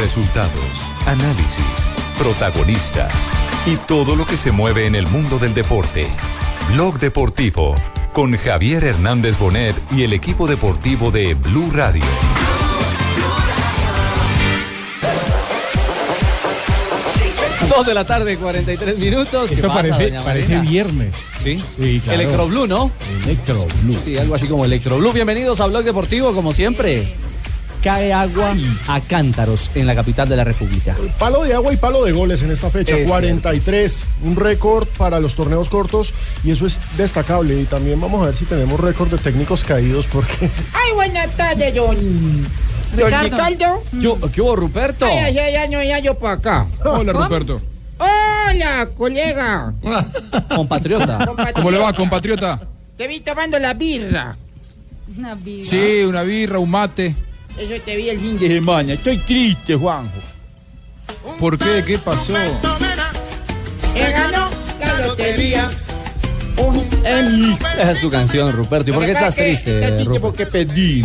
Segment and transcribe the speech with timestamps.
[0.00, 3.12] Resultados, análisis, protagonistas
[3.66, 6.08] y todo lo que se mueve en el mundo del deporte.
[6.72, 7.74] Blog Deportivo
[8.14, 12.02] con Javier Hernández Bonet y el equipo deportivo de Blue Radio.
[17.68, 19.50] Dos de la tarde, 43 minutos.
[19.50, 21.14] ¿Qué Esto pasa, parece, viernes.
[21.42, 21.62] ¿Sí?
[21.78, 22.48] Sí, claro.
[22.66, 22.90] ¿no?
[23.24, 23.98] Electroblue.
[24.02, 25.12] Sí, algo así como Electroblue.
[25.12, 27.06] Bienvenidos a Blog Deportivo, como siempre.
[27.82, 28.54] Cae agua
[28.88, 30.94] a cántaros en la capital de la República.
[31.18, 35.18] Palo de agua y palo de goles en esta fecha, Es 43, un récord para
[35.18, 36.12] los torneos cortos
[36.44, 37.58] y eso es destacable.
[37.58, 41.74] Y también vamos a ver si tenemos récord de técnicos caídos porque Ay, buenas tardes,
[41.74, 41.96] don.
[42.96, 43.82] Don Ricardo.
[43.90, 45.06] ¿Qué, qué hubo, Ruperto?
[45.06, 46.66] Ay, ay, ay, no, ya yo por acá.
[46.84, 47.60] Hola, Ruperto.
[47.98, 49.72] Hola, colega.
[50.54, 51.26] Compatriota.
[51.54, 52.60] ¿Cómo le va, compatriota?
[52.96, 54.36] Te vi tomando la birra.
[55.64, 57.14] Sí, una birra, un mate.
[57.58, 58.92] Eso te vi el fin de semana.
[58.94, 60.18] Estoy triste, Juanjo.
[61.38, 61.84] ¿Por qué?
[61.86, 62.34] ¿Qué pasó?
[63.94, 64.48] He ganó
[64.80, 65.70] la lotería.
[66.56, 67.56] Un Emmy.
[67.74, 68.90] Esa es tu canción, Ruperto.
[68.90, 70.26] ¿Y por qué estás triste, Estoy triste Ruperto?
[70.26, 71.04] porque perdí.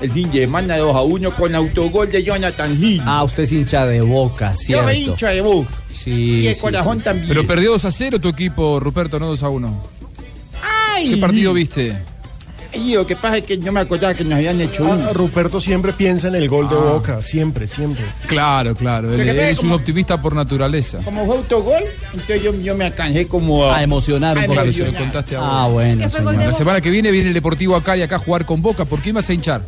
[0.00, 3.02] El fin de semana 2 a 1 con autogol de Jonathan Hill.
[3.04, 4.86] Ah, usted es hincha de boca, yo ¿cierto?
[4.86, 5.68] me hincha de boca.
[5.92, 6.10] Sí,
[6.42, 7.04] Y el sí, corazón sí.
[7.04, 7.26] también.
[7.28, 9.84] Pero perdió 2 a 0 tu equipo, Ruperto, no 2 a 1.
[10.62, 11.96] Ay, ¿Qué partido viste?
[12.74, 15.12] Y lo que pasa es que yo me acordaba que nos habían hecho ah, uno.
[15.14, 18.04] Ruperto siempre piensa en el gol de Boca, siempre, siempre.
[18.26, 19.12] Claro, claro.
[19.12, 20.98] Él, que es un como- optimista por naturaleza.
[21.04, 24.54] Como fue autogol, entonces yo, yo me alcancé como A emocionar un a poco.
[24.54, 25.72] Claro, se lo contaste Ah, ahora.
[25.72, 26.34] bueno, señor.
[26.34, 28.84] La semana que viene viene el Deportivo acá y acá a jugar con Boca.
[28.84, 29.62] ¿Por qué me vas a hinchar?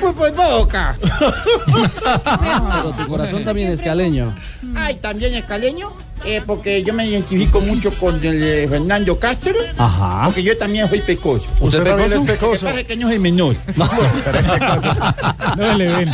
[0.00, 0.96] Pues por boca.
[1.66, 4.34] Pero tu corazón también es caleño.
[4.74, 5.90] Ay, también es caleño,
[6.24, 10.26] eh, porque yo me identifico mucho con el eh, Fernando Castro, Ajá.
[10.26, 11.44] porque yo también soy pecoso.
[11.60, 12.14] ¿Usted Usted también pecoso?
[12.14, 12.66] es Lo que pecoso.
[12.66, 13.56] pasa es que no soy menor.
[15.56, 16.10] No le ven.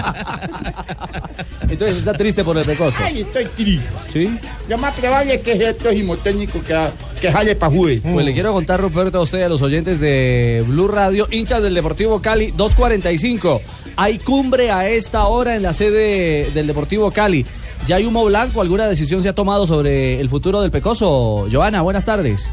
[1.69, 2.97] Entonces está triste por el pecoso.
[3.03, 3.87] Ay, estoy triste.
[4.13, 4.31] ¿Sí?
[4.69, 6.89] Lo más probable es que es el próximo técnico que,
[7.21, 7.97] que jale para jugar.
[8.03, 11.63] Pues le quiero contar, Ruperto, a usted y a los oyentes de Blue Radio, hinchas
[11.63, 13.61] del Deportivo Cali, 245.
[13.97, 17.45] Hay cumbre a esta hora en la sede del Deportivo Cali.
[17.87, 18.61] ¿Ya hay humo blanco?
[18.61, 21.47] ¿Alguna decisión se ha tomado sobre el futuro del Pecoso?
[21.51, 22.51] Joana, buenas tardes.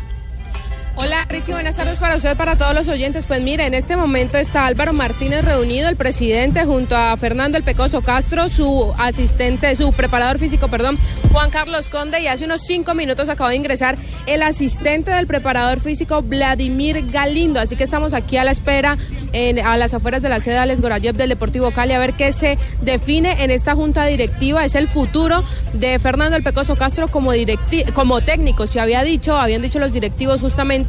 [0.97, 3.25] Hola Richie, buenas tardes para usted, para todos los oyentes.
[3.25, 7.66] Pues mira, en este momento está Álvaro Martínez reunido, el presidente, junto a Fernando El
[7.66, 10.97] Pecoso Castro, su asistente, su preparador físico, perdón,
[11.34, 15.81] Juan Carlos Conde, y hace unos cinco minutos acaba de ingresar el asistente del preparador
[15.81, 17.59] físico, Vladimir Galindo.
[17.59, 18.97] Así que estamos aquí a la espera,
[19.66, 22.57] a las afueras de la sede Alex Gorayev del Deportivo Cali, a ver qué se
[22.79, 24.63] define en esta junta directiva.
[24.63, 27.31] Es el futuro de Fernando El Pecoso Castro como,
[27.94, 28.66] como técnico.
[28.66, 30.84] Se había dicho, habían dicho los directivos justamente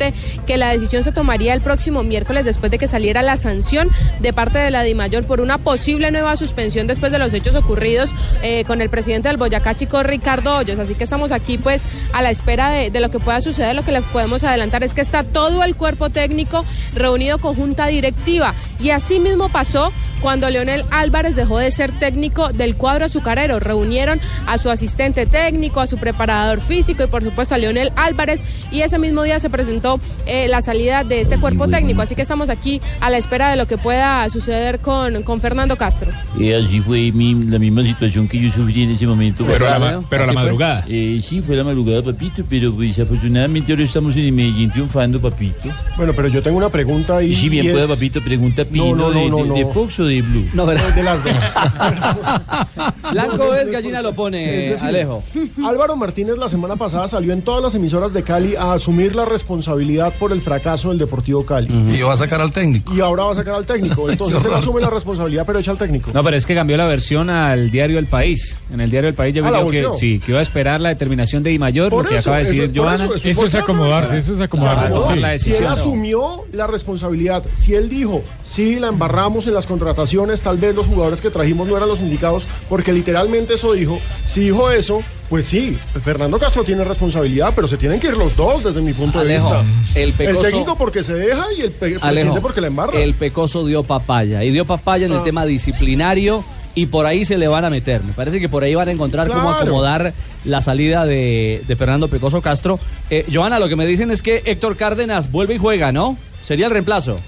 [0.47, 3.89] que la decisión se tomaría el próximo miércoles después de que saliera la sanción
[4.21, 8.15] de parte de la DIMAYOR por una posible nueva suspensión después de los hechos ocurridos
[8.43, 10.79] eh, con el presidente del Boyacá Chico, Ricardo Hoyos.
[10.79, 13.75] Así que estamos aquí pues a la espera de, de lo que pueda suceder.
[13.75, 16.65] Lo que les podemos adelantar es que está todo el cuerpo técnico
[16.95, 18.55] reunido con junta directiva.
[18.81, 23.61] Y así mismo pasó cuando Leonel Álvarez dejó de ser técnico del cuadro azucarero.
[23.61, 28.43] Reunieron a su asistente técnico, a su preparador físico y por supuesto a Leonel Álvarez
[28.71, 32.03] y ese mismo día se presentó eh, la salida de este cuerpo técnico.
[32.03, 35.77] Así que estamos aquí a la espera de lo que pueda suceder con, con Fernando
[35.77, 36.11] Castro.
[36.41, 39.45] Eh, así fue mi- la misma situación que yo sufrí en ese momento.
[39.47, 40.85] Pero a la, pero a la madrugada.
[40.89, 45.69] Eh, sí, fue la madrugada, papito, pero pues afortunadamente ahora estamos en Medellín triunfando, papito.
[45.97, 47.23] Bueno, pero yo tengo una pregunta.
[47.23, 49.55] Y si bien y pueda, es papito, pregunta Pino no, no, de, no, de- no.
[49.55, 50.47] de Fox o de Blue.
[50.55, 50.95] No, ¿verdad?
[50.95, 51.35] de las dos.
[53.13, 55.23] Blanco es, gallina lo pone, decir, Alejo.
[55.65, 59.25] Álvaro Martínez la semana pasada salió en todas las emisoras de Cali a asumir la
[59.25, 61.69] responsabilidad por el fracaso del Deportivo Cali.
[61.95, 62.95] Y va a sacar al técnico.
[62.95, 64.11] Y ahora va a sacar al técnico.
[64.11, 66.11] Entonces él asume la responsabilidad, pero echa al técnico.
[66.13, 68.59] No, pero es que cambió la versión al diario El País.
[68.73, 69.95] En el diario El País ya Ah, dijo que volteó.
[69.99, 72.45] sí, que iba a esperar la determinación de Di Mayor, Por lo que eso, acaba
[72.45, 73.05] de decir Joana.
[73.05, 75.17] eso, eso Eso es acomodarse, o eso es se acomodarse.
[75.17, 79.96] la Si él asumió la responsabilidad, si él dijo, sí, la embarramos en las contrataciones,
[80.43, 84.41] tal vez los jugadores que trajimos no eran los indicados, porque literalmente eso dijo, si
[84.41, 88.63] dijo eso, pues sí, Fernando Castro tiene responsabilidad, pero se tienen que ir los dos
[88.63, 90.01] desde mi punto Alejo, de vista.
[90.01, 92.99] el Pecoso- técnico porque se deja y el, pe- presidente porque la embarra.
[93.01, 94.45] el Pecoso dio papaya.
[94.45, 95.25] Y dio papaya en el Ah.
[95.25, 96.45] tema disciplinario.
[96.79, 98.03] Y por ahí se le van a meter.
[98.05, 100.13] Me parece que por ahí van a encontrar cómo acomodar
[100.45, 102.79] la salida de, de Fernando Pecoso Castro.
[103.09, 106.19] Eh, Joana, lo que me dicen es que Héctor Cárdenas vuelve y juega, ¿no?
[106.43, 107.19] Sería el reemplazo.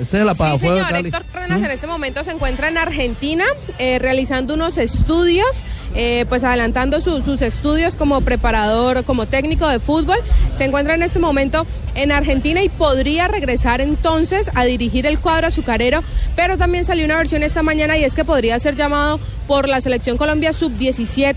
[0.00, 0.96] Ese es el Sí, de señor.
[1.06, 3.44] Héctor Cárdenas en este momento se encuentra en Argentina
[3.78, 5.62] eh, realizando unos estudios,
[5.94, 10.18] eh, pues adelantando su- sus estudios como preparador, como técnico de fútbol.
[10.54, 11.64] Se encuentra en este momento
[11.94, 16.02] en Argentina y podría regresar entonces a dirigir el cuadro azucarero,
[16.34, 19.80] pero también salió una versión esta mañana y es que podría ser llamado por la
[19.80, 21.36] selección Colombia sub-17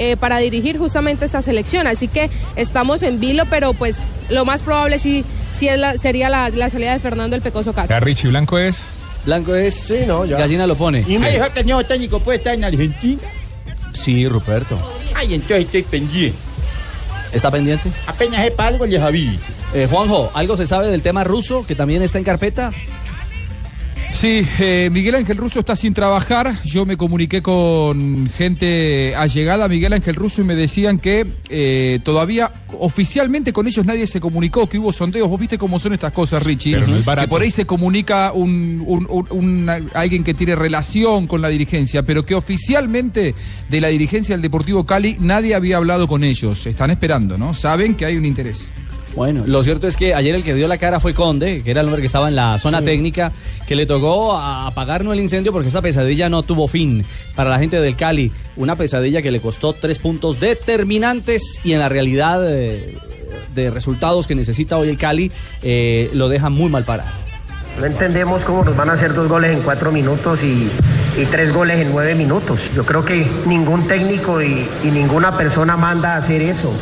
[0.00, 1.86] eh, para dirigir justamente esta selección.
[1.86, 6.28] Así que estamos en vilo, pero pues lo más probable sí, sí es la- sería
[6.30, 7.94] la, la salida de Fernando el Pecoso Castro.
[7.96, 8.82] Ya Richie Blanco es.
[9.26, 9.74] Blanco es.
[9.74, 10.38] Sí, no, ya.
[10.38, 11.04] Gallina lo pone.
[11.06, 13.20] Y me dijo que el nuevo técnico puede estar en Argentina.
[13.92, 14.78] Sí, Ruperto.
[15.14, 16.38] Ay, entonces estoy pendiente.
[17.32, 17.88] ¿Está pendiente?
[18.06, 19.38] Apenas sepa algo, le Javi.
[19.74, 22.70] Eh, Juanjo, ¿algo se sabe del tema ruso que también está en carpeta?
[24.12, 26.54] Sí, eh, Miguel Ángel Russo está sin trabajar.
[26.64, 32.00] Yo me comuniqué con gente allegada a Miguel Ángel Russo y me decían que eh,
[32.04, 35.26] todavía oficialmente con ellos nadie se comunicó, que hubo sondeos.
[35.26, 36.72] Vos viste cómo son estas cosas, Richie.
[36.74, 41.26] Pero no que por ahí se comunica un, un- un- un- alguien que tiene relación
[41.26, 43.34] con la dirigencia, pero que oficialmente
[43.70, 46.66] de la dirigencia del Deportivo Cali nadie había hablado con ellos.
[46.66, 47.54] Están esperando, ¿no?
[47.54, 48.70] Saben que hay un interés.
[49.16, 51.80] Bueno, lo cierto es que ayer el que dio la cara fue Conde, que era
[51.80, 53.32] el hombre que estaba en la zona técnica,
[53.66, 57.04] que le tocó a- apagar no el incendio porque esa pesadilla no tuvo fin
[57.34, 58.30] para la gente del Cali.
[58.56, 62.96] Una pesadilla que le costó tres puntos determinantes y en la realidad eh,
[63.54, 65.32] de resultados que necesita hoy el Cali
[65.62, 67.10] eh, lo deja muy mal parado.
[67.80, 70.68] No entendemos cómo nos van a hacer dos goles en cuatro minutos y,
[71.16, 72.60] y tres goles en nueve minutos.
[72.74, 76.76] Yo creo que ningún técnico y, ninguna persona manda a hacer eso.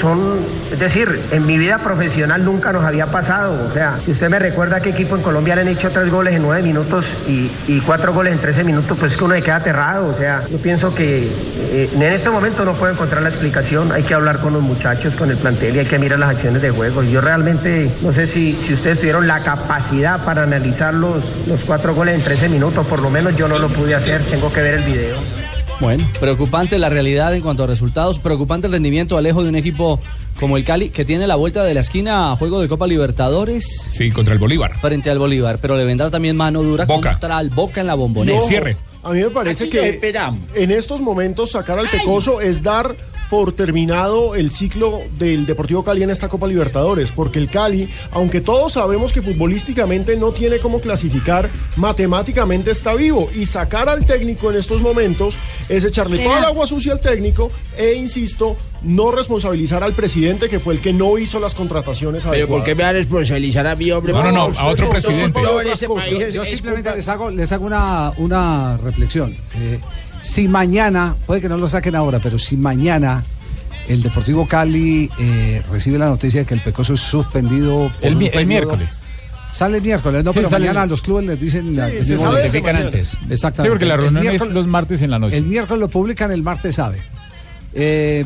[0.00, 0.38] Son,
[0.70, 3.68] es decir, en mi vida profesional nunca nos había pasado.
[3.68, 6.34] O sea, si usted me recuerda qué equipo en Colombia le han hecho tres goles
[6.34, 7.50] en nueve minutos y,
[7.86, 10.08] cuatro goles en trece minutos, pues es que uno se queda aterrado.
[10.08, 11.28] O sea, yo pienso que
[11.70, 13.92] eh, en este momento no puedo encontrar la explicación.
[13.92, 16.62] Hay que hablar con los muchachos, con el plantel y hay que mirar las acciones
[16.62, 17.02] de juego.
[17.02, 22.16] Yo realmente no sé si, ustedes tuvieron la capacidad para analizar los, los cuatro goles
[22.16, 22.86] en 13 minutos.
[22.86, 24.22] Por lo menos yo no lo pude hacer.
[24.24, 25.16] Tengo que ver el video.
[25.80, 30.00] Bueno, preocupante la realidad en cuanto a resultados, preocupante el rendimiento Alejo de un equipo
[30.38, 33.66] como el Cali que tiene la vuelta de la esquina a juego de Copa Libertadores.
[33.88, 34.78] Sí, contra el Bolívar.
[34.78, 37.12] Frente al Bolívar, pero le vendrá también mano dura Boca.
[37.12, 38.38] contra el Boca en la bombonera.
[38.38, 40.38] No, A mí me parece que esperamos.
[40.54, 42.94] en estos momentos sacar al Pecoso es dar
[43.30, 48.40] por terminado el ciclo del Deportivo Cali en esta Copa Libertadores, porque el Cali, aunque
[48.40, 54.50] todos sabemos que futbolísticamente no tiene cómo clasificar, matemáticamente está vivo y sacar al técnico
[54.50, 55.34] en estos momentos
[55.68, 60.60] es echarle toda el agua sucia al técnico e insisto, no responsabilizar al presidente que
[60.60, 63.74] fue el que no hizo las contrataciones Pero ¿por qué me va a responsabilizar a
[63.74, 64.12] mí, hombre?
[64.12, 65.40] No, no, no, usted a otro no, presidente.
[66.32, 69.36] Yo, simplemente les hago, les hago una, una reflexión.
[69.56, 69.78] Eh,
[70.24, 73.22] si mañana, puede que no lo saquen ahora, pero si mañana
[73.88, 78.46] el Deportivo Cali eh, recibe la noticia de que el Pecoso es suspendido por El,
[78.46, 79.02] miércoles.
[79.52, 81.76] Sale el miércoles, no, Sí, pero mañana a los clubes les dicen...
[81.76, 83.16] la- se desde notifican antes.
[83.28, 83.62] Exactamente.
[83.62, 85.36] Sí, porque la reunión es los martes en la noche.
[85.36, 87.00] El miércoles lo publican, el martes sabe.
[87.74, 88.24] Eh,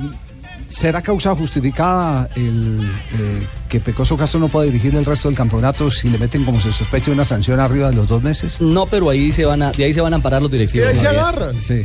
[0.69, 2.81] ¿Será causa justificada el
[3.19, 6.61] eh, que Pecoso Castro no pueda dirigir el resto del campeonato si le meten como
[6.61, 8.61] se sospecha una sanción arriba de los dos meses?
[8.61, 10.89] No, pero ahí se van a, de ahí se van a amparar los directivos.
[10.89, 11.59] ahí se agarran.
[11.59, 11.85] Sí.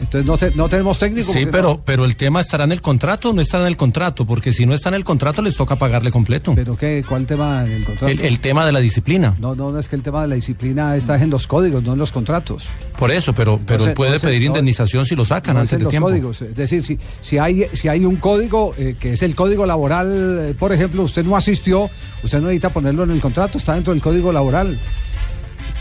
[0.00, 1.32] Entonces no, te- no tenemos técnico.
[1.32, 3.76] Sí, pero, no- pero el tema estará en el contrato o no estará en el
[3.76, 6.52] contrato, porque si no está en el contrato les toca pagarle completo.
[6.54, 7.04] ¿Pero qué?
[7.08, 8.08] ¿Cuál tema en el contrato?
[8.08, 9.34] El, el tema de la disciplina.
[9.38, 11.92] No, no, no es que el tema de la disciplina está en los códigos, no
[11.92, 12.64] en los contratos.
[12.98, 16.08] Por eso, pero, pero puede no pedir indemnización si lo sacan antes de los tiempo.
[16.08, 16.42] códigos.
[16.42, 20.38] Es decir, si, si, hay, si hay un código, eh, que es el código laboral,
[20.50, 21.88] eh, por ejemplo, usted no asistió,
[22.22, 24.76] usted no necesita ponerlo en el contrato, está dentro del código laboral.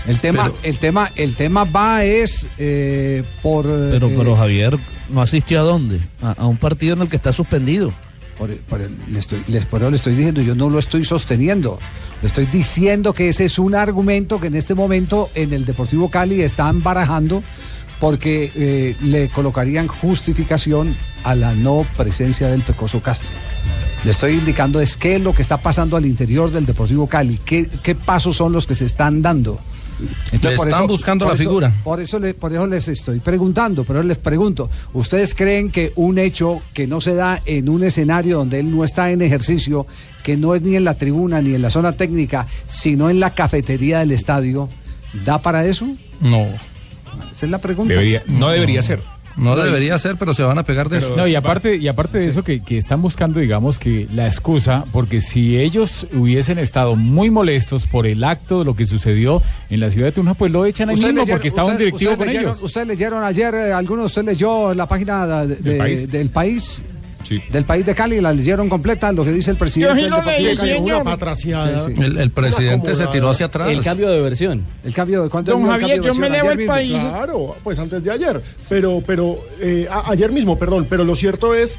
[0.07, 3.63] El tema, Pero- el tema, el tema va es eh, por.
[3.65, 4.77] Pero, eh, pero Javier,
[5.09, 6.01] ¿no asistió a dónde?
[6.22, 7.93] A, a un partido en el que está suspendido.
[8.38, 11.05] Por, por el- le estoy, les, por eso le estoy diciendo, yo no lo estoy
[11.05, 11.79] sosteniendo.
[12.22, 16.10] Le estoy diciendo que ese es un argumento que en este momento en el Deportivo
[16.10, 17.41] Cali están barajando
[18.00, 20.93] porque eh, le colocarían justificación
[21.24, 23.29] a la no presencia del Pecoso Castro.
[24.03, 27.39] Le estoy indicando es qué es lo que está pasando al interior del Deportivo Cali,
[27.45, 29.60] qué, qué pasos son los que se están dando.
[30.41, 31.72] Le están buscando por la figura.
[31.83, 36.17] Por eso, le- por eso les estoy preguntando, pero les pregunto, ¿ustedes creen que un
[36.19, 39.86] hecho que no se da en un escenario donde él no está en ejercicio,
[40.24, 43.33] que no es ni en la tribuna ni en la zona técnica, sino en la
[43.33, 44.69] cafetería del estadio,
[45.25, 45.88] da para eso?
[46.22, 46.45] No,
[47.31, 47.93] Esa es la pregunta.
[47.93, 49.01] Debería, no debería ser.
[49.38, 51.16] No debería ser, pero se van a pegar de eso.
[51.16, 54.86] No, y aparte, y aparte de eso que, que están buscando, digamos, que la excusa,
[54.92, 59.80] porque si ellos hubiesen estado muy molestos por el acto de lo que sucedió en
[59.80, 62.28] la ciudad de Tunja, pues lo echan ahí mismo leyeron- porque estaba un directivo con
[62.28, 62.63] leyeron- ellos.
[62.63, 66.12] Ustedes leyeron ayer, eh, alguno de ustedes leyó en la página de- de- País?
[66.12, 66.84] del país
[67.50, 68.20] del país de Cali.
[68.22, 70.70] La leyeron completa, lo que dice el presidente sí del lo Deportivo leí, Cali.
[70.72, 70.84] señor.
[71.01, 71.80] Una patraciada.
[71.80, 72.01] Sí, sí.
[72.03, 73.70] El, el presidente se tiró hacia atrás.
[73.70, 74.63] El cambio de versión.
[74.84, 76.32] El cambio de cuánto Don Javier, cambio de yo me versión?
[76.32, 76.74] leo Ayer el mismo.
[76.74, 77.12] país.
[77.13, 78.42] Claro, pues antes de ayer.
[78.70, 80.88] Pero, pero eh, a- ayer mismo, perdón.
[80.89, 81.77] Pero lo cierto es,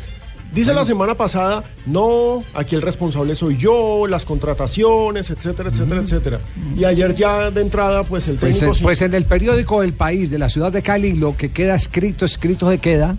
[0.54, 6.38] dice la semana pasada, no, aquí el responsable soy yo, las contrataciones, etcétera, etcétera, etcétera.
[6.76, 8.82] Y ayer ya de entrada, pues el Pues, técnico sí.
[8.84, 12.24] pues en el periódico El País de la ciudad de Cali, lo que queda escrito,
[12.24, 13.16] escrito se queda.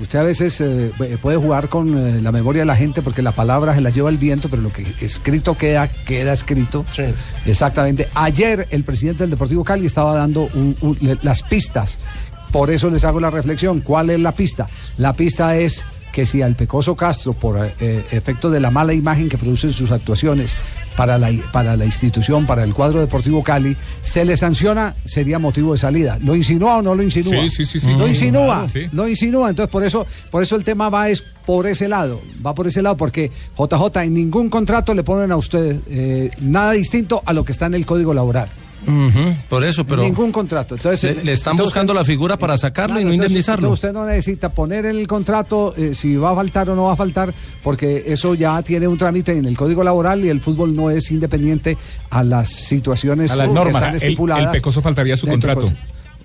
[0.00, 0.90] Usted a veces eh,
[1.22, 4.10] puede jugar con eh, la memoria de la gente porque la palabra se la lleva
[4.10, 6.84] el viento, pero lo que escrito queda, queda escrito.
[7.46, 8.08] Exactamente.
[8.14, 11.98] Ayer el presidente del Deportivo Cali estaba dando un- un- le- las pistas.
[12.50, 13.80] Por eso les hago la reflexión.
[13.80, 14.66] ¿Cuál es la pista?
[14.98, 19.28] La pista es que si al Pecoso Castro, por eh, efecto de la mala imagen
[19.28, 20.54] que producen sus actuaciones
[20.96, 25.72] para la, para la institución, para el cuadro deportivo Cali, se le sanciona, sería motivo
[25.72, 26.18] de salida.
[26.22, 27.42] ¿Lo insinúa o no lo insinúa?
[27.42, 27.90] Sí, sí, sí, sí.
[27.90, 28.82] Lo Mm, insinúa, sí.
[28.92, 29.50] lo insinúa.
[29.50, 32.20] Entonces, por eso, por eso el tema va es por ese lado.
[32.46, 36.70] Va por ese lado, porque JJ en ningún contrato le ponen a usted eh, nada
[36.72, 38.48] distinto a lo que está en el código laboral.
[39.48, 40.74] Por eso, pero ningún contrato.
[40.76, 43.66] Entonces, le, le están entonces buscando usted- la figura para sacarlo y no entonces- indemnizarlo.
[43.68, 46.84] entonces usted no necesita poner en el contrato eh, si va a faltar o no
[46.84, 50.40] va a faltar, porque eso ya tiene un trámite en el Código Laboral y el
[50.40, 51.76] fútbol no es independiente
[52.10, 53.76] a las situaciones A las que normas.
[53.82, 54.44] están El- estipuladas.
[54.46, 55.70] El, Pecoso faltaría a su contrato.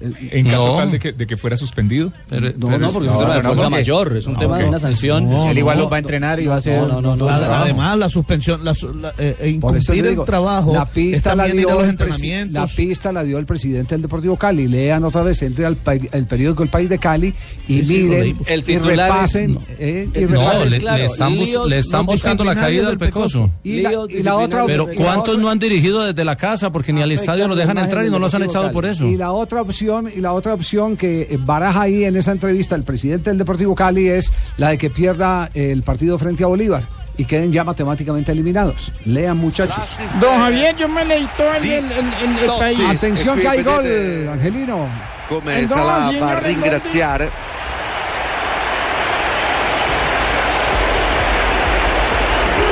[0.02, 0.78] En caso No.
[0.78, 2.12] tal de que, de que fuera suspendido.
[2.32, 5.30] No, no, porque es un tema de fuerza mayor, es un tema de una sanción.
[5.30, 6.80] No, Él igual no, los va a entrenar y va a ser.
[6.80, 7.28] no, No, no, no.
[7.28, 7.54] Ad- no.
[7.56, 8.72] Además, la suspensión, la,
[9.18, 12.54] eh, eh, incumplir el trabajo la pista la ir dio a los entrenamientos.
[12.54, 14.68] la pista la dio el presidente del Deportivo Cali.
[14.68, 15.78] Lean otra vez, entre al
[16.12, 17.34] el periódico El País de Cali
[17.68, 18.38] y Sí, lo miren.
[18.48, 19.62] El y es- no.
[19.80, 20.66] eh, y No, repasen.
[20.66, 23.50] es le, claro, le están, líos le están no buscando la caída del pecoso.
[23.64, 26.72] Y la, líos y la otra, Pero ¿cuántos no han dirigido desde la casa?
[26.72, 29.06] Porque ni al estadio los dejan entrar y no los han echado por eso.
[29.08, 32.76] Y la otra opción, y la otra opción que eh, baraja ahí en esa entrevista
[32.76, 36.84] el presidente del Deportivo Cali es la de que pierda el partido frente a Bolívar
[37.18, 38.92] y queden ya matemáticamente eliminados.
[39.06, 39.76] Lean muchachos.
[40.22, 42.80] Don Javier, yo me leí todo el, el, el- el- el país.
[42.88, 44.88] Atención que hay gol, Angelino.
[45.28, 47.30] come Eh, no, Salah va a ringraziare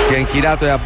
[0.07, 0.79] si è inchinato e ha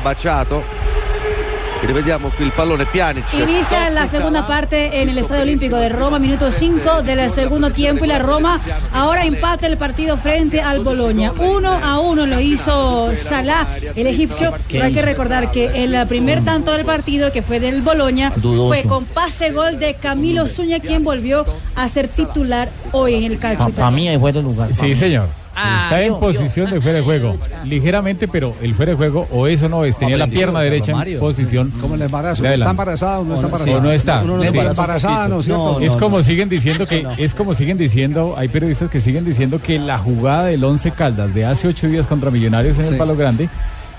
[1.81, 5.89] baciato rivediamo qui il pallone Pjanic Inicia la segunda parte en el Estadio Olímpico de
[5.89, 8.59] Roma, minuto 5 del segundo tiempo y la Roma
[8.93, 11.31] ahora empata el partido frente al Boloña.
[11.31, 16.43] Uno a uno lo hizo Salah, el egipcio, pero hay que recordar que el primer
[16.43, 18.67] tanto del partido que fue del Boloña Dudoso.
[18.67, 21.45] fue con pase gol de Camilo Zúñiga quien volvió
[21.75, 23.69] a ser titular hoy en el calcio.
[23.69, 24.73] Para mí ahí fue el lugar.
[24.73, 24.95] Sí, mí.
[24.95, 25.40] señor.
[25.55, 27.35] Ah, Está en yo, posición de fuera de juego.
[27.65, 30.93] Ligeramente, pero el fuera de juego, o eso no es, tenía la Aprendido, pierna derecha
[31.05, 31.71] en posición.
[31.81, 32.45] ¿Cómo el embarazo?
[32.45, 33.77] ¿Está embarazada o no está no- embarazada?
[33.77, 34.21] O no está.
[34.23, 34.57] Uno no Sí.
[34.57, 35.79] embarazada, ¿no es cierto?
[35.81, 36.23] Es no, como no.
[36.23, 37.11] siguen diciendo que, no.
[37.11, 41.33] es como siguen diciendo, hay periodistas que siguen diciendo que la jugada del Once Caldas
[41.33, 42.91] de hace ocho días contra Millonarios en Sí.
[42.93, 43.49] el Palo Grande,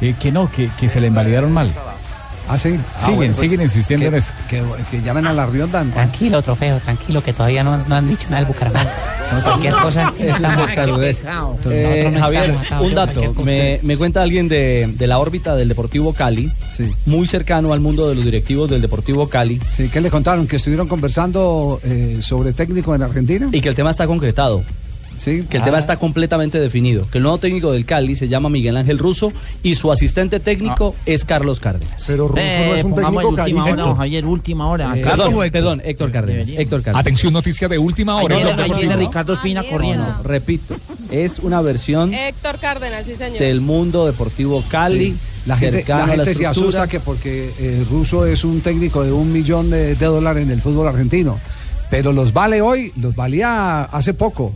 [0.00, 1.68] eh, que no, que, que se le invalidaron mal.
[2.48, 2.76] Ah, sí.
[2.96, 4.32] Ah, Siguen, bueno, pues, siguen insistiendo que, en eso.
[4.48, 5.82] Que, que llamen a la Rionda.
[5.84, 8.92] Tranquilo, trofeo, tranquilo, que todavía no, no han dicho nada del Bucaramanga.
[9.44, 10.12] Cualquier cosa.
[10.18, 11.22] Es una testarudez.
[11.70, 13.34] Eh, Javier, un dato.
[13.44, 16.90] Me, me cuenta alguien de, de la órbita del Deportivo Cali, Sí.
[17.06, 20.46] muy cercano al mundo de los directivos del Deportivo Cali, Sí, ¿qué le contaron?
[20.46, 23.46] ¿Que estuvieron conversando eh, sobre técnico en Argentina?
[23.52, 24.62] y que el tema está concretado.
[25.18, 25.44] Sí.
[25.48, 25.66] que el Ah.
[25.66, 29.32] tema está completamente definido, que el nuevo técnico del Cali se llama Miguel Ángel Russo
[29.62, 32.04] y su asistente técnico es Carlos Cárdenas.
[32.06, 34.92] Pero Russo no Eh, es un pongamos técnico última hora, don Javier, última hora.
[34.98, 35.50] Eh, perdón, Héctor.
[35.52, 37.00] perdón, Héctor Cárdenas, Héctor Cárdenas.
[37.00, 38.36] Atención, noticia de última Ahí hora.
[38.36, 38.96] viene, ahí viene.
[38.96, 40.06] Ricardo Espina corriendo.
[40.06, 40.74] No, repito,
[41.10, 43.38] es una versión Héctor Cárdenas, sí, señor.
[43.38, 45.14] del mundo deportivo Cali,
[45.46, 49.32] La gente, la la se asusta que porque eh, Russo es un técnico de un
[49.32, 51.38] millón de, de dólares en el fútbol argentino.
[51.90, 54.52] Pero los vale hoy, los valía hace poco.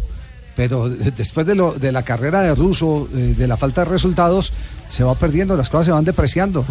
[0.57, 3.91] Pero de- después de, lo, de la carrera de Russo, eh, de la falta de
[3.91, 4.53] resultados,
[4.89, 6.65] se va perdiendo, las cosas se van depreciando.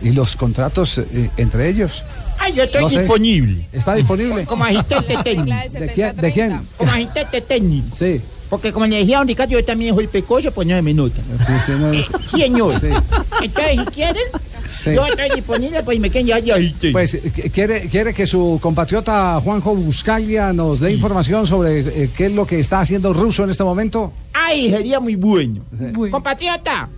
[0.00, 2.02] Y los contratos eh, entre ellos.
[2.38, 3.00] Ay, yo estoy No sé.
[3.00, 3.66] disponible.
[3.72, 4.44] ¿Está disponible?
[4.46, 5.56] Como asistente técnico.
[5.72, 6.16] ¿De quién?
[6.16, 6.60] ¿De quién?
[6.76, 7.96] Como asistente técnico.
[7.96, 8.20] Sí.
[8.48, 11.20] Porque como le decía a don Ricardo, yo también soy pecoso, pues nueve minutos.
[11.66, 12.80] Sí, no- Eh, señor.
[12.80, 12.86] Sí.
[13.42, 14.22] Entonces, si quieren,
[14.68, 14.94] Sí.
[14.94, 16.88] yo estoy disponible, pues me ya ahorita.
[16.92, 22.26] Pues eh, quiere, quiere que su compatriota Juanjo Buscaglia nos dé información sobre eh, qué
[22.26, 24.12] es lo que está haciendo Russo en este momento.
[24.32, 25.62] Ay, sería muy bueno.
[26.10, 26.88] Compatriota.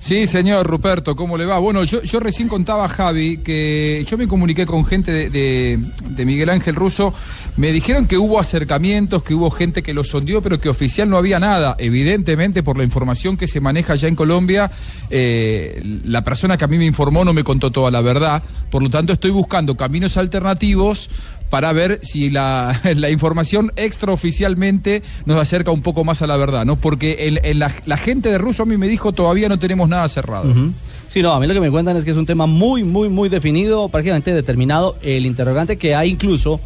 [0.00, 1.58] Sí, señor Ruperto, ¿cómo le va?
[1.58, 5.78] Bueno, yo, yo recién contaba Javi que yo me comuniqué con gente de,
[6.24, 7.12] Miguel Ángel Russo.
[7.56, 11.16] Me dijeron que hubo acercamientos, que hubo gente que lo sondeó, pero que oficial no
[11.16, 11.74] había nada.
[11.78, 14.70] Evidentemente, por la información que se maneja allá en Colombia,
[15.10, 18.42] eh, la persona que a mí me informó no me contó toda la verdad.
[18.70, 21.10] Por lo tanto, estoy buscando caminos alternativos
[21.50, 22.78] para ver si la,
[23.10, 26.76] información extraoficialmente nos acerca un poco más a la verdad, ¿no?
[26.76, 30.50] Porque en la, gente de Russo a mí me dijo todavía no tenemos nada cerrado.
[30.50, 30.72] Ujú.
[31.08, 33.08] Sí, no, a mí lo que me cuentan es que es un tema muy, muy,
[33.08, 34.96] muy definido, prácticamente determinado.
[35.00, 36.60] El interrogante que hay incluso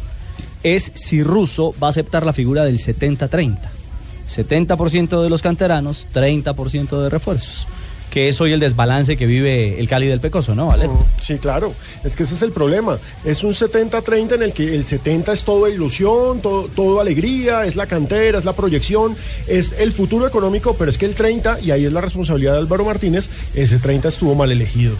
[0.63, 3.57] es si Russo va a aceptar la figura del 70-30.
[4.29, 7.67] 70% de los canteranos, 30% de refuerzos.
[8.13, 10.87] Que es hoy el desbalance que vive el Cali del Pecoso, ¿no, Vale?
[11.19, 11.73] Sí, claro.
[12.03, 12.99] Es que ese es el problema.
[13.25, 17.75] Es un 70-30 en el que el 70 es todo ilusión, todo, todo alegría, es
[17.75, 19.15] la cantera, es la proyección,
[19.47, 22.59] es el futuro económico, pero es que el 30, y ahí es la responsabilidad de
[22.59, 24.93] Álvaro Martínez, ese 30 estuvo mal elegido.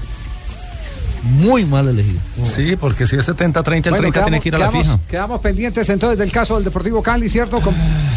[1.24, 2.20] Muy mal elegido.
[2.44, 5.00] Sí, porque si es 70-30, el 30 Bueno, tiene que ir a la quedamos- fija.
[5.10, 7.62] Quedamos pendientes entonces del caso del Deportivo Cali, ¿cierto?
[7.62, 7.76] Com-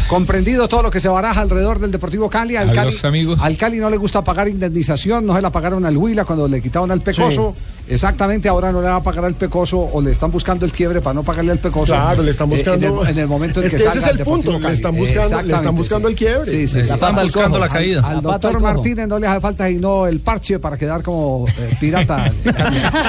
[0.09, 2.57] comprendido todo lo que se baraja alrededor del Deportivo Cali.
[2.57, 3.39] Al Adiós, Cali, amigos.
[3.41, 6.61] Al Cali no le gusta pagar indemnización, no se la pagaron al Huila cuando le
[6.61, 7.55] quitaron al Pecoso.
[7.89, 10.99] Exactamente, ahora no le va a pagar al Pecoso o le están buscando el quiebre
[11.01, 11.93] para no pagarle al Pecoso.
[11.93, 13.91] Claro, le están Eh, buscando- en, el, en el momento en Es que, que ese
[13.93, 14.75] salga es el Deportivo punto, le Cali.
[14.75, 16.11] están buscando- le están buscando sí.
[16.13, 16.45] el quiebre.
[16.45, 18.01] Sí, sí, Le están buscando la caída.
[18.05, 18.61] Al, La doctor.
[18.61, 22.31] Martínez no le hace falta sino el parche para quedar como eh, pirata.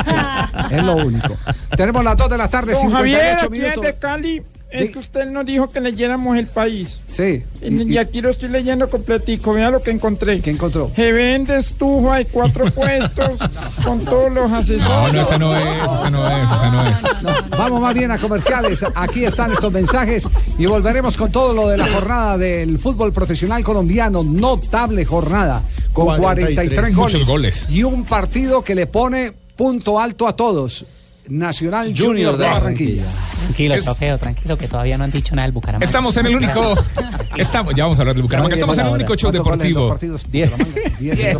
[0.09, 1.35] Sí, es lo único.
[1.77, 3.83] Tenemos las 2 de la tarde, Don 58 Javier, minutos.
[3.85, 7.01] desde Cali, es que usted nos dijo que leyéramos el país.
[7.09, 7.43] Sí.
[7.63, 9.55] Y, y aquí lo estoy leyendo completico.
[9.55, 10.41] Vea lo que encontré.
[10.41, 10.91] ¿Qué encontró?
[10.95, 13.39] Se vende estufa de cuatro puestos
[13.83, 14.89] con todos los asesores.
[14.89, 17.51] No, no, esa no es, esa no es, esa no es.
[17.51, 18.85] Vamos más bien a comerciales.
[18.95, 23.65] Aquí están estos mensajes y volveremos con todo lo de la jornada del fútbol profesional
[23.65, 24.23] colombiano.
[24.23, 25.63] Notable jornada
[25.95, 27.25] con 43, 43 goles.
[27.27, 27.67] Goles.
[27.71, 30.85] Y un partido que le pone punto alto a todos.
[31.29, 33.05] Nacional Junior, de Barranquilla.
[33.39, 35.85] Tranquilo, Es- trofeo, tranquilo, que todavía no han dicho nada del Bucaramanga.
[35.85, 36.75] Estamos en el único.
[37.37, 38.55] Estamos, ya vamos a hablar de Bucaramanga.
[38.55, 39.89] Estamos en el único show ¿Cuántos goles en dos deportivo.
[39.89, 40.31] partidos?
[40.31, 40.99] Diez.
[40.99, 41.39] Diez en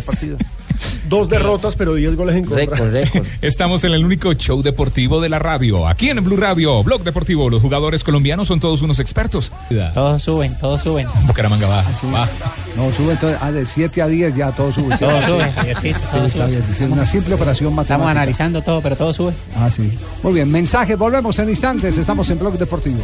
[1.07, 2.77] dos derrotas, pero 10 goles en contra.
[3.41, 5.87] Estamos en el único show deportivo de la radio.
[5.87, 7.49] Aquí en Blue Radio, Blog Deportivo.
[7.49, 9.51] Los jugadores colombianos son todos unos expertos.
[9.93, 11.07] Todos suben, todos suben.
[11.25, 11.83] Bucaramanga va.
[12.13, 12.29] va.
[12.75, 14.97] No, sube entonces, ah, de 7 a 10 ya todo sube.
[14.97, 16.25] Todo sube, sí, todo.
[16.25, 17.95] Es una simple operación matemática.
[17.95, 19.33] Estamos analizando todo, pero todo sube.
[19.57, 19.91] Ah, sí.
[20.23, 21.97] Muy bien, mensaje, volvemos en instantes.
[21.97, 22.99] Estamos en Blog Deportivo.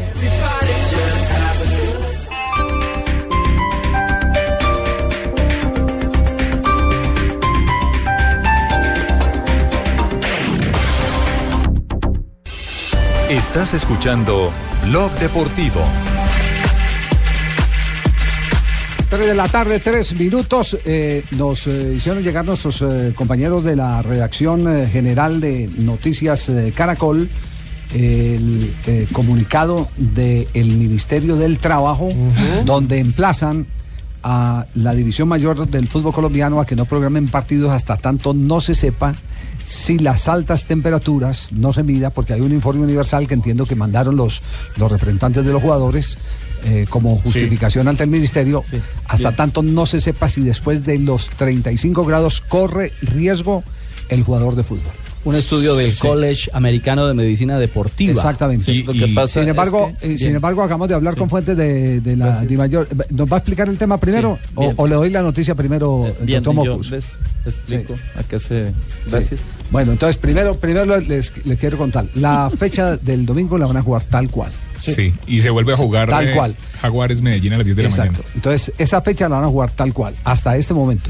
[13.35, 14.49] Estás escuchando
[14.85, 15.81] Blog Deportivo.
[19.09, 20.77] 3 de la tarde, 3 minutos.
[20.85, 26.47] eh, nos eh, hicieron llegar nuestros eh, compañeros de la redacción eh, general de Noticias
[26.47, 27.29] eh, Caracol
[27.93, 32.09] el eh, comunicado del Ministerio del Trabajo,
[32.63, 33.67] donde emplazan
[34.27, 38.59] a la división mayor del fútbol colombiano a que no programen partidos hasta tanto no
[38.59, 39.13] se sepa
[39.67, 43.75] si las altas temperaturas no se mida, porque hay un informe universal que entiendo que
[43.75, 44.41] mandaron los,
[44.77, 46.17] los representantes de los jugadores
[46.63, 48.63] eh, como justificación ante el ministerio,
[49.07, 53.63] hasta tanto no se sepa si después de los 35 grados corre riesgo
[54.09, 55.04] el jugador de fútbol.
[55.25, 58.13] Un estudio del College Americano de Medicina Deportiva.
[58.13, 58.63] Exactamente.
[58.63, 61.29] Sí, lo que pasa sin es embargo, que- eh, sin embargo, acabamos de hablar con
[61.29, 62.87] fuentes de, de la Dimayor.
[63.09, 64.73] ¿Nos va a explicar el tema primero Sí, o, bien.
[64.77, 67.05] o le doy la noticia primero, eh, Bien, doctor yo les
[67.45, 68.01] explico Sí.
[68.15, 68.67] a qué se...
[68.67, 68.73] Sí.
[69.09, 69.39] Gracias.
[69.71, 72.05] Bueno, entonces primero, primero les, les quiero contar.
[72.15, 74.51] La fecha del domingo la van a jugar tal cual.
[74.79, 75.11] Sí.
[75.25, 76.55] y se vuelve a Sí, jugar tal eh, cual.
[76.81, 78.11] Jaguares Medellín a las 10 de la Exacto.
[78.11, 78.29] mañana.
[78.35, 81.09] Entonces, esa fecha la van a jugar tal cual, hasta este momento.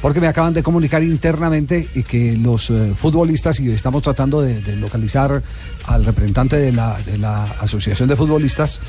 [0.00, 4.60] Porque me acaban de comunicar internamente y que los eh, futbolistas, y estamos tratando de,
[4.60, 5.42] de localizar
[5.86, 8.80] al representante de la, de la Asociación de Futbolistas,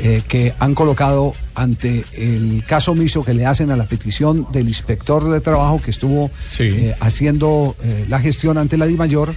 [0.00, 4.68] eh, que han colocado ante el caso omiso que le hacen a la petición del
[4.68, 7.76] inspector de trabajo que estuvo eh, haciendo
[8.08, 9.34] la gestión ante la DIMAYOR,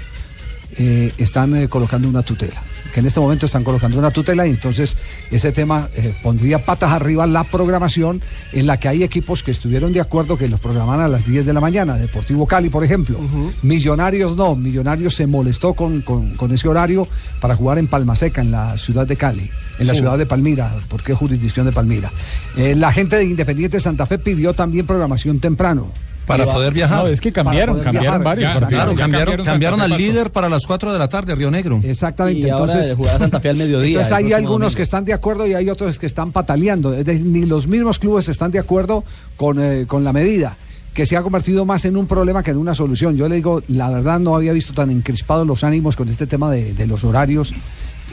[1.18, 2.64] están colocando una tutela.
[2.94, 4.98] Que en este momento están colocando una tutela y entonces
[5.32, 9.94] ese tema eh, pondría patas arriba la programación en la que hay equipos que estuvieron
[9.94, 11.96] de acuerdo que los programaran a las 10 de la mañana.
[11.96, 13.18] Deportivo Cali, por ejemplo.
[13.62, 14.56] Millonarios no.
[14.56, 17.08] Millonarios se molestó con, con- con ese horario
[17.40, 19.50] para jugar en Palmaseca, en la ciudad de Cali,
[19.80, 20.00] en la Sí.
[20.00, 20.74] ciudad de Palmira.
[20.90, 22.12] ¿Por qué jurisdicción de Palmira?
[22.58, 25.92] Eh, la gente de Independiente Santa Fe pidió también programación temprano.
[26.26, 27.04] Para poder viajar.
[27.04, 28.24] No, es que cambiaron, cambiaron viajar.
[28.24, 28.58] varios.
[28.68, 31.82] Claro, cambiaron, cambiaron al líder para las 4 de la tarde, Río Negro.
[31.84, 32.40] Exactamente.
[32.48, 34.76] Y ahora entonces, de jugar a Santa Fe al mediodía, Entonces hay algunos domingo.
[34.78, 36.94] que están de acuerdo y hay otros que están pataleando.
[36.94, 39.04] Es decir, ni los mismos clubes están de acuerdo
[39.36, 40.56] con, eh, con la medida
[40.94, 43.16] que se ha convertido más en un problema que en una solución.
[43.16, 46.52] Yo le digo, la verdad no había visto tan encrispados los ánimos con este tema
[46.52, 47.54] de, de los horarios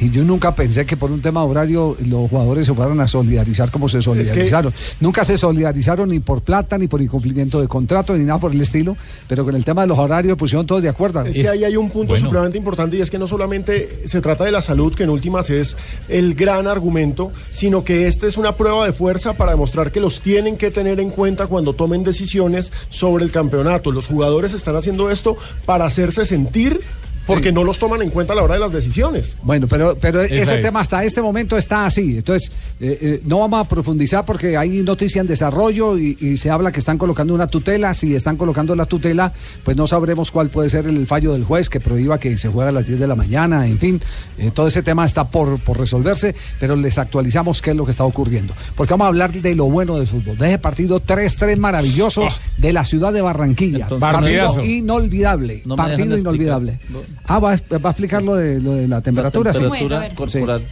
[0.00, 3.70] Y yo nunca pensé que por un tema horario los jugadores se fueran a solidarizar
[3.70, 4.72] como se solidarizaron.
[5.00, 8.60] Nunca se solidarizaron ni por plata, ni por incumplimiento de contrato, ni nada por el
[8.60, 11.22] estilo, pero con el tema de los horarios pusieron todos de acuerdo.
[11.22, 14.44] Es que ahí hay un punto supremamente importante y es que no solamente se trata
[14.44, 15.76] de la salud, que en últimas es
[16.08, 20.20] el gran argumento, sino que esta es una prueba de fuerza para demostrar que los
[20.20, 23.90] tienen que tener en cuenta cuando tomen decisiones sobre el campeonato.
[23.90, 26.80] Los jugadores están haciendo esto para hacerse sentir
[27.28, 29.36] porque no los toman en cuenta a la hora de las decisiones.
[29.42, 30.62] Bueno, pero, pero ese es.
[30.62, 32.16] tema hasta este momento está así.
[32.18, 36.50] Entonces, eh, eh, no vamos a profundizar porque hay noticia en desarrollo y, y se
[36.50, 37.94] habla que están colocando una tutela.
[37.94, 41.68] Si están colocando la tutela, pues no sabremos cuál puede ser el fallo del juez
[41.68, 43.66] que prohíba que se juegue a las 10 de la mañana.
[43.66, 44.00] En fin,
[44.38, 47.90] eh, todo ese tema está por, por resolverse, pero les actualizamos qué es lo que
[47.90, 48.54] está ocurriendo.
[48.74, 50.36] Porque vamos a hablar de lo bueno del fútbol.
[50.38, 53.84] De ese partido 3-3 maravilloso de la ciudad de Barranquilla.
[53.84, 55.62] Entonces- partido inolvidable.
[55.64, 56.78] No partido inolvidable.
[57.26, 59.52] Ah, ¿va, a- va a explicar lo de, lo de la temperatura?
[59.52, 59.60] sí?
[59.60, 60.14] temperatura Sí.
[60.16, 60.62] corporal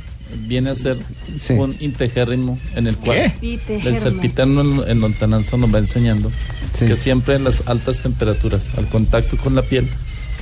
[0.48, 0.98] viene a ser
[1.50, 3.60] un integérrimo en el cual ¿Qué?
[3.84, 6.32] el serpiterno en, en lontananza nos va enseñando
[6.78, 9.88] que siempre en las altas temperaturas, al contacto con la piel,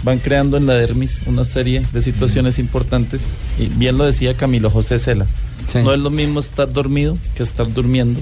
[0.02, 3.26] van creando en la dermis una serie de situaciones importantes.
[3.58, 5.26] Y bien lo decía Camilo José Cela.
[5.82, 8.20] No es lo mismo estar dormido que estar durmiendo.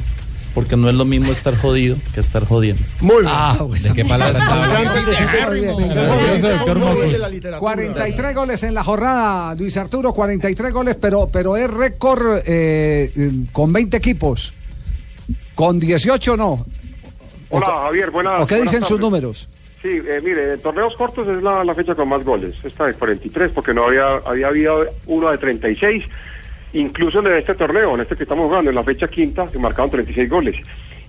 [0.54, 2.82] Porque no es lo mismo estar jodido que estar jodiendo.
[3.00, 3.28] Muy bien.
[3.34, 3.88] Ah, bueno.
[3.88, 5.94] ¿De qué palabra está hablando?
[5.94, 7.58] Gracias, doctor Mocos.
[7.58, 13.10] 43 goles en la jornada, Luis Arturo, 43 goles, pero, pero es récord eh,
[13.52, 14.52] con 20 equipos.
[15.54, 16.64] Con 18 no.
[17.50, 19.00] Hola Javier, buenas ¿O qué buenas dicen sus tardes.
[19.00, 19.48] números?
[19.82, 22.94] Sí, eh, mire, en torneos cortos es la, la fecha con más goles, esta de
[22.94, 26.04] 43, porque no había, había habido uno de 36,
[26.74, 29.90] incluso en este torneo, en este que estamos jugando, en la fecha quinta, se marcaron
[29.90, 30.56] 36 goles,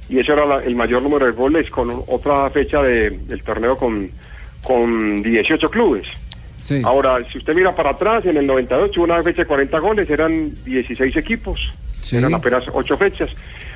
[0.10, 3.76] y eso era la- el mayor número de goles con otra fecha de- del torneo
[3.78, 4.10] con,
[4.62, 6.08] con 18 clubes.
[6.84, 10.10] Ahora, si usted mira para atrás, en el 98 hubo una fecha de 40 goles,
[10.10, 11.60] eran 16 equipos,
[12.02, 12.17] Sí.
[12.17, 13.30] eran apenas 8 fechas.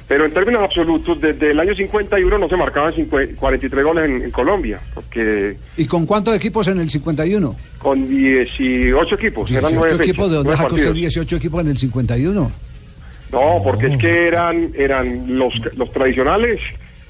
[0.07, 4.21] Pero en términos absolutos, desde el año 51 no se marcaban 50 43 goles en,
[4.23, 7.55] en Colombia, porque ¿Y con cuántos equipos en el 51?
[7.77, 10.07] con 18 equipos, eran 9 18 fechas.
[10.09, 10.95] equipos, ¿de dónde sacó usted partidos.
[10.95, 12.51] 18 equipos en el 51?
[13.33, 16.61] No, porque es que eran eran los, los tradicionales,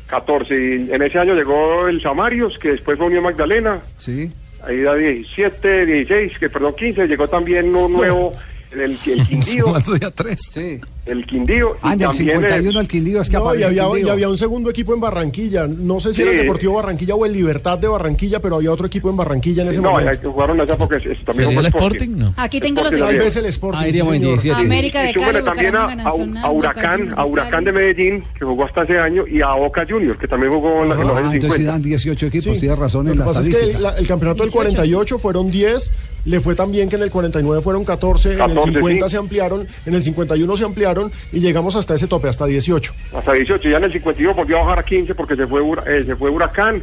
[0.08, 0.56] 14.
[0.56, 3.82] Y en ese año llegó el Samarios, que después fue Unión Magdalena.
[3.98, 4.32] Sí.
[4.68, 7.08] Ahí da 17, 16, que perdón, 15.
[7.08, 8.34] Llegó también uno nuevo,
[8.72, 9.74] el, el Quindío.
[10.38, 10.80] Sí.
[11.08, 11.76] El Quindío.
[11.82, 14.08] Ah, y en el también 51 el Quindío es que No, y el había, Quindío.
[14.08, 15.68] y había un segundo equipo en Barranquilla.
[15.68, 16.22] No sé si Sí.
[16.24, 19.64] era el Deportivo Barranquilla o el Libertad de Barranquilla, pero había otro equipo en Barranquilla
[19.64, 20.22] en ese no, momento.
[20.22, 22.10] que jugaron allá porque es- también ¿Sería fue el Sporting.
[22.12, 22.34] Sporting?
[22.38, 23.26] Aquí tengo los Sporting Tal también.
[23.26, 23.78] vez el Sporting.
[23.80, 24.34] Ah, sí, iríamos en señor.
[24.36, 24.62] 17.
[24.66, 27.64] América de Y súmele Cali, también a, a- a Nacional, Boca Huracán, a de Huracán
[27.64, 30.90] de Medellín, que jugó hasta ese año, y a Boca Juniors, que también jugó en,
[30.90, 31.72] la- en los Ah, años entonces sí 50.
[31.72, 32.60] dan 18 equipos, Sí.
[32.60, 33.78] tienes razón Lo en la pasa es que estadística.
[33.78, 35.92] el, la- el campeonato del 48 fueron 10,
[36.26, 39.12] le fue también que en el 49 fueron 14, en 14, el 50 sí.
[39.12, 40.97] se ampliaron, en el 51 se ampliaron
[41.32, 42.94] y llegamos hasta ese tope, hasta 18.
[43.16, 46.04] Hasta 18, ya en el 52 volvió a bajar a 15 porque se fue, eh,
[46.06, 46.82] se fue Huracán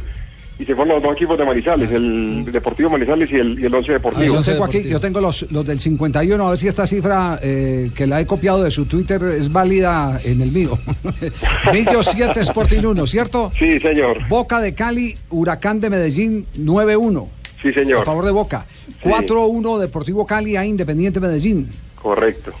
[0.57, 3.75] y se fueron los dos equipos de Manizales, el Deportivo Manizales y el, y el
[3.75, 4.35] Once Ah, Deportivo.
[4.35, 7.91] yo tengo aquí, yo tengo los, los del 51, a ver si esta cifra eh,
[7.93, 10.79] que la he copiado de su Twitter es válida en el mío.
[11.73, 13.51] Millo 7 Sporting 1, ¿cierto?
[13.59, 14.25] Sí, señor.
[14.29, 17.27] Boca de Cali, Huracán de Medellín 9-1.
[17.61, 18.01] Sí, señor.
[18.01, 18.65] A favor de Boca.
[19.03, 21.67] 4-1 Deportivo Cali a Independiente Medellín.
[22.01, 22.51] Correcto.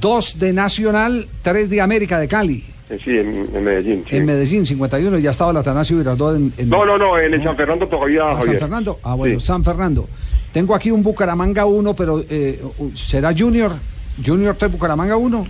[0.00, 2.64] 2 de Nacional, 3 de América de Cali.
[2.90, 4.04] Eh, Sí, en, en Medellín.
[4.08, 4.16] sí.
[4.16, 7.42] En Medellín 51 ya estaba el Atanasio Girardot en, en- No, no, no, en el
[7.44, 8.58] San Fernando todavía, ¿A San.
[8.58, 8.98] Fernando?
[9.02, 9.46] Ah, bueno, Sí.
[9.46, 10.08] San Fernando.
[10.52, 12.62] Tengo aquí un Bucaramanga 1, pero eh,
[12.94, 13.72] ¿será Junior?
[14.24, 15.46] ¿Junior 3 Bucaramanga 1?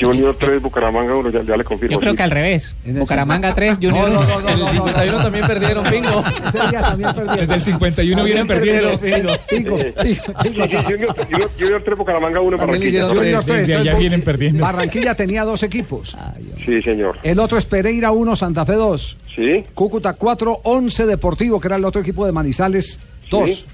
[0.00, 1.94] Junior 3, Bucaramanga 1, ya, ya le confirmo.
[1.94, 2.16] Yo creo sí.
[2.16, 2.76] que al revés.
[2.84, 4.28] Bucaramanga 3, No, Junior no, no, 1.
[4.28, 6.22] no, no, El no, 51 también perdieron, pingo.
[6.52, 7.36] También perdieron.
[7.38, 8.98] Desde el 51 vienen perdiendo.
[9.00, 13.08] Pingo, pingo, Sí, pingo, sí, Junior, Junior, Junior 3, Bucaramanga 1, También le Barranquilla.
[13.08, 14.62] Junior tres, tres, desde allá entonces, vienen perdiendo.
[14.62, 16.16] Barranquilla tenía dos equipos.
[16.64, 17.18] Sí, señor.
[17.24, 19.16] El otro es Pereira 1, Santa Fe 2.
[19.34, 19.64] Sí.
[19.74, 23.00] Cúcuta 4, 11 Deportivo, que era el otro equipo de Manizales
[23.30, 23.66] 2.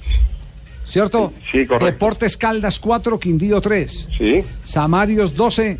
[0.85, 1.33] ¿Cierto?
[1.51, 1.87] Sí, correcto.
[1.87, 4.09] Deportes Caldas 4, Quindío 3.
[4.16, 4.44] Sí.
[4.62, 5.79] Samarios 12,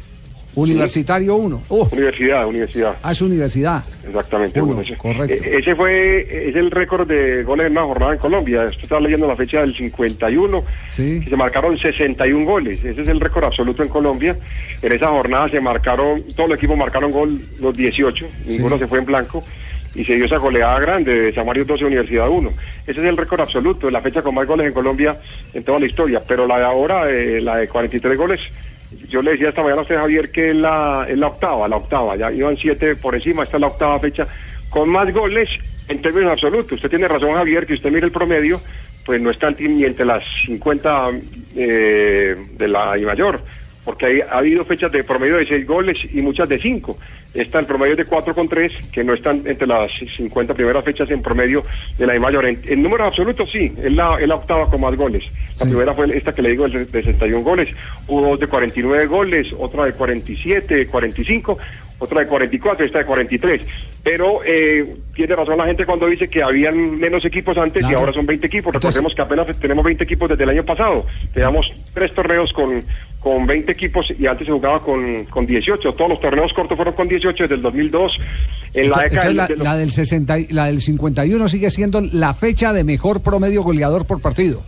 [0.57, 1.63] Universitario 1.
[1.69, 2.97] Universidad, universidad.
[3.03, 3.83] Ah, es universidad.
[4.07, 4.63] Exactamente.
[4.63, 5.45] Uno, correcto.
[5.45, 8.65] eh, ese fue es el récord de goles en una jornada en Colombia.
[8.65, 10.65] Esto está leyendo la fecha del 51.
[10.93, 11.25] Sí.
[11.25, 12.85] se marcaron 61 goles.
[12.85, 14.37] Ese es el récord absoluto en Colombia.
[14.81, 18.99] En esa jornada se marcaron, todos los equipos marcaron gol los 18, ninguno se fue
[19.01, 19.43] en blanco.
[19.95, 22.51] Y se dio esa goleada grande de Samario 12, Universidad 1.
[22.87, 25.19] Ese es el récord absoluto, la fecha con más goles en Colombia
[25.53, 26.23] en toda la historia.
[26.27, 28.41] Pero la de ahora, eh, la de 43 goles,
[29.09, 31.77] yo le decía esta mañana a usted, Javier, que es la, es la octava, la
[31.77, 32.17] octava.
[32.17, 34.27] Ya iban siete por encima, esta es la octava fecha
[34.71, 35.49] con más goles
[35.89, 36.73] en términos absolutos.
[36.73, 38.61] Usted tiene razón, Javier, que usted mire el promedio,
[39.05, 41.11] pues no están ni entre las 50
[41.57, 43.41] eh, de la I mayor,
[43.85, 46.97] porque hay- ha habido fechas de promedio de 6 goles y muchas de 5.
[47.35, 51.11] Está el promedio de 4 con 3, que no están entre las 50 primeras fechas
[51.11, 51.65] en promedio
[51.99, 52.47] de la I mayor.
[52.47, 55.25] En, en números absolutos, sí, es la, es la octava con más goles.
[55.59, 57.69] La primera fue esta que le digo, el de 61 goles.
[58.07, 61.59] Hubo dos de 49 goles, otra de 47, 45,
[61.99, 63.63] otra de 44, esta de 43.
[64.03, 68.13] Pero eh, tiene razón la gente cuando dice que habían menos equipos antes y ahora
[68.13, 68.75] son 20 equipos.
[68.75, 71.07] Entonces- Recordemos que apenas tenemos 20 equipos desde el año pasado.
[71.33, 72.85] Teníamos tres torneos con,
[73.21, 75.95] con 20 equipos y antes se jugaba con, con 18.
[75.95, 78.13] Todos los torneos cortos fueron con 18 desde el 2002.
[78.75, 81.49] En la Entonces, década la, del- de los- la del 60, y- la del 51
[81.49, 84.63] sigue siendo la fecha de mejor promedio goleador por partido.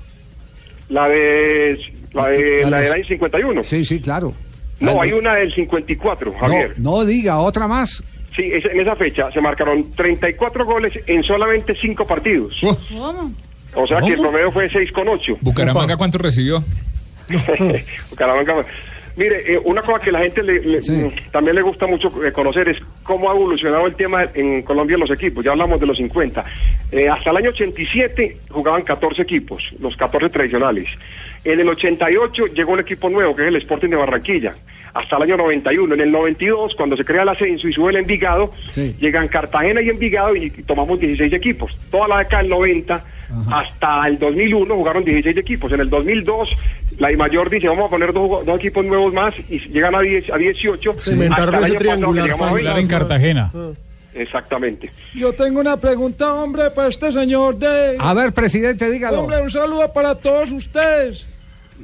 [0.89, 1.79] la de
[2.15, 3.62] la de La la de- del año 51.
[3.65, 4.33] Sí, sí, claro.
[4.81, 6.75] No, hay una del 54, Javier.
[6.79, 8.03] No, no diga, otra más.
[8.35, 12.61] Sí, es- en esa fecha se marcaron 34 goles en solamente 5 partidos.
[12.61, 13.33] ¿Cómo?
[13.75, 14.31] O sea que el ¿Cómo?
[14.31, 15.39] promedio fue 6 con 8.
[15.41, 16.62] Bucaramanga, ¿cuánto recibió?
[18.11, 18.65] Bucaramanga.
[19.16, 20.83] Mire, eh, una cosa que la gente le- le-
[21.33, 25.00] también le gusta mucho eh, conocer es cómo ha evolucionado el tema en Colombia en
[25.00, 25.42] los equipos.
[25.44, 26.44] Ya hablamos de los 50.
[26.92, 30.87] Eh, hasta el año 87 jugaban 14 equipos, los 14 tradicionales.
[31.44, 34.52] En el 88 llegó un equipo nuevo, que es el Sporting de Barranquilla.
[34.92, 35.94] Hasta el año 91.
[35.94, 38.50] En el 92, cuando se crea el ascenso y sube el Envigado,
[38.98, 41.79] llegan Cartagena y Envigado y tomamos 16 equipos.
[41.90, 43.05] Toda la década del 90
[43.51, 45.73] hasta el 2001 jugaron 16 equipos.
[45.73, 46.51] En el 2002
[46.99, 50.01] la I mayor dice vamos a poner dos, dos equipos nuevos más y llegan a,
[50.01, 50.95] 10, a 18.
[50.99, 52.81] Se inventaron ese triangular 20.
[52.81, 53.53] en Cartagena.
[54.15, 54.91] Exactamente.
[55.15, 57.97] Yo tengo una pregunta, hombre, para este señor de...
[57.99, 59.21] A ver, presidente, dígalo.
[59.21, 61.27] Hombre, un saludo para todos ustedes.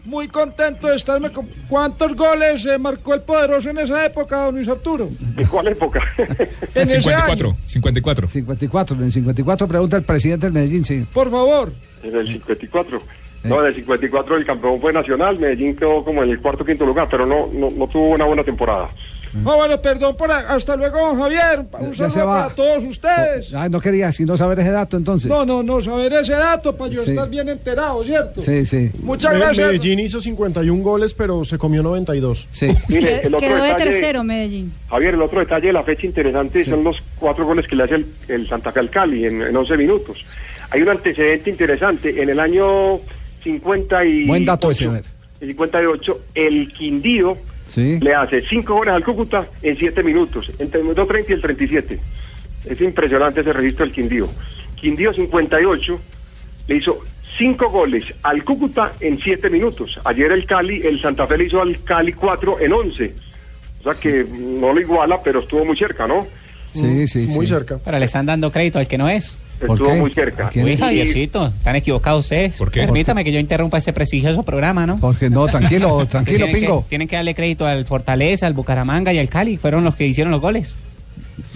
[0.05, 1.47] Muy contento de estarme con...
[1.69, 5.09] ¿Cuántos goles eh, marcó el poderoso en esa época, don Luis Arturo?
[5.37, 6.01] ¿En cuál época?
[6.75, 8.27] En ese 54, 54.
[8.27, 11.07] 54, en el 54 pregunta el presidente del Medellín, sí.
[11.13, 11.73] Por favor.
[12.03, 13.03] En el 54.
[13.45, 16.67] No, en el 54 el campeón fue Nacional, Medellín quedó como en el cuarto o
[16.67, 18.89] quinto lugar, pero no, no, no tuvo una buena temporada.
[19.35, 20.31] Ah, bueno, perdón por...
[20.31, 21.65] a- Hasta luego, don Javier.
[21.81, 22.43] Un Ya se saludo va.
[22.45, 23.55] para todos ustedes.
[23.55, 25.31] Ah, no quería sino saber ese dato entonces.
[25.31, 27.11] No, no, no, saber ese dato para yo Sí.
[27.11, 28.43] estar bien enterado, ¿cierto?
[28.43, 28.91] Sí, sí.
[29.03, 29.67] Muchas gracias.
[29.67, 32.47] Medellín hizo 51 goles, pero se comió 92.
[32.51, 32.69] Sí.
[32.89, 34.73] Mire, el otro Quedó de detalle- tercero Medellín.
[34.91, 37.95] Javier, el otro detalle de la fecha interesante son los cuatro goles que le hace
[37.95, 40.25] el, el Santa Fe al Cali en, en 11 minutos.
[40.71, 42.23] Hay un antecedente interesante.
[42.23, 43.01] En el año
[43.45, 45.05] 58, Buen dato ese, a ver.
[45.41, 47.99] el 58, el Quindío Sí.
[48.01, 51.41] le hace cinco goles al Cúcuta en 7 minutos, entre el minuto 30 y el
[51.43, 51.99] 37.
[52.67, 54.29] Es impresionante ese registro del Quindío.
[54.77, 56.01] Quindío 58
[56.69, 56.99] le hizo
[57.39, 59.99] cinco goles al Cúcuta en 7 minutos.
[60.05, 63.15] Ayer el Cali, el Santa Fe le hizo al Cali 4 en 11.
[63.85, 66.27] O sea que no lo iguala, pero estuvo muy cerca, ¿no?
[66.73, 67.53] Sí, sí, Muy sí.
[67.53, 67.79] cerca.
[67.85, 69.39] Pero le están dando crédito al que no es.
[69.67, 70.01] ¿Por Estuvo qué?
[70.01, 70.51] muy cerca.
[70.55, 72.59] Uy, Javiercito, están equivocados ustedes.
[72.59, 72.81] ¿Por qué?
[72.81, 74.99] Permítame que yo interrumpa ese prestigioso programa, ¿no?
[74.99, 76.83] Porque no, tranquilo, tranquilo, tienen Pingo.
[76.83, 79.57] Que, tienen que darle crédito al Fortaleza, al Bucaramanga y al Cali.
[79.57, 80.75] Fueron los que hicieron los goles.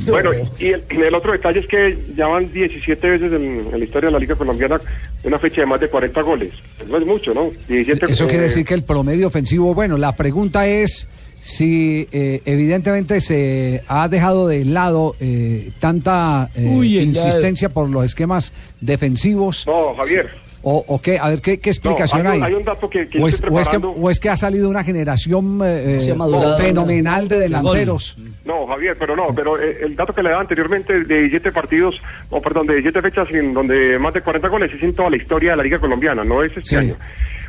[0.07, 3.79] Bueno, y el, y el otro detalle es que ya van 17 veces en, en
[3.79, 4.81] la historia de la Liga Colombiana
[5.25, 6.53] una fecha de más de 40 goles.
[6.89, 7.51] No es mucho, ¿no?
[7.69, 11.09] 17, Eso eh, quiere decir que el promedio ofensivo, bueno, la pregunta es
[11.41, 17.89] si eh, evidentemente se ha dejado de lado eh, tanta eh, Uy, el insistencia por
[17.89, 19.65] los esquemas defensivos.
[19.67, 20.29] No, Javier.
[20.69, 22.41] O, o qué, a ver, ¿qué, qué explicación No, hay hay?
[22.41, 23.91] un- hay un dato que- que o, es, o es que, preparando.
[23.91, 26.59] o es que ha salido una generación eh, eh, madurado.
[26.59, 28.19] fenomenal de delanteros.
[28.45, 32.01] No, Javier, pero no, pero eh, el dato que le daba anteriormente de 17 partidos,
[32.31, 35.17] o perdón, de 17 fechas en donde más de 40 goles es en toda la
[35.19, 36.75] historia de la Liga Colombiana, no es este Sí.
[36.75, 36.97] año.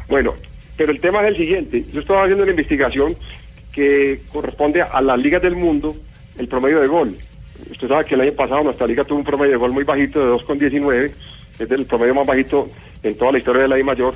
[0.08, 0.36] Bueno,
[0.76, 1.86] pero el tema es el siguiente.
[1.91, 3.15] Yo estaba haciendo una investigación
[3.77, 5.95] que corresponde a las ligas del mundo,
[6.39, 7.15] el promedio de gol.
[7.69, 10.19] Usted sabe que el año pasado nuestra liga tuvo un promedio de gol muy bajito
[10.19, 11.11] de 2,19,
[11.59, 12.67] es el promedio más bajito
[13.03, 14.15] en toda la historia de la I mayor.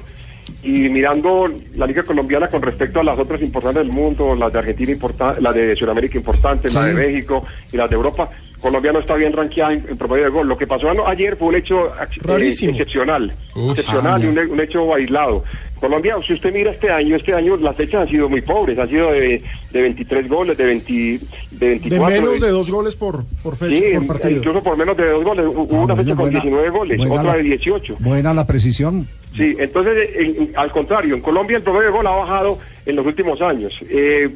[0.63, 4.57] Y mirando la liga colombiana con respecto a las otras importantes del mundo, las de
[4.59, 6.97] Argentina importante, la de Sudamérica importante, la de Sí.
[6.97, 10.47] México y las de Europa, Colombia no está bien rankeada en, en promedio de gol.
[10.47, 13.71] Lo que pasó ayer fue un hecho eh, excepcional, Uf.
[13.77, 15.43] excepcional Ah, y un, un hecho aislado.
[15.81, 18.87] Colombia, si usted mira este año, este año las fechas han sido muy pobres, han
[18.87, 19.41] sido de,
[19.71, 21.19] de 23 goles, de, 20, de
[21.51, 22.21] De 24.
[22.21, 24.37] menos de dos goles por, por fecha, Sí, por partido.
[24.37, 25.45] incluso por menos de dos goles.
[25.47, 27.95] Hubo Ah, una bueno, fecha con buena- 19 goles, otra la- de 18.
[27.99, 29.07] Buena la precisión.
[29.35, 32.95] Sí, entonces, en- en- al contrario, en Colombia el promedio de gol ha bajado en
[32.95, 33.73] los últimos años.
[33.89, 34.29] Eh,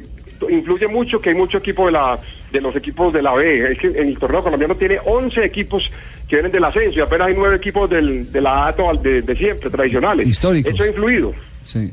[0.50, 2.18] influye mucho que hay mucho equipo de la
[2.52, 3.72] de los equipos de la B.
[3.72, 5.90] Es que en el torneo colombiano tiene 11 equipos
[6.28, 9.22] que vienen del ascenso y apenas hay 9 equipos del, de la A toda- de,
[9.22, 10.26] de siempre, tradicionales.
[10.26, 10.74] Históricos.
[10.74, 11.32] Eso ha influido.
[11.62, 11.92] Sí.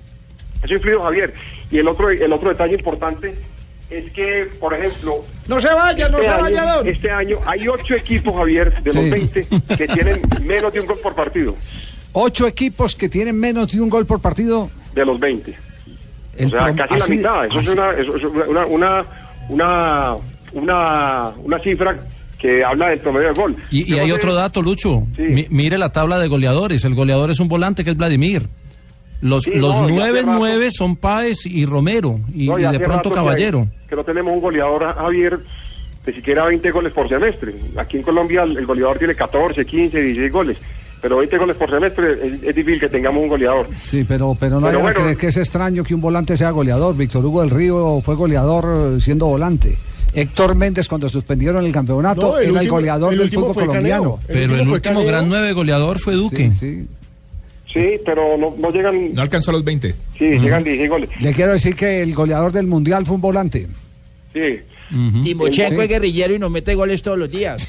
[0.63, 1.33] Eso ha influido, Javier.
[1.71, 3.33] Y el otro, el otro detalle importante
[3.89, 5.17] es que, por ejemplo,
[5.47, 6.87] No se vaya, no este, se año, vaya, don.
[6.87, 9.09] este año hay 8 equipos, Javier, de los Sí.
[9.11, 11.55] 20 que tienen menos de un gol por partido.
[12.13, 14.69] Ocho equipos que tienen menos de un gol por partido.
[14.95, 15.53] de los 20.
[16.37, 17.45] El o sea, casi la mitad.
[17.45, 19.05] Eso es, así- una, eso es una, una,
[19.49, 20.15] una,
[20.53, 21.95] una, una cifra
[22.43, 23.55] que habla del promedio de gol.
[23.71, 25.07] Y, hay otro dato, Lucho.
[25.17, 26.83] Mi- mire la tabla de goleadores.
[26.83, 28.43] El goleador es un volante que es Vladimir.
[29.21, 32.19] Los, Sí, los no, nueve, nueve son Páez y Romero.
[32.35, 33.59] Y, No, y ya de pronto que Caballero.
[33.61, 35.39] hay- Que, no tenemos un goleador, Javier,
[36.05, 37.55] de siquiera 20 goles por semestre.
[37.77, 40.57] Aquí en Colombia el el goleador tiene 14, 15, 16 goles.
[41.01, 43.67] Pero 20 goles por semestre es, es difícil que tengamos un goleador.
[43.73, 46.49] Sí, pero, pero no Pero hay que creer que es extraño que un volante sea
[46.51, 46.93] goleador.
[46.97, 49.77] Víctor Hugo del Río fue goleador siendo volante.
[50.15, 54.19] Héctor Méndez, cuando suspendieron el campeonato, No, el era el goleador el del fútbol colombiano.
[54.27, 56.51] Pero el último gran nueve goleador fue Duque.
[57.71, 59.13] Sí, pero no, no llegan.
[59.15, 59.95] No alcanzó a los 20.
[60.17, 61.09] Sí, llegan 16 goles.
[61.19, 63.67] Le quiero decir que el goleador del mundial fue un volante.
[64.33, 64.59] Sí.
[65.23, 65.81] Timochenko Sí.
[65.81, 67.67] es guerrillero y nos mete goles todos los días.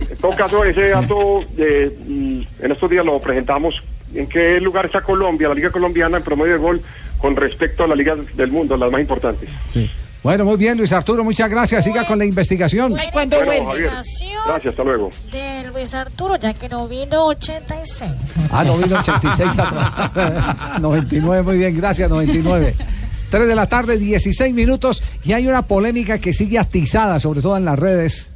[0.00, 3.76] En todo caso, ese dato, eh, mm, en estos días lo presentamos.
[4.12, 6.80] ¿En qué lugar está Colombia, la Liga Colombiana, en promedio de gol
[7.18, 9.48] con respecto a las ligas del mundo, las más importantes?
[9.66, 9.88] Sí.
[10.22, 11.84] Bueno, muy bien, Luis Arturo, muchas gracias.
[11.84, 12.92] Siga con la investigación.
[12.92, 15.10] Gracias, hasta luego.
[15.30, 18.10] De Luis Arturo, ya que no vino 86.
[18.50, 20.80] Ah, no vino 86 atrás.
[20.80, 22.74] 99, muy bien, gracias, 99.
[23.30, 27.56] 3 de la tarde, 16 minutos, y hay una polémica que sigue atizada, sobre todo
[27.56, 28.30] en las redes.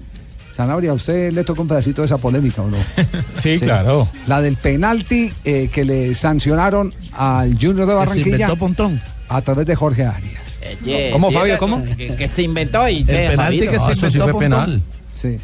[0.54, 2.76] Sanabria, ¿a usted le tocó un pedacito de esa polémica o no?
[3.34, 4.06] Sí, claro.
[4.26, 8.30] La del penalti eh, que le sancionaron al Junior de se Barranquilla.
[8.32, 9.00] inventó Pontón.
[9.30, 10.41] A través de Jorge Arias.
[10.84, 11.84] Oye, ¿Cómo, Fabio, cómo?
[11.96, 14.82] Que, que se inventó y El penalti que se eso sí fue penal.
[15.14, 15.38] Sí.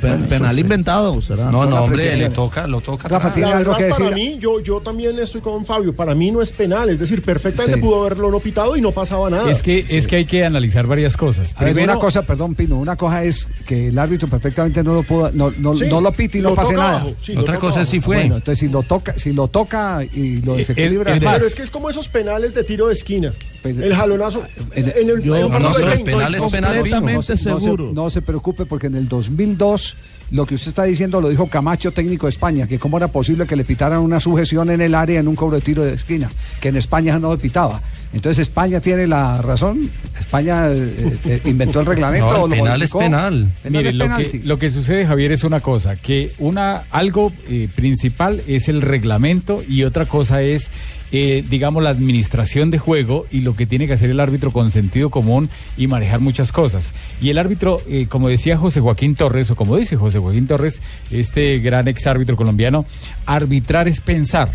[0.00, 1.50] Pe- penal inventado, será.
[1.50, 3.08] No, no, hombre, le toca, lo toca.
[3.08, 3.34] Rafa, atrás.
[3.34, 4.32] ¿tiene La algo verdad, que para decir?
[4.34, 5.94] mí, yo, yo también estoy con Fabio.
[5.94, 7.80] Para mí no es penal, es decir, perfectamente Sí.
[7.80, 9.50] pudo haberlo no pitado y no pasaba nada.
[9.50, 11.52] Es que, es que hay que analizar varias cosas.
[11.56, 15.02] A ver, una cosa, perdón, Pino, una cosa es que el árbitro perfectamente no lo
[15.02, 16.90] pudo, no, no, Sí, no lo pite y no pase nada.
[17.00, 18.16] abajo, Otra cosa es si fue.
[18.18, 21.24] Bueno, entonces si lo toca, si lo toca y lo Eh, desequilibra, eh, es eh,
[21.24, 21.34] más.
[21.36, 23.32] Pero es que es como esos penales de tiro de esquina.
[23.74, 24.44] Pues, el jalonazo.
[24.74, 27.58] en- En, el, yo- un no, el 20, penal es penal, completamente no, se- no
[27.60, 27.90] se- seguro.
[27.92, 29.96] no se preocupe porque en el 2002
[30.30, 33.46] lo que usted está diciendo lo dijo Camacho, técnico de España, que cómo era posible
[33.46, 36.30] que le pitaran una sujeción en el área en un cobro de tiro de esquina,
[36.60, 37.80] que en España no le pitaba.
[38.12, 42.26] Entonces España tiene la razón, España eh, eh, inventó el reglamento.
[42.36, 43.48] No, el lo penal es penal.
[43.62, 47.32] Penal Mire, es lo que, lo que sucede, Javier, es una cosa, que una algo
[47.48, 50.70] eh, principal es el reglamento y otra cosa es,
[51.12, 54.70] eh, digamos, la administración de juego y lo que tiene que hacer el árbitro con
[54.70, 56.92] sentido común y manejar muchas cosas.
[57.20, 60.80] Y el árbitro, eh, como decía José Joaquín Torres, o como dice José Joaquín Torres,
[61.10, 62.84] este gran ex árbitro colombiano,
[63.26, 64.50] arbitrar es pensar.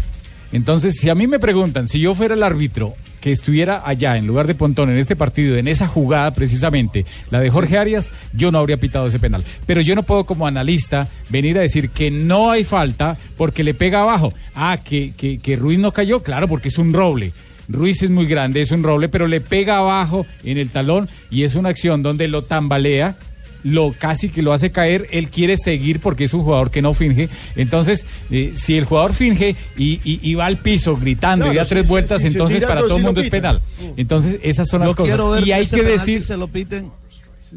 [0.52, 4.28] Entonces, si a mí me preguntan, si yo fuera el árbitro que estuviera allá en
[4.28, 8.52] lugar de Pontón en este partido, en esa jugada precisamente, la de Jorge Arias, yo
[8.52, 9.44] no habría pitado ese penal.
[9.66, 13.74] Pero yo no puedo como analista venir a decir que no hay falta porque le
[13.74, 14.34] pega abajo.
[14.56, 17.32] Ah, que, que, que Ruiz no cayó, claro, porque es un roble.
[17.70, 21.44] Ruiz es muy grande, es un roble, pero le pega abajo en el talón y
[21.44, 23.16] es una acción donde lo tambalea
[23.64, 26.94] lo casi que lo hace caer, él quiere seguir porque es un jugador que no
[26.94, 27.30] finge.
[27.56, 31.58] Entonces, eh, si el jugador finge y, y- y va al piso gritando Claro, y
[31.58, 33.62] da tres si- vueltas, si entonces para todo el mundo es penal.
[33.98, 35.46] Entonces, esas son las Yo cosas.
[35.46, 36.22] y hay que decir...
[36.24, 36.90] se lo piten.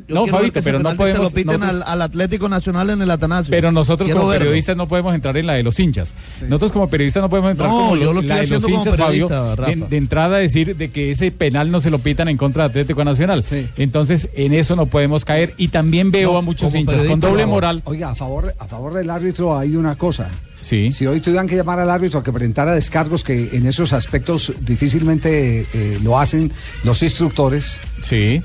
[0.09, 2.91] Yo No, Fabito, pero no penalti se podemos- lo piten nosotros- al, al Atlético Nacional
[2.91, 3.51] en el Atanasio.
[3.51, 4.45] Pero nosotros Quiero como verlo.
[4.47, 6.15] periodistas no podemos entrar en la de los hinchas.
[6.43, 9.27] Nosotros como periodistas no podemos entrar No, como yo lo la de los hinchas, Fabio,
[9.29, 12.65] de, de entrada a decir de que ese penal no se lo pitan en contra
[12.65, 13.45] de Atlético Nacional.
[13.77, 15.55] Entonces, en eso no podemos caer.
[15.59, 17.83] Y también veo No, a muchos hinchas con doble moral.
[17.85, 20.29] Oiga, a favor, a favor del árbitro hay una cosa.
[20.65, 20.91] Sí.
[20.91, 24.51] Si hoy tuvieran que llamar al árbitro a que presentara descargos, que en esos aspectos
[24.61, 26.51] difícilmente eh, lo hacen
[26.85, 28.41] los instructores, sí.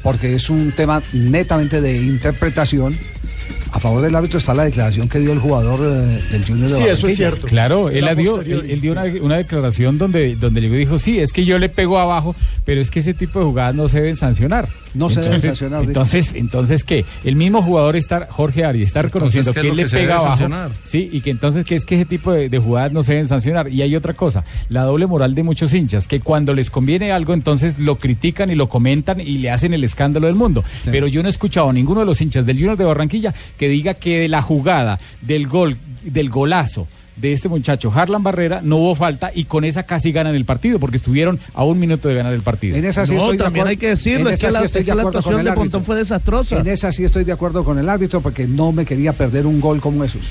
[0.00, 2.96] porque es un tema netamente de interpretación.
[3.72, 6.76] A favor del árbitro está la declaración que dio el jugador eh, del Junior de
[6.92, 7.30] Barranquilla.
[7.48, 8.66] Claro, él, La la dio, posteriori.
[8.66, 11.98] él, él dio una, una declaración donde, donde dijo, sí, es que yo le pego
[11.98, 14.68] abajo, pero es que ese tipo de jugadas no se deben sancionar.
[14.94, 15.90] No se deben sancionar, dice.
[15.90, 17.04] Entonces, entonces ¿qué?
[17.24, 19.96] El mismo jugador está, Jorge Ari, está reconociendo ¿qué es que él le que se
[19.96, 20.28] pega debe abajo.
[20.28, 20.70] sancionar?
[20.84, 23.28] Sí, y que entonces que es que ese tipo de, de jugadas no se deben
[23.28, 23.68] sancionar.
[23.68, 27.34] Y hay otra cosa, la doble moral de muchos hinchas, que cuando les conviene algo,
[27.34, 30.64] entonces lo critican y lo comentan y le hacen el escándalo del mundo.
[30.84, 33.68] Pero yo no he escuchado a ninguno de los hinchas del Junior de Barranquilla que
[33.68, 38.76] diga que de la jugada, del gol, del golazo de este muchacho Harlan Barrera no
[38.78, 42.14] hubo falta y con esa casi ganan el partido porque estuvieron a un minuto de
[42.16, 42.76] ganar el partido.
[42.76, 44.72] En esa sí No, estoy de también hay que decirlo, es que la- sí es
[44.72, 45.54] que de la actuación de árbitro.
[45.54, 46.58] Pontón fue desastrosa.
[46.58, 49.60] En esa sí estoy de acuerdo con el árbitro porque no me quería perder un
[49.60, 50.22] gol como esos.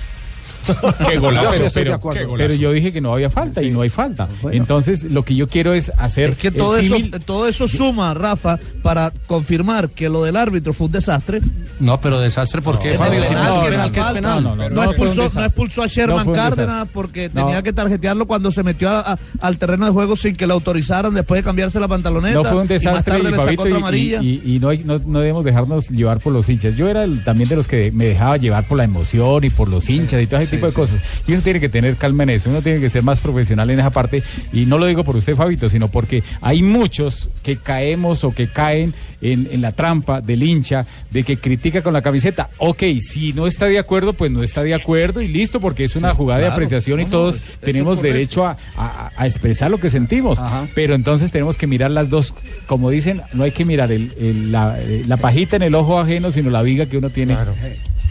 [1.10, 2.20] Qué golazo, Yo sí estoy pero- de acuerdo.
[2.20, 2.48] qué golazo.
[2.48, 4.28] Pero yo dije que no había falta y no hay falta.
[4.52, 6.32] Entonces, lo que yo quiero es hacer.
[6.32, 10.88] Es que todo eso, todo eso suma, Rafa, para confirmar que lo del árbitro fue
[10.88, 11.42] un desastre.
[11.80, 13.22] No, pero desastre, ¿por qué, Es Fabio?
[13.24, 14.44] penal, Si no es penal, no que es penal.
[14.44, 15.46] No, no expulsó, no desastre.
[15.46, 17.46] expulsó a Sherman Cárdenas porque No.
[17.46, 20.54] tenía que tarjetearlo cuando se metió a- a- al terreno de juego sin que le
[20.54, 22.36] autorizaran después de cambiarse la pantaloneta.
[22.36, 24.22] No fue un y más desastre tarde y, le sacó Fabito, otra y- amarilla.
[24.22, 26.76] y, y- y no, hay- no, no debemos dejarnos llevar por los hinchas.
[26.76, 29.68] Yo era el- también de los que me dejaba llevar por la emoción y por
[29.68, 30.76] los hinchas y todo ese sí, tipo de sí.
[30.76, 31.00] cosas.
[31.28, 33.80] Y uno tiene que tener calma en eso, uno tiene que ser más profesional en
[33.80, 34.24] esa parte.
[34.52, 38.48] Y no lo digo por usted, Fabito, sino porque hay muchos que caemos o que
[38.48, 42.50] caen en, en la trampa del hincha de que critica con la camiseta.
[42.58, 45.96] Ok, si no está de acuerdo, pues no está de acuerdo y listo, porque es
[45.96, 46.54] una Sí, jugada de claro.
[46.56, 50.40] apreciación y No, todos tenemos derecho a, a- a expresar lo que sentimos.
[50.76, 52.34] Pero entonces tenemos que mirar las dos,
[52.68, 56.00] como dicen, no hay que mirar el- el- la, eh, la pajita en el ojo
[56.00, 57.38] ajeno, sino la viga que uno tiene.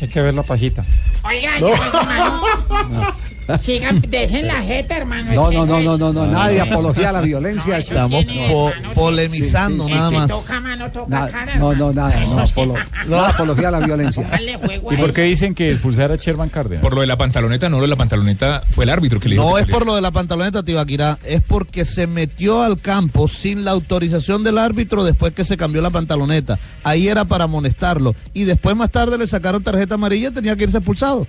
[0.03, 0.85] Hay que ver la pajita.
[1.23, 1.69] Oiga, No.
[1.69, 2.43] yo, hermano.
[3.63, 5.33] Sigan, desen la jeta, hermano.
[5.33, 7.79] No, no, no, no, no, no, nada de apología a la violencia.
[7.79, 10.29] Estamos po- polemizando Sí, sí, nada más.
[10.29, 12.15] Toca mano, toca Nada, cara, no, no, nada,
[13.07, 14.29] no, apología a la violencia.
[14.91, 16.83] ¿Y por qué dicen que expulsar a Sherman Cárdenas?
[16.83, 19.35] Por lo de la pantaloneta, no lo de la pantaloneta fue el árbitro que le
[19.37, 23.29] dijo No es por lo de la pantaloneta, Tibaquirá, es porque se metió al campo
[23.29, 26.59] sin la autorización del árbitro después que se cambió la pantaloneta.
[26.85, 28.15] Ahí era para amonestarlo.
[28.35, 31.27] Y después más tarde le sacaron tarjeta amarilla, tenía que irse expulsado.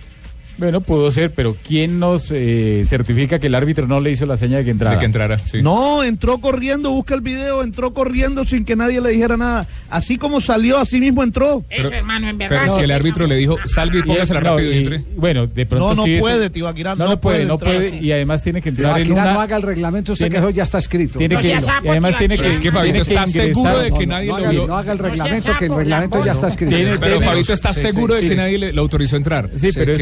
[0.57, 4.37] Bueno, pudo ser, pero ¿quién nos eh, certifica que el árbitro no le hizo la
[4.37, 4.93] seña de que entrara?
[4.95, 5.61] De que entrara, sí.
[5.63, 9.65] No, entró corriendo, busca el video, entró corriendo sin que nadie le dijera nada.
[9.89, 11.63] Así como salió, así mismo entró.
[11.69, 12.59] Eso, hermano, en verdad.
[12.61, 15.03] Pero si el árbitro le dijo, salga y póngasela No, rápido y y- entre.
[15.15, 17.87] Bueno, de pronto No, no sí puede, Tibaquirá, no, no no puede, puede no puede,
[17.87, 17.97] así.
[17.99, 19.33] y además tiene que entrar en una...
[19.33, 21.17] no haga el reglamento, usted tiene- que eso ya está escrito.
[21.17, 22.47] Tiene No que, y además tiene que.
[22.49, 24.67] Es que Fabito está seguro de que nadie lo haga- vio.
[24.67, 26.75] No haga el reglamento, que el reglamento ya está escrito.
[26.99, 29.49] Pero Fabito está seguro de que nadie le, le autorizó entrar.
[29.55, 29.93] Sí, pero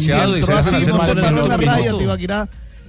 [0.00, 1.48] Demasiado y se dejan hacer mal en el minuto.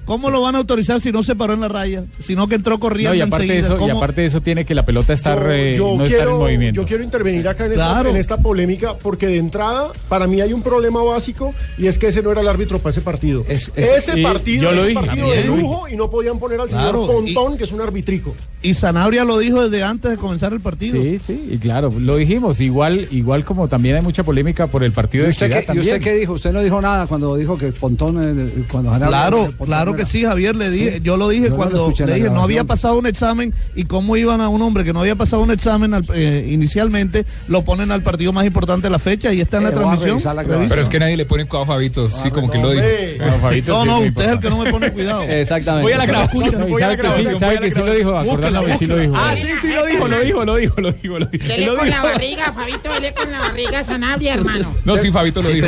[0.06, 2.04] ¿Cómo lo van a autorizar si no se paró en la raya?
[2.20, 4.76] Sino que entró corriendo No, y aparte, de eso, y aparte de eso tiene que
[4.76, 6.82] la pelota estar, Yo- eh, yo no estar en quiero- movimiento.
[6.82, 10.52] Yo quiero intervenir acá en, esta, en esta polémica porque de entrada para mí hay
[10.54, 13.46] un problema básico y es que ese no era el árbitro para ese partido.
[13.48, 16.70] es- ese partido yo lo es dije, partido de lujo y no podían poner al
[16.70, 18.36] señor Pontón, que es un arbitrico.
[18.62, 21.02] Y Sanabria lo dijo desde antes de comenzar el partido.
[21.02, 22.60] Sí, sí, y claro, lo dijimos.
[22.62, 25.74] Igual, igual como también hay mucha polémica por el partido ¿Y de usted, Equidad qué,
[25.76, 26.34] ¿Y usted qué dijo?
[26.34, 29.10] Usted no dijo nada cuando dijo que Pontón, eh, cuando ganaron.
[29.10, 31.00] Claro, Pontón claro que sí, Javier, le dije, Sí.
[31.04, 33.84] yo lo dije Yo no lo cuando le dije, no había pasado un examen y
[33.86, 37.64] cómo iban a un hombre que no había pasado un examen al- eh, inicialmente, lo
[37.64, 40.20] ponen al partido más importante de la fecha y está en la Eh, transmisión.
[40.36, 40.44] la.
[40.44, 42.84] Pero es que nadie le pone cuidado a Fabito, sí, como que lo dijo.
[43.68, 45.24] No, No, usted es el que no me pone cuidado.
[45.24, 45.84] Exactamente.
[45.84, 46.70] Voy a la grabación.
[46.70, 48.78] voy a la sabe que sí, grabación, sabe voy a la que sí lo dijo,
[48.80, 49.14] sí lo dijo.
[49.16, 52.54] Ah, sí, sí, lo dijo, lo dijo, lo dijo, lo dijo, Dele con la barriga,
[52.54, 54.74] Fabito, dele con la barriga Sanabria, hermano.
[54.86, 55.68] No, sí, Fabito lo dijo.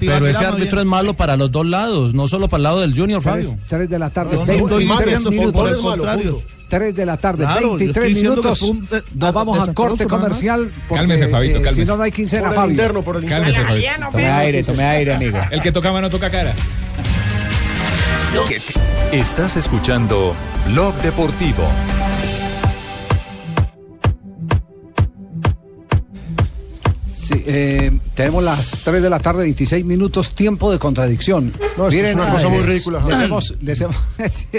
[0.00, 2.96] pero, ese árbitro es malo para los dos lados, no solo para el lado del
[2.96, 3.56] Junior, Fabio.
[3.68, 6.32] Tres de la tarde, No, no 23 estoy diciendo Fútbol por el contrario.
[6.34, 6.48] punto.
[6.68, 8.62] 3 de la tarde, Claro, yo estoy 23 diciendo que minutos.
[8.62, 10.72] un de- Nos vamos a corte comercial.
[10.88, 11.84] Porque, Cálmese, Fabito, eh, cálmese.
[11.84, 12.70] Si no, no hay quincena, Por el Fabio.
[12.72, 13.44] interno, por el interno.
[13.44, 14.10] Cálmese, la Fabito.
[14.10, 15.38] Tome aire, tome aire, amigo.
[15.50, 16.54] El que toca mano toca cara.
[19.12, 20.34] Estás escuchando
[20.66, 21.62] Blog Deportivo.
[27.46, 31.52] Eh, tenemos las 3 de la tarde, 26 minutos, tiempo de contradicción.
[31.76, 33.96] No, esto es una cosa muy ridícula, Les hemos, les hemos-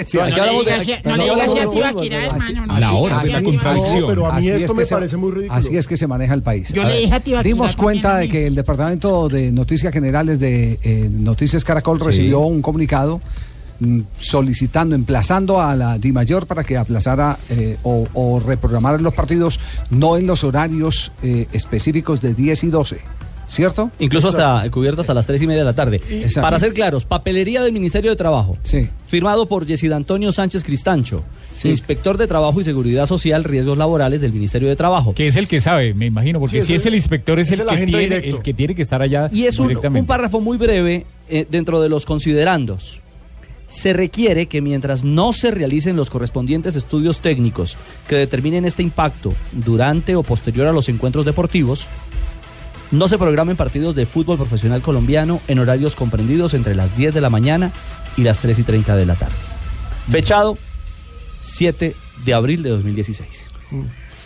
[0.06, 3.38] sí, No le digas no le digas a Tibaquirá, hermano, no, La hora de la
[3.38, 4.04] a contradicción.
[4.06, 5.58] Pero a mí Así esto es que me se- parece muy ridículo.
[5.58, 6.72] Así es que se maneja el país.
[6.72, 10.38] Yo le dije a Tibaquirá Dimos cuenta a de que el Departamento de Noticias Generales
[10.38, 13.20] de eh, Noticias Caracol recibió un comunicado
[14.18, 19.60] solicitando, emplazando a la DIMAYOR para que aplazara eh, o, o reprogramara los partidos
[19.90, 22.98] no en los horarios eh, específicos de 10 y 12.
[23.48, 23.92] ¿Cierto?
[24.00, 26.00] Incluso hasta cubierto hasta las tres y media de la tarde.
[26.10, 26.40] Exacto.
[26.42, 28.58] Para ser claros, papelería del Ministerio de Trabajo.
[28.64, 28.88] Sí.
[29.06, 31.22] Firmado por Yesid Antonio Sánchez Cristancho,
[31.62, 35.14] inspector de Trabajo y Seguridad Social, Riesgos Laborales del Ministerio de Trabajo.
[35.14, 37.46] Que es el que sabe, me imagino, porque Sí, si es es el- inspector, es,
[37.52, 40.06] es el, el que agente tiene, el que tiene que estar allá Y es un
[40.08, 42.98] párrafo muy breve eh, dentro de los considerandos.
[43.66, 49.32] Se requiere que mientras no se realicen los correspondientes estudios técnicos que determinen este impacto
[49.52, 51.86] durante o posterior a los encuentros deportivos,
[52.92, 57.20] no se programen partidos de fútbol profesional colombiano en horarios comprendidos entre las 10 de
[57.20, 57.72] la mañana
[58.16, 59.34] y las 3 y 30 de la tarde.
[60.10, 60.56] Fechado
[61.40, 61.94] 7
[62.24, 63.48] de abril de 2016.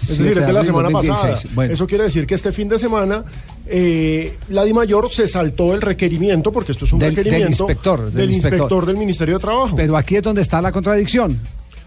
[0.03, 1.35] Es decir, es de la semana pasada.
[1.69, 3.25] Eso quiere decir que este fin de semana
[3.67, 8.05] eh, la DIMAYOR se saltó el requerimiento, porque esto es un Del- del requerimiento inspector,
[8.07, 8.59] del del inspector.
[8.59, 9.77] inspector del Ministerio de Trabajo.
[9.77, 11.39] Pero aquí es donde está la contradicción.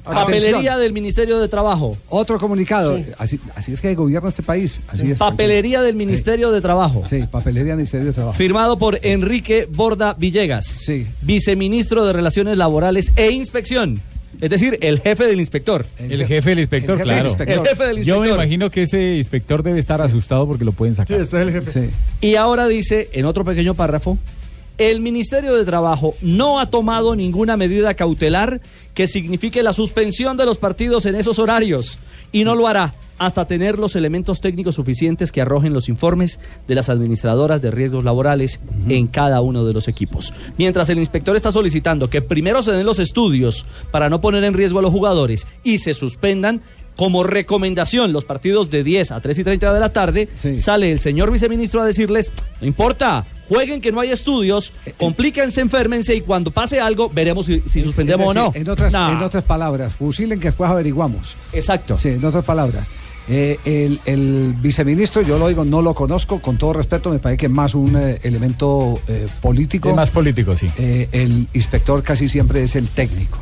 [0.03, 1.95] Papelería del Ministerio de Trabajo.
[2.09, 2.99] Otro comunicado.
[3.17, 4.81] Así, así es que gobierna este país.
[4.89, 5.17] Así es.
[5.17, 7.03] Papelería del Ministerio de Trabajo.
[7.09, 8.37] Sí, papelería del Ministerio de Trabajo.
[8.37, 10.65] Firmado por Enrique Borda Villegas.
[10.65, 11.07] Sí.
[11.21, 14.01] Viceministro de Relaciones Laborales e Inspección.
[14.41, 15.85] Es decir, el jefe del inspector.
[15.99, 17.29] El jefe del inspector, El jefe del claro.
[17.29, 17.57] inspector.
[17.57, 18.39] El jefe del Yo me inspector.
[18.45, 21.19] imagino que ese inspector debe estar asustado porque lo pueden sacar.
[21.19, 21.89] este es el jefe.
[22.21, 24.17] Y ahora dice, en otro pequeño párrafo,
[24.77, 28.59] el Ministerio de Trabajo no ha tomado ninguna medida cautelar
[28.93, 31.97] que signifique la suspensión de los partidos en esos horarios
[32.31, 36.75] y no lo hará hasta tener los elementos técnicos suficientes que arrojen los informes de
[36.75, 40.33] las administradoras de riesgos laborales en cada uno de los equipos.
[40.57, 44.53] Mientras el inspector está solicitando que primero se den los estudios para no poner en
[44.53, 46.61] riesgo a los jugadores y se suspendan,
[46.95, 50.29] como recomendación los partidos de 10 a 3 y 30 de la tarde,
[50.59, 52.31] sale el señor viceministro a decirles,
[52.61, 57.61] no importa, jueguen que no hay estudios, complíquense, enfermense y cuando pase algo veremos si,
[57.61, 58.51] si suspendemos o no.
[58.55, 59.11] En otras, Nah.
[59.13, 61.35] en otras palabras, fusilen que después averiguamos.
[61.53, 61.95] Exacto.
[61.97, 62.87] Sí, en otras palabras.
[63.29, 67.37] Eh, el, el viceministro, yo lo digo, no lo conozco, con todo respeto, me parece
[67.37, 69.89] que es más un eh, elemento eh, político.
[69.89, 70.67] Es más político, sí.
[70.77, 73.39] Eh, el inspector casi siempre es el técnico.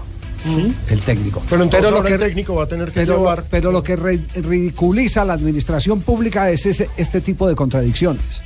[0.90, 1.42] El técnico.
[1.50, 3.44] Pero entonces lo que el técnico va a tener que pero, llevar.
[3.52, 8.42] pero lo que re- ridiculiza a la administración pública es ese- este tipo de contradicciones.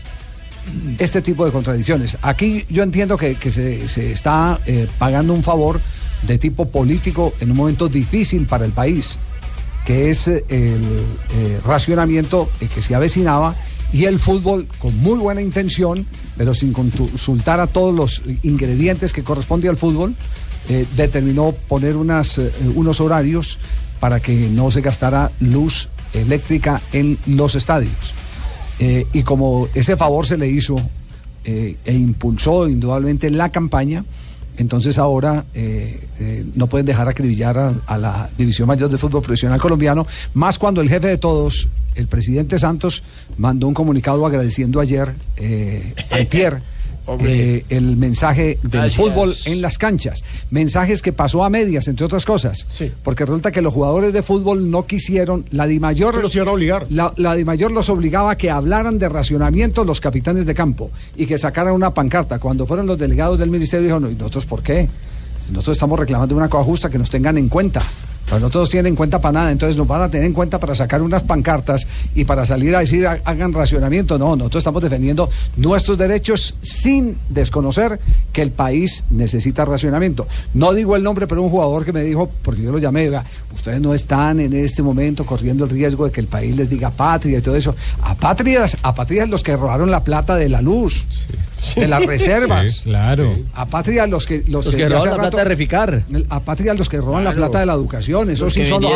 [0.98, 2.18] Este tipo de contradicciones.
[2.22, 5.80] Aquí yo entiendo que, se, está eh, pagando un favor
[6.24, 9.18] de tipo político en un momento difícil para el país,
[9.86, 13.56] que es eh, el eh, racionamiento que se avecinaba
[13.94, 16.08] y el fútbol con muy buena intención,
[16.38, 20.16] pero sin consultar a todos los ingredientes que corresponde al fútbol,
[20.98, 22.42] determinó poner unas,
[22.74, 23.60] unos horarios
[24.00, 28.25] para que no se gastara luz eléctrica en los estadios.
[28.80, 30.76] Eh, y como ese favor se le hizo
[31.48, 34.04] eh, e impulsó indudablemente la campaña,
[34.58, 39.62] entonces ahora eh, eh, no pueden dejar acribillar a, la División Mayor de Fútbol Profesional
[39.62, 43.04] Colombiano, más cuando el jefe de todos, el presidente Santos,
[43.38, 45.14] mandó un comunicado agradeciendo ayer,
[46.10, 46.64] antier,
[47.20, 50.24] eh, el mensaje del fútbol en las canchas.
[50.50, 52.66] Mensajes que pasó a medias, entre otras cosas.
[53.04, 56.16] Porque resulta que los jugadores de fútbol no quisieron, la Dimayor...
[56.16, 56.86] Que los iban a obligar.
[56.90, 61.26] La, la Dimayor los obligaba a que hablaran de racionamiento los capitanes de campo y
[61.26, 62.40] que sacaran una pancarta.
[62.40, 64.88] Cuando fueron los delegados del ministerio, dijeron, "No, ¿y nosotros por qué?
[65.52, 67.82] Nosotros estamos reclamando una cosa justa, que nos tengan en cuenta.
[68.28, 70.58] Pero no todos tienen en cuenta para nada, entonces nos van a tener en cuenta
[70.60, 74.18] para sacar unas pancartas y para salir a decir "Ha- hagan racionamiento.
[74.18, 78.00] No, nosotros estamos defendiendo nuestros derechos sin desconocer
[78.34, 80.28] que el país necesita racionamiento.
[80.56, 83.24] No digo el nombre, pero un jugador que me dijo, porque yo lo llamé, "Oiga,
[83.54, 86.90] ustedes no están en este momento corriendo el riesgo de que el país les diga
[86.90, 87.76] patria y todo eso.
[88.02, 91.06] A patrias, a patrias los que robaron la plata de la luz,
[91.76, 92.72] de las reservas.
[92.74, 93.32] Sí, claro.
[93.54, 96.04] A patria los que los, Los que de roban la plata de Reficar.
[96.30, 98.30] A patria los que roban la plata de la educación.
[98.30, 98.92] Esos Los sí que son los.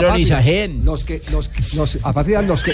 [0.83, 2.73] Los que los, los apátridas los que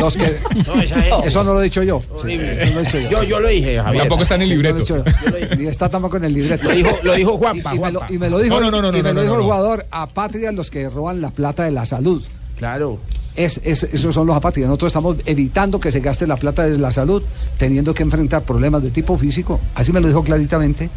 [0.00, 2.00] los que No, eso no lo he dicho yo.
[2.14, 2.62] Horrible.
[2.62, 3.10] Eso no lo he dicho yo.
[3.10, 4.02] Yo- yo lo dije, Javier.
[4.02, 5.56] Tampoco está en el Eso no lo he libreto.
[5.56, 6.68] Ni está tampoco en el libreto.
[6.68, 8.14] Lo dijo- lo dijo Juanpa, Y, y me, lo, Juanpa.
[8.14, 9.44] y me lo dijo, No, no, no, no, y me no, lo dijo no, el
[9.44, 9.86] jugador.
[9.90, 12.22] Apátridas los que roban la plata de la salud.
[12.56, 12.98] Claro.
[13.36, 14.68] Es, es- esos son los apátridas.
[14.68, 17.22] Nosotros estamos evitando que se gaste la plata de la salud,
[17.58, 19.60] teniendo que enfrentar problemas de tipo físico.
[19.74, 20.88] Así me lo dijo claritamente,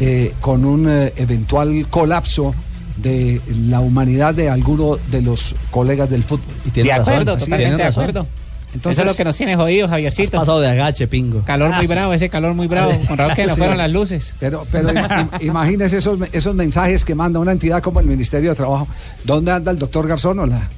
[0.00, 2.52] eh, con un eh, eventual colapso
[2.96, 6.44] de la humanidad de alguno de los colegas del fútbol.
[6.72, 8.02] tiene de razón, acuerdo, totalmente de razón.
[8.04, 8.26] acuerdo.
[8.74, 10.38] Entonces- Eso es lo que nos tiene jodidos, Javiercito.
[10.38, 11.42] Has pasado de agache, pingo.
[11.44, 12.92] Calor muy bravo, ese calor muy bravo.
[13.06, 13.58] Con razón que nos Sí.
[13.60, 14.34] fueron las luces.
[14.40, 18.50] Pero, pero im- im- imagínese esos, esos mensajes que manda una entidad como el Ministerio
[18.50, 18.88] de Trabajo.
[19.24, 20.38] ¿Dónde anda el doctor Garzón?
[20.38, 20.68] o la-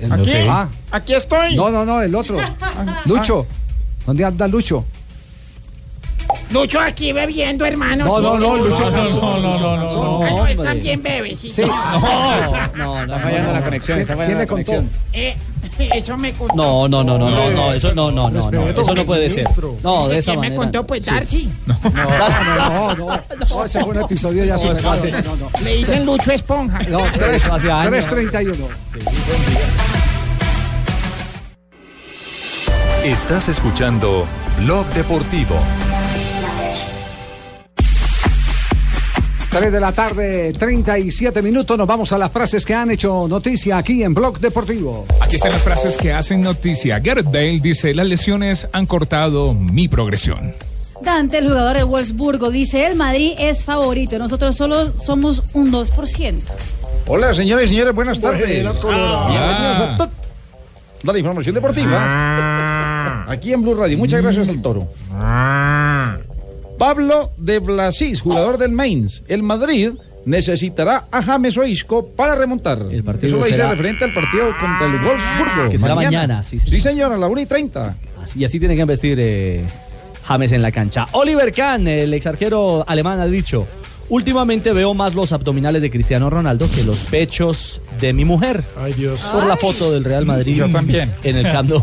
[0.00, 1.56] el- Aquí, Ah, aquí estoy.
[1.56, 2.36] no, no, no, el otro.
[3.06, 3.46] Lucho.
[4.06, 4.84] ¿Dónde anda Lucho?
[6.50, 8.04] Lucho aquí bebiendo, hermano.
[8.04, 11.38] No, no, no, Lucho no, no, no, no, no, No, no, están bien bebés.
[11.40, 11.62] Sí, Sí.
[11.62, 14.72] No, no, Está fallando la conexión, está ¿Quién fallando le la contó?
[14.72, 14.90] conexión.
[15.14, 15.36] Eh,
[15.80, 16.54] eso me contó.
[16.54, 19.46] No, no, no, no, no, no, eso no, no, no, no, eso no puede ser.
[19.82, 20.62] No, de esa ¿Quién me manera.
[20.62, 20.86] contó?
[20.86, 21.48] Pues Darcy.
[21.94, 23.20] No, no, no,
[23.50, 25.12] no, ese fue un episodio ya fácil.
[25.24, 25.50] No, no.
[25.62, 26.78] Le dicen Lucho Esponja.
[26.88, 28.66] No, tres- 331.
[33.04, 34.26] Estás escuchando
[34.58, 35.54] Blog Deportivo.
[39.50, 41.76] 3 de la tarde, 37 minutos.
[41.78, 45.06] Nos vamos a las frases que han hecho noticia aquí en Blog Deportivo.
[45.20, 46.98] Aquí están las frases que hacen noticia.
[46.98, 50.52] Gareth Bale dice, las lesiones han cortado mi progresión.
[51.00, 56.40] Dante, el jugador de Wolfsburgo, dice, el Madrid es favorito, nosotros solo somos un 2%.
[57.06, 58.40] Hola, señores y señores, buenas tardes.
[58.64, 58.80] Buenas.
[58.82, 60.10] Bienvenidos a to-
[61.12, 63.24] la información deportiva.
[63.30, 63.96] Aquí en Blue Radio.
[63.96, 64.88] Muchas gracias al toro.
[66.78, 69.22] Pablo de Blasis, jugador del Mainz.
[69.28, 69.90] El Madrid
[70.24, 72.86] necesitará a James Oisco para remontar.
[72.90, 75.70] El partido Eso lo dice referente al partido contra el Wolfsburgo.
[75.70, 76.70] Que será mañana, sí, señor.
[76.74, 77.96] Sí, señor, a la 1 y 30.
[78.22, 79.64] Así- Y así tienen que vestir eh,
[80.24, 81.06] James en la cancha.
[81.12, 83.66] Oliver Kahn, el ex arquero alemán, ha dicho:
[84.10, 88.62] Últimamente veo más los abdominales de Cristiano Ronaldo que los pechos de mi mujer.
[88.82, 89.18] Ay, Dios.
[89.32, 90.56] Por la foto del Real Madrid.
[90.56, 91.10] Yo también.
[91.24, 91.72] En el Camp.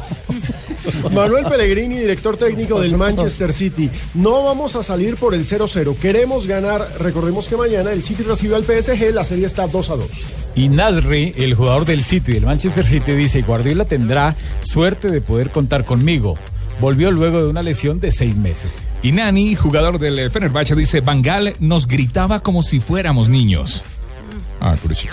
[1.11, 3.89] Manuel Pellegrini, director técnico del Manchester City.
[4.13, 5.97] No vamos a salir por el 0-0.
[5.97, 6.87] Queremos ganar.
[6.99, 9.13] Recordemos que mañana el City recibe al PSG.
[9.13, 10.09] La serie está 2 a 2.
[10.55, 15.49] Y Nasri, el jugador del City, del Manchester City, dice, Guardiola tendrá suerte de poder
[15.49, 16.35] contar conmigo.
[16.79, 18.91] Volvió luego de una lesión de seis meses.
[19.01, 23.83] Y Nani, jugador del Fenerbahce, dice, Bangal nos gritaba como si fuéramos niños.
[24.59, 25.11] Ah, crucis.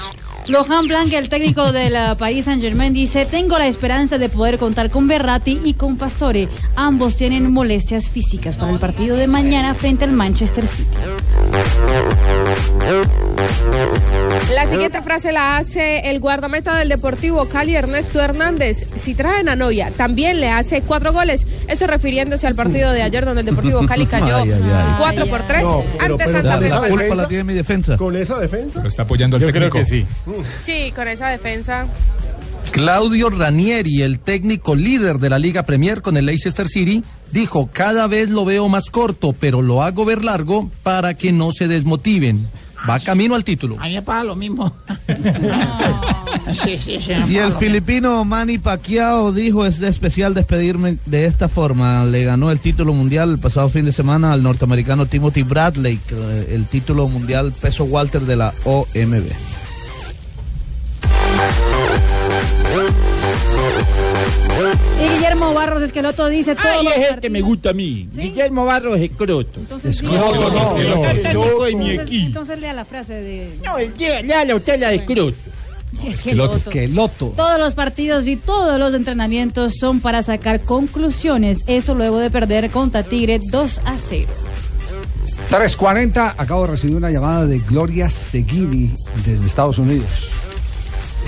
[0.49, 4.91] Lohan Blanc, el técnico del país Saint Germain, dice: Tengo la esperanza de poder contar
[4.91, 6.49] con Berratti y con Pastore.
[6.75, 10.89] Ambos tienen molestias físicas para el partido de mañana frente al Manchester City.
[14.55, 18.87] La siguiente frase la hace el guardameta del Deportivo Cali, Ernesto Hernández.
[18.97, 21.47] Si traen a Noya, también le hace cuatro goles.
[21.69, 24.95] Eso refiriéndose al partido de ayer donde el Deportivo Cali cayó Ay, ay, ay.
[24.99, 27.15] 4 por 3 No, pero- ante pero Santa Fe.
[27.17, 27.97] La tiene mi defensa.
[27.97, 28.83] Con esa defensa.
[28.83, 29.79] Lo está apoyando el Yo creo técnico.
[29.79, 30.07] que sí.
[30.63, 31.87] Sí, con esa defensa.
[32.71, 38.07] Claudio Ranieri, el técnico líder de la Liga Premier con el Leicester City, dijo, cada
[38.07, 42.49] vez lo veo más corto, pero lo hago ver largo para que no se desmotiven.
[42.89, 43.77] Va camino al título.
[43.79, 44.75] A mí me pasa lo mismo.
[46.65, 52.05] Sí, sí, sí, Y el filipino Manny Pacquiao dijo es especial despedirme de esta forma.
[52.05, 56.49] Le ganó el título mundial el pasado fin de semana al norteamericano Timothy Bradley, eh,
[56.51, 59.52] el título mundial peso Walter de la OMB.
[65.01, 68.09] Y Guillermo Barros Esqueloto dice: Todos Ay, es el que me gusta a mí.
[68.13, 69.61] Guillermo Barros Escroto.
[69.61, 72.27] Entonces, Escroto, no, de mi equipo.
[72.27, 73.57] entonces lea la frase de.
[73.65, 73.77] No,
[74.23, 75.37] léala usted la de Escroto.
[76.07, 76.57] Esqueloto.
[76.57, 77.33] Esqueloto.
[77.37, 81.59] Todos los partidos y todos los entrenamientos son para sacar conclusiones.
[81.67, 84.27] Eso luego de perder contra Tigre 2 a 0.
[85.49, 88.95] 340, acabo de recibir una llamada de Gloria Seguini
[89.27, 90.42] desde Estados Unidos.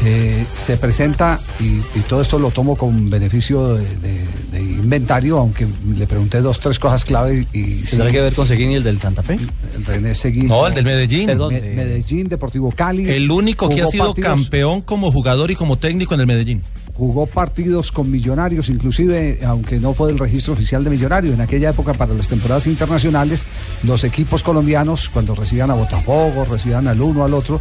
[0.04, 1.64] Eh, se presenta, y,
[1.98, 5.66] y todo esto lo tomo con beneficio de, de- de inventario, aunque
[5.96, 7.58] le pregunté dos, tres cosas clave y...
[7.58, 9.38] y ¿Tendrá que ver con Seguini el del Santa Fe?
[9.74, 10.46] El René Seguini.
[10.48, 11.26] No, el del Medellín.
[11.26, 13.08] Perdón, Me- Medellín, Deportivo Cali.
[13.08, 16.62] El único que ha sido partidos- campeón como jugador y como técnico en el Medellín.
[16.94, 21.70] jugó partidos con millonarios, inclusive, aunque no fue del registro oficial de millonarios, en aquella
[21.70, 23.44] época para las temporadas internacionales,
[23.82, 27.60] los equipos colombianos, cuando recibían a Botafogo, recibían al uno, al otro,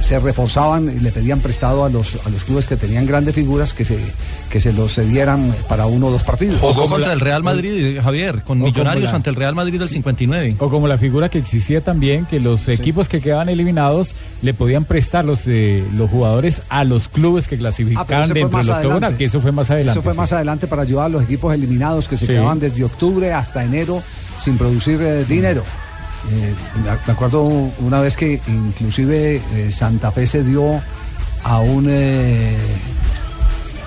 [0.00, 3.74] se reforzaban y le pedían prestado a los, a los clubes que tenían grandes figuras
[3.74, 3.98] que se,
[4.50, 6.58] que se los cedieran para uno o dos partidos.
[6.58, 9.78] Jugó contra el Real Madrid, Javier, con o como Millonarios la- ante el Real Madrid
[9.78, 10.56] del 59.
[10.58, 14.84] O como la figura que existía también, que los equipos que quedaban eliminados le podían
[14.86, 19.16] prestar los, eh, los jugadores a los clubes que Ah, clasificaban fue dentro del octogonal,
[19.16, 19.92] que eso fue más adelante.
[19.98, 20.18] Eso fue sí.
[20.18, 22.32] más adelante para ayudar a los equipos eliminados que se Sí.
[22.32, 24.02] quedaban desde octubre hasta enero
[24.38, 25.62] sin producir eh, dinero.
[26.32, 26.54] Eh,
[26.84, 30.80] me ac- me acuerdo una vez que inclusive eh, Santa Fe se dio
[31.44, 32.56] a un eh,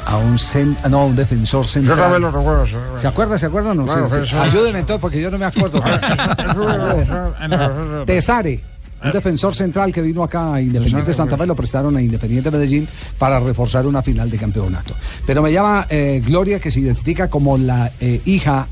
[0.08, 1.96] a un cen- no, a un defensor central.
[1.98, 2.66] Yo también lo recuerdo.
[2.66, 3.00] sí, bueno.
[3.00, 3.38] ¿Se acuerda?
[3.40, 3.84] ¿Se acuerda o no?
[3.86, 4.16] Bueno, sí.
[4.30, 4.36] sí.
[4.36, 5.82] Ayúdeme entonces porque yo no me acuerdo.
[8.06, 8.60] Tesare,
[9.06, 12.88] un defensor central que vino acá a Independiente Santa Fe, lo prestaron a Independiente Medellín
[13.18, 14.94] para reforzar una final de campeonato.
[15.26, 18.68] Pero me llama eh, Gloria, que se identifica como la eh, hija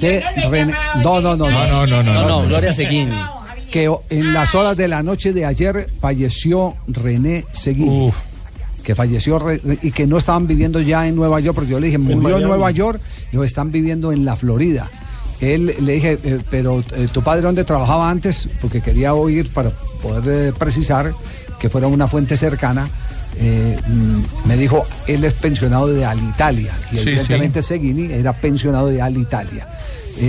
[0.00, 0.74] de René.
[1.02, 3.16] No, no, no, No, no, no, no, no, Gloria Seguini.
[3.70, 8.10] Que en las horas de la noche de ayer falleció René Seguini.
[8.82, 11.86] Que falleció Re- y que no estaban viviendo ya en Nueva York, porque yo le
[11.86, 12.44] dije, murió en.
[12.44, 13.00] Nueva York,
[13.30, 14.90] y lo están viviendo en la Florida.
[15.40, 19.70] Él le dije, eh, pero eh, tu padre dónde trabajaba antes, porque quería oír para
[20.02, 21.12] poder eh, precisar
[21.58, 22.88] que fuera una fuente cercana.
[23.40, 29.00] Mm, me dijo, él es pensionado de Alitalia, y Sí, evidentemente Seguini era pensionado de
[29.00, 29.66] Alitalia.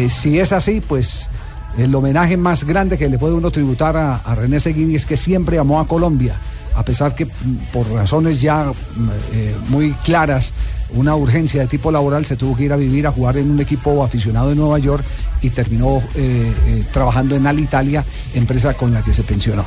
[0.08, 1.30] Si es así, pues
[1.78, 5.18] el homenaje más grande que le puede uno tributar a, a René Seguini es que
[5.18, 6.36] siempre amó a Colombia,
[6.76, 7.30] a pesar que mm,
[7.72, 10.54] por razones ya mm, eh, muy claras,
[10.94, 13.60] una urgencia de tipo laboral, se tuvo que ir a vivir a jugar en un
[13.60, 15.04] equipo aficionado de Nueva York
[15.42, 19.66] y terminó eh, eh, trabajando en Alitalia, empresa con la que se pensionó.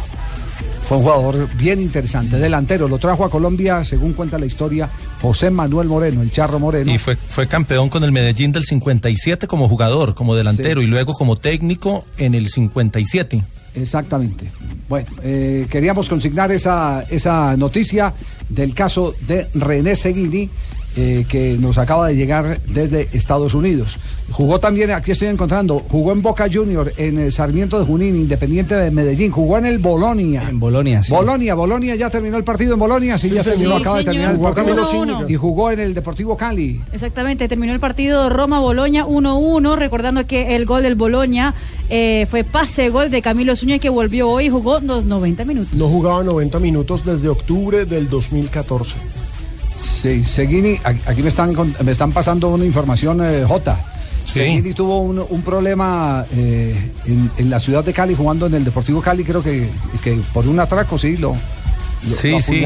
[0.87, 2.89] Fue un jugador bien interesante, delantero.
[2.89, 4.91] Lo trajo a Colombia, según cuenta la historia,
[5.22, 6.93] José Manuel Moreno, el Charro Moreno.
[6.93, 11.14] Y fue, fue campeón con el Medellín del 57 como jugador, como delantero, y luego
[11.14, 13.43] como técnico en el 57.
[13.75, 14.51] Exactamente.
[14.89, 18.12] Bueno, eh, queríamos consignar esa, esa noticia
[18.49, 20.49] del caso de René Seguini,
[20.97, 23.99] eh, que nos acaba de llegar desde Estados Unidos.
[24.30, 28.74] Jugó también, aquí estoy encontrando, jugó en Boca Junior, en el Sarmiento de Junín, Independiente
[28.74, 30.49] de Medellín, jugó en el Bolonia.
[30.49, 31.12] En Bolonia, sí.
[31.12, 33.80] Bolonia, Bolonia, ya terminó el partido en Bolonia, sí, Sí, ya terminó, señor.
[33.80, 34.74] acaba de terminar el partido.
[35.03, 35.28] Uno, uno.
[35.28, 36.80] Y jugó en el Deportivo Cali.
[36.92, 41.55] Exactamente, terminó el partido Roma-Boloña 1-1, recordando que el gol del Boloña
[41.90, 45.74] eh, fue pase gol de Camilo Zúñiga que volvió hoy y jugó los 90 minutos.
[45.74, 48.95] No jugaba 90 minutos desde octubre del 2014.
[49.77, 51.53] Sí, Seguini, aquí me están,
[51.85, 53.77] me están pasando una información, eh, J.
[54.25, 54.33] Sí.
[54.41, 58.64] Seguini tuvo un, un problema eh, en, en la ciudad de Cali, jugando en el
[58.64, 59.68] Deportivo Cali, creo que,
[60.03, 61.37] que por un atraco, sí, lo, lo,
[61.99, 62.62] Sí, lo sí.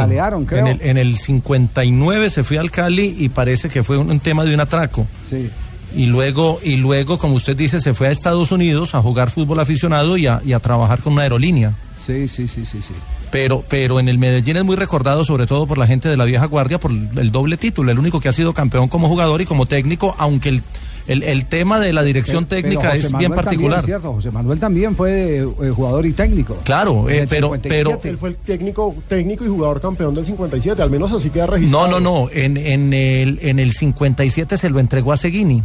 [0.47, 0.59] creo.
[0.61, 4.21] En el, en el 59 se fue al Cali y parece que fue un, un
[4.21, 5.07] tema de un atraco.
[5.29, 5.49] Sí.
[5.97, 9.59] Y luego, y luego, como usted dice, se fue a Estados Unidos a jugar fútbol
[9.61, 11.73] aficionado y a, y a trabajar con una aerolínea.
[12.05, 12.93] Sí, sí, sí, sí, sí.
[13.31, 16.25] Pero, pero en el Medellín es muy recordado sobre todo por la gente de la
[16.25, 19.45] vieja guardia por el doble título, el único que ha sido campeón como jugador y
[19.45, 20.63] como técnico, aunque el,
[21.07, 23.85] el, el tema de la dirección Pero- técnica pero es Manuel bien también, particular.
[23.85, 24.13] ¿cierto?
[24.15, 26.57] José Manuel también fue eh, jugador y técnico.
[26.65, 27.69] Claro, eh, pero, 57.
[27.69, 31.47] pero Él fue el técnico, técnico y jugador campeón del 57, al menos así queda
[31.47, 31.89] no, registrado.
[31.89, 35.63] no, no, en, en, el, en el 57 se lo entregó a Seguini.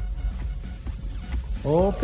[1.64, 2.03] Ok.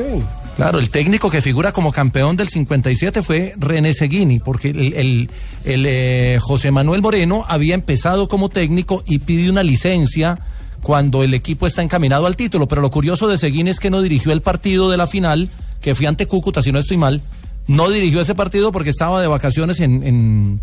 [0.60, 5.30] Claro, el técnico que figura como campeón del 57 fue René Seguini, porque el,
[5.64, 10.40] eh, José Manuel Moreno había empezado como técnico y pide una licencia
[10.82, 12.68] cuando el equipo está encaminado al título.
[12.68, 15.50] Pero lo curioso de Seguini es que no dirigió el partido de la final,
[15.82, 17.22] que fue ante Cúcuta, si no estoy mal.
[17.68, 20.62] No dirigió ese partido porque estaba de vacaciones en, en-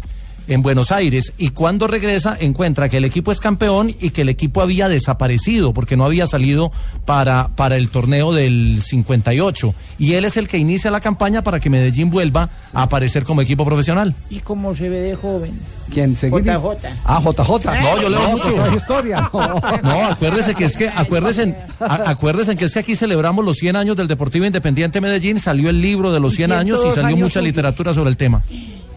[0.48, 1.32] en Buenos Aires.
[1.38, 5.72] Y cuando regresa, encuentra que el equipo es campeón y que el equipo había desaparecido
[5.72, 6.72] porque no había salido
[7.04, 9.74] para, para el torneo del 58.
[9.98, 13.42] Y él es el que inicia la campaña para que Medellín vuelva a aparecer como
[13.42, 14.14] equipo profesional.
[14.30, 15.58] ¿Y cómo se ve de joven?
[15.92, 16.16] ¿Quién?
[16.16, 16.42] Seguini?
[16.42, 16.88] JJ.
[17.04, 17.66] Ah, JJ.
[17.80, 18.56] No, yo leo pues mucho.
[18.56, 19.30] no es historia.
[19.32, 19.60] No.
[19.82, 23.96] No, acuérdese que es que, acuérdense, acuérdense que es que aquí celebramos los 100 años
[23.96, 27.20] del Deportivo Independiente Medellín, salió el libro de los 100 años y 102 salió años
[27.20, 28.42] mucha literatura sobre el tema.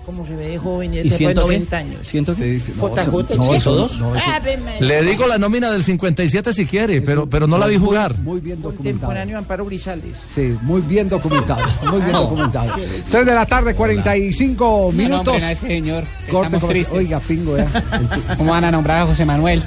[0.10, 0.92] ¿Cómo se ve de joven?
[0.92, 1.48] Y ¿Y este fue ciento qué?
[1.54, 2.08] 90 años.
[2.08, 2.60] ¿Ciento qué?
[2.60, 4.00] JJ, no, eso no, ¿sí?
[4.00, 4.26] no, eso-
[4.66, 4.80] María.
[4.80, 8.18] Le digo la nómina del 57 si quiere, pero, pero no la vi jugar.
[8.18, 8.84] Muy bien documentado.
[8.84, 10.20] Contemporáneo Amparo Grisales.
[10.34, 12.74] Sí, muy bien documentado, muy bien documentado.
[13.12, 15.26] 3 de la tarde, 45 minutos.
[15.26, 16.04] No, hombre, no, ese señor.
[16.32, 16.98] Corte Estamos tristes.
[16.98, 17.68] Oiga, pingo, ya.
[18.38, 19.62] ¿Cómo van a nombrar a José Manuel?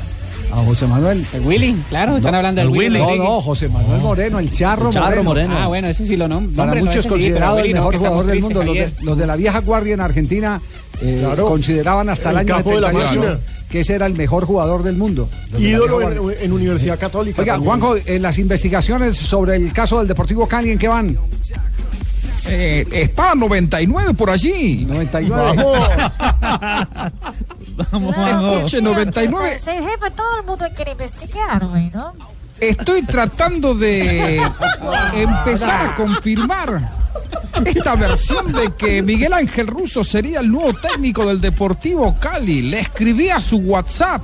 [0.53, 1.25] A José Manuel.
[1.33, 2.99] El Willy, claro, están hablando del el Willy.
[2.99, 5.49] No, no, José Manuel Moreno, el Charro, El Charro Moreno.
[5.49, 5.55] Moreno.
[5.59, 6.55] Ah, bueno, ese sí lo nombro.
[6.55, 8.63] Para muchos considerado el mejor jugador del mundo.
[8.63, 10.61] Los de, los de la vieja guardia en Argentina
[11.01, 11.47] eh, Claro.
[11.47, 13.39] consideraban hasta el, El año capo de la 78 máquina.
[13.71, 15.27] que ese era el mejor jugador del mundo.
[15.59, 17.41] Ídolo en, en Universidad Católica.
[17.41, 17.81] Oiga, también.
[17.81, 21.17] Juanjo, en las investigaciones sobre el caso del Deportivo Cali, ¿en qué van?
[22.47, 24.85] Eh, está 99 por allí.
[24.87, 25.65] 99.
[27.91, 29.61] Escuche, 99.
[29.65, 32.13] Sí, jefe, todo el mundo quiere investigar, güey, ¿no?
[32.61, 34.37] Estoy tratando de
[35.15, 36.89] empezar a confirmar
[37.65, 42.63] esta versión de que Miguel Ángel Russo sería el nuevo técnico del Deportivo Cali.
[42.63, 44.23] Le escribí a su WhatsApp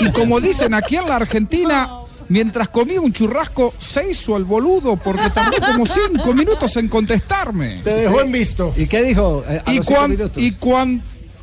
[0.00, 1.90] y como dicen aquí en la Argentina,
[2.28, 7.80] mientras comía un churrasco se hizo el boludo porque tardó como cinco minutos en contestarme.
[7.82, 8.72] Te dejó en visto.
[8.76, 9.44] ¿Y qué dijo?
[9.48, 11.02] eh, a Y, los cuan- y cuan-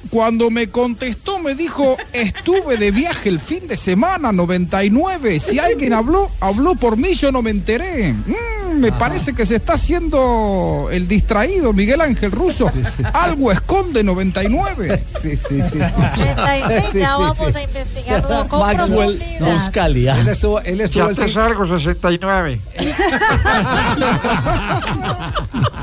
[0.10, 5.40] cuando me contestó me dijo, estuve de viaje el fin de semana 99.
[5.40, 8.14] Si alguien habló, habló por mí, yo no me enteré.
[8.14, 12.72] Mm, me parece que se está haciendo el distraído Miguel Ángel Russo.
[13.14, 15.04] Algo esconde 99.
[15.22, 15.62] Sí, sí, sí.
[15.72, 15.80] sí.
[15.80, 17.58] 86, Sí, ya sí, vamos sí.
[17.58, 20.18] a investigarlo con Maxwell ah.
[20.20, 22.60] Él estuvo, él estuvo el fin, salgo 69.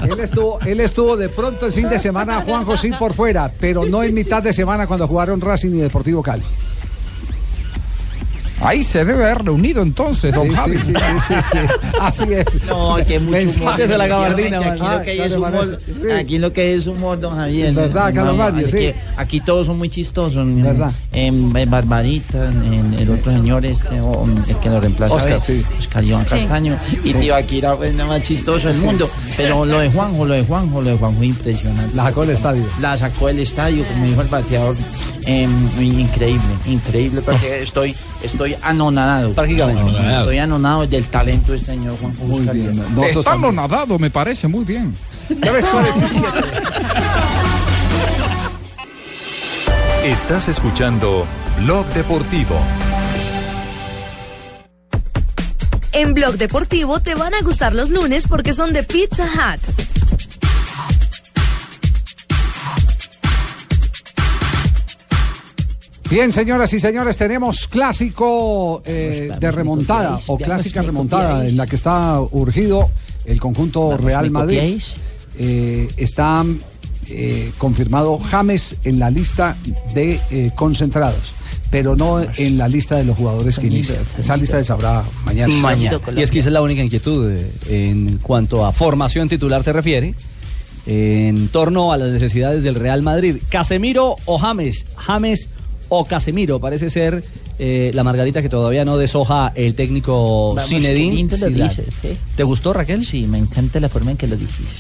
[0.03, 3.85] él estuvo, él estuvo de pronto el fin de semana Juan José por fuera, pero
[3.85, 6.45] no en mitad de semana cuando jugaron Racing y Deportivo Cali.
[8.65, 10.79] Ahí se debe haber reunido entonces, don Sí, Javi.
[10.79, 11.59] sí, sí, sí, sí, sí.
[12.01, 12.47] Así es.
[12.67, 13.79] No, que mucho humor.
[13.89, 15.79] La gabardina, Aquí lo que hay es ¿qué le humor.
[16.19, 17.75] Aquí lo que hay es humor, don Javier.
[17.75, 18.07] Verdad,
[18.49, 18.93] aquí- sí.
[19.17, 20.45] Aquí todos son muy chistosos.
[20.63, 20.93] Verdad.
[21.13, 25.15] En, en Barbarita, en el otro señor, este, o, el que lo reemplaza.
[25.15, 25.63] Oscar, eh, sí.
[25.79, 26.35] Oscar Iván Sí.
[26.37, 26.79] Castaño.
[27.05, 29.11] Y tío Akira fue el más chistoso del mundo.
[29.37, 31.95] Pero lo de Juanjo, lo de Juanjo, lo de Juanjo es impresionante.
[31.97, 32.65] La sacó del estadio.
[32.81, 34.75] La sacó del estadio, como dijo el bateador.
[35.27, 35.51] Em,
[35.81, 39.33] increíble, increíble, porque estoy, estoy anonadado.
[39.33, 39.83] Prácticamente.
[40.19, 42.83] Estoy anonadado del talento de este señor Juanjo Muy bien.
[43.03, 43.55] Está también.
[43.57, 44.97] nadado, me parece muy bien.
[45.43, 46.29] Ya ves, 47.
[50.05, 51.27] Estás escuchando
[51.63, 52.57] Blog Deportivo.
[55.93, 60.14] En Blog Deportivo te van a gustar los lunes porque son de Pizza Hut.
[66.15, 71.75] Bien, señoras y señores, tenemos clásico eh, de remontada o clásica remontada en la que
[71.75, 72.89] está urgido
[73.25, 74.81] el conjunto Real ¿me Madrid.
[75.37, 76.45] Eh, está
[77.09, 79.57] eh, confirmado James en la lista
[79.93, 81.35] de eh, concentrados,
[81.73, 83.99] pero no en la lista de los jugadores que inician.
[84.17, 85.53] Esa lista se sabrá mañana.
[85.53, 85.99] Mañana.
[86.17, 87.29] Y es que esa es la única inquietud
[87.69, 90.15] en cuanto a formación titular se refiere.
[90.87, 93.39] En torno a las necesidades del Real Madrid.
[93.49, 94.87] ¿Casemiro o James?
[94.97, 95.49] James
[95.99, 96.61] o Casemiro.
[96.61, 97.25] Parece ser
[97.59, 101.21] eh, la margarita que todavía no deshoja el técnico Zinedine
[102.03, 102.17] ¿eh?
[102.37, 103.05] ¿Te gustó, Raquel?
[103.05, 104.75] Sí, me encanta la forma en que lo dijiste.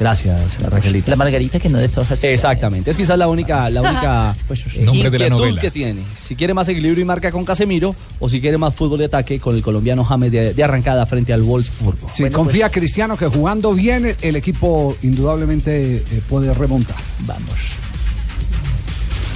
[0.00, 1.10] Gracias, Raquelita.
[1.12, 2.16] La margarita que no deshoja.
[2.22, 4.36] Exactamente, es quizás la única, la única
[4.74, 5.60] eh, Nombre de la inquietud novela.
[5.60, 6.00] que tiene.
[6.16, 9.38] Si quiere más equilibrio y marca con Casemiro o si quiere más fútbol de ataque
[9.38, 12.10] con el colombiano James de, de arrancada frente al Wolfsburgo.
[12.12, 16.96] Sí, confía Cristiano que jugando bien el- el equipo indudablemente eh, puede remontar.
[17.20, 17.54] Vamos.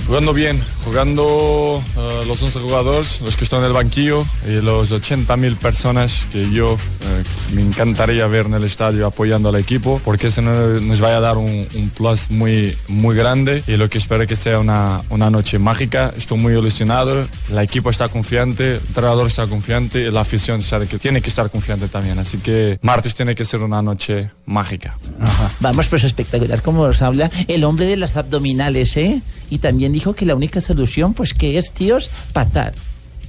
[0.09, 4.91] Jugando bien, jugando eh, los 11 jugadores, los que están en el banquillo y los
[4.91, 7.23] 80.000 personas que yo eh,
[7.55, 11.21] me encantaría ver en el estadio apoyando al equipo porque eso no- nos va a
[11.21, 15.59] dar un, plus muy, muy grande y lo que espero que sea una, una noche
[15.59, 16.15] mágica.
[16.17, 20.99] Estoy muy ilusionado, el equipo está confiante, el entrenador está confiante la afición sabe que
[20.99, 22.19] tiene que estar confiante también.
[22.19, 24.97] Así que martes tiene que ser una noche mágica.
[25.61, 29.21] Vamos, pues espectacular como os habla el hombre de las abdominales, ¿eh?
[29.51, 32.75] Y también dijo que la única solución, pues que es, tíos, pasar.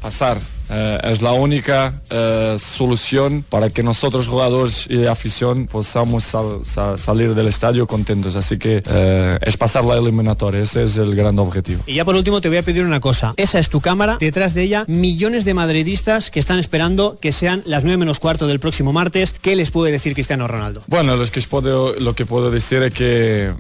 [0.01, 0.39] pasar.
[0.69, 6.99] Eh, es la única eh, solución para que nosotros jugadores y afición podamos sal- sal-
[6.99, 8.35] salir del estadio contentos.
[8.35, 11.81] Así que eh, es pasar la eliminatoria, ese es el gran objetivo.
[11.87, 13.33] Y ya por último te voy a pedir una cosa.
[13.37, 14.17] Esa es tu cámara.
[14.19, 18.47] Detrás de ella, millones de madridistas que están esperando que sean las 9 menos cuarto
[18.47, 19.33] del próximo martes.
[19.41, 20.83] ¿Qué les puede decir Cristiano Ronaldo?
[20.87, 23.53] Bueno, lo que puedo, lo que puedo decir es que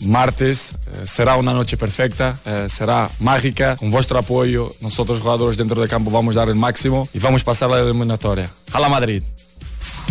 [0.00, 2.38] martes será una noche perfecta,
[2.68, 4.72] será mágica, con vuestro apoyo.
[4.80, 7.80] Nosotros jugadores dentro del campo vamos a dar el máximo y vamos a pasar la
[7.80, 8.50] eliminatoria.
[8.72, 9.22] A la Madrid.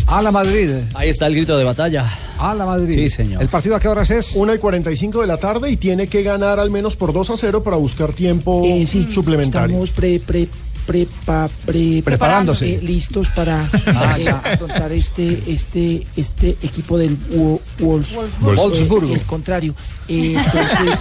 [0.07, 0.69] A la Madrid.
[0.95, 2.11] Ahí está el grito de batalla.
[2.37, 2.93] A la Madrid.
[2.95, 3.41] Sí, señor.
[3.41, 4.35] ¿El partido a qué horas es?
[4.35, 7.37] 1 y 45 de la tarde y tiene que ganar al menos por 2 a
[7.37, 9.67] 0 para buscar tiempo Eh, sí, suplementario.
[9.75, 10.47] Estamos pre, pre,
[10.87, 12.75] prepa- pre- Preparándose.
[12.75, 19.11] eh, listos para Ah, eh, afrontar este, este, este equipo del Wo- Wolfs- Wolfsburgo.
[19.13, 19.75] Eh, el contrario.
[20.07, 20.99] Eh, entonces,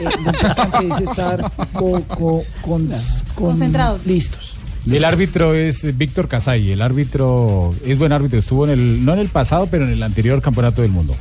[0.00, 2.94] eh, lo importante es estar co- co- con- con-
[3.34, 4.06] Concentrados.
[4.06, 4.54] listos.
[4.90, 6.70] El árbitro es Víctor Casay.
[6.70, 8.38] El árbitro es buen árbitro.
[8.38, 11.14] Estuvo en el, no en el pasado, pero en el anterior campeonato del mundo.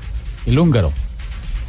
[0.45, 0.93] El húngaro.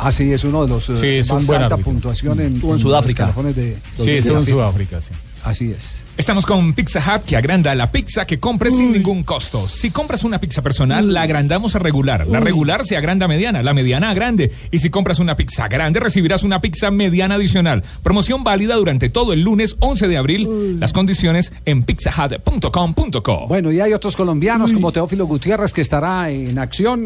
[0.00, 1.92] Ah, sí, es uno de los eh, Sí, es más un buen alta árbitro.
[1.92, 3.26] puntuación en, en los Sudáfrica.
[3.52, 4.44] de, Sí, estuvo en.
[4.46, 5.08] Sudáfrica, sí.
[5.48, 6.02] Así es.
[6.18, 9.66] Estamos con Pizza Hut que agranda la pizza que compres sin ningún costo.
[9.66, 12.26] Si compras una pizza personal, la agrandamos a regular.
[12.26, 14.52] La regular se agranda a mediana, la mediana a grande.
[14.70, 17.82] Y si compras una pizza grande, recibirás una pizza mediana adicional.
[18.02, 20.78] Promoción válida durante todo el lunes 11 de abril.
[20.78, 23.46] Las condiciones en pizzahut.com.co.
[23.48, 27.04] Bueno, y hay otros colombianos como Teófilo Gutiérrez que estará en acción,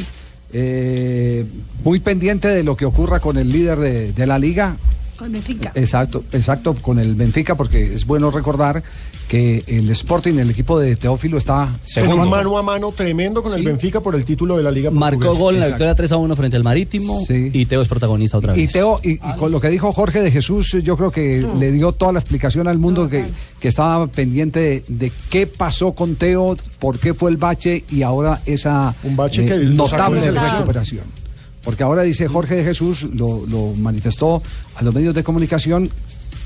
[0.53, 1.47] eh,
[1.85, 4.77] muy pendiente de lo que ocurra con el líder de, de la liga.
[5.17, 5.73] Con Benfica.
[5.75, 8.83] Exacto, exacto, con el Benfica, porque es bueno recordar
[9.29, 11.71] que el Sporting, el equipo de Teófilo, está
[12.07, 15.21] un mano a mano tremendo con el Benfica por el título de la Liga Marcó
[15.21, 15.41] Portuguesa.
[15.41, 18.53] gol en la victoria 3 a 1 frente al Marítimo y Teo es protagonista otra
[18.53, 18.63] vez.
[18.63, 21.71] Y Teo, y, y con lo que dijo Jorge de Jesús, yo creo que le
[21.73, 23.25] dio toda la explicación al mundo que,
[23.61, 28.03] que estaba pendiente de, de qué pasó con Teo, por qué fue el bache y
[28.03, 31.23] ahora esa Un bache que lo sacó notable recuperación.
[31.63, 34.43] Porque ahora dice Jorge de Jesús, lo, lo manifestó
[34.75, 35.91] a los medios de comunicación,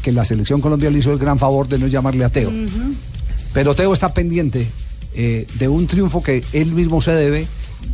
[0.03, 2.53] que la selección colombiana le hizo el gran favor de no llamarle a Teo.
[3.53, 4.69] Pero Teo está pendiente
[5.15, 7.47] eh, de un triunfo que él mismo se debe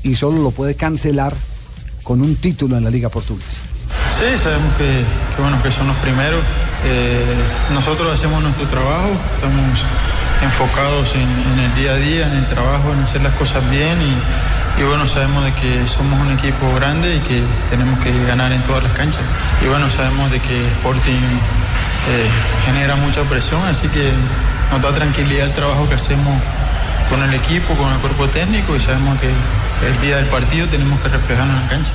[0.03, 1.35] y solo lo puede cancelar
[2.03, 3.61] con un título en la Liga Portuguesa.
[4.23, 5.03] Sí, sabemos que,
[5.37, 6.39] bueno, que son los primeros.
[6.85, 7.35] Eh,
[7.75, 9.83] nosotros hacemos nuestro trabajo, estamos
[10.45, 13.99] enfocados en, en el día a día, en el trabajo, en hacer las cosas bien
[14.01, 18.53] y, y bueno, sabemos de que somos un equipo grande y que tenemos que ganar
[18.53, 19.23] en todas las canchas.
[19.61, 21.27] Y bueno, sabemos de que Sporting
[22.07, 22.31] eh,
[22.65, 24.09] genera mucha presión, así que
[24.71, 26.39] nos da tranquilidad el trabajo que hacemos
[27.11, 30.99] con el equipo, con el cuerpo técnico y sabemos que el día del partido tenemos
[31.01, 31.93] que reflejarnos en la cancha.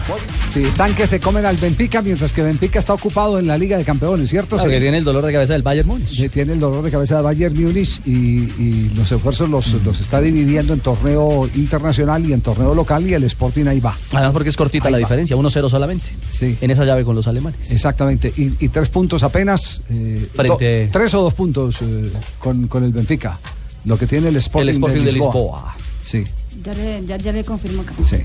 [0.54, 3.78] Sí, están que se comen al Benfica, mientras que Benfica está ocupado en la Liga
[3.78, 4.58] de Campeones, ¿cierto?
[4.58, 4.76] Claro, Sí.
[4.76, 6.30] que tiene el dolor de cabeza del Bayern Múnich.
[6.30, 10.20] Tiene el dolor de cabeza del Bayern Múnich y, y los esfuerzos los, los está
[10.22, 13.96] dividiendo en torneo internacional y en torneo local y el Sporting ahí va.
[14.12, 16.10] Además porque es cortita la diferencia, 1-0 solamente.
[16.30, 16.58] Sí.
[16.62, 17.72] En esa llave con los alemanes.
[17.72, 19.82] Exactamente, y, y tres puntos apenas.
[19.90, 23.40] eh, Frente- do- tres o dos puntos eh, con, con el Benfica.
[23.86, 25.34] Lo que tiene el Sporting, El Sporting de Lisboa.
[25.34, 25.76] Lisboa.
[26.02, 26.24] Sí,
[26.64, 27.94] Ya le, ya, ya le confirmo acá.
[28.08, 28.18] sí.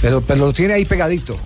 [0.00, 1.36] Pero, pero lo tiene ahí pegadito.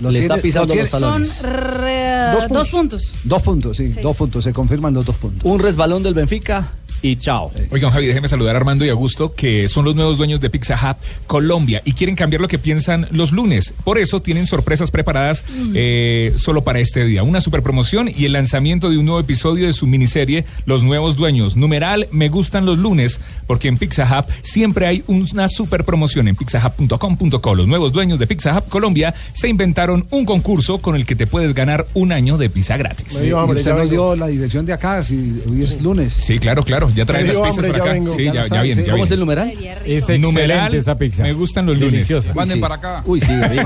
[0.00, 1.28] Lo Le está tiene- pisando lo los talones.
[1.32, 3.12] Son re- dos puntos.
[3.24, 4.00] Dos puntos, sí, Sí.
[4.00, 5.42] dos puntos, se confirman los dos puntos.
[5.50, 6.70] Un resbalón del Benfica
[7.02, 7.50] y chao.
[7.70, 10.74] Oigan, Javi, déjeme saludar a Armando y Augusto, que son los nuevos dueños de Pizza
[10.74, 13.72] Hut Colombia y quieren cambiar lo que piensan los lunes.
[13.84, 15.44] Por eso tienen sorpresas preparadas
[15.74, 17.22] eh, solo para este día.
[17.22, 21.16] Una super promoción y el lanzamiento de un nuevo episodio de su miniserie Los Nuevos
[21.16, 21.56] Dueños.
[21.56, 26.36] Numeral, me gustan los lunes, porque en Pizza Hut siempre hay una super promoción en
[26.36, 27.54] pizzahub.com.co.
[27.54, 31.26] Los nuevos dueños de Pizza Hut Colombia se inventaron un concurso con el que te
[31.26, 33.06] puedes ganar un año de pizza gratis.
[33.08, 36.14] Sí, y usted nos dio la dirección de acá, si hoy es lunes.
[36.14, 36.87] Sí, claro, claro.
[36.94, 37.84] Ya traen las pizzas ya acá.
[37.92, 38.14] vengo.
[38.14, 38.82] Sí, Ya ya, viene.
[38.82, 38.86] sí.
[38.86, 39.14] ya ¿Cómo es viene.
[39.14, 39.52] el numeral?
[39.84, 41.22] Es Numeral, esa pizza.
[41.22, 41.92] Me gustan los lunes.
[41.92, 42.34] Deliciosa.
[42.34, 42.60] Manden Sí.
[42.60, 43.02] para acá.
[43.06, 43.60] Uy, sí, David.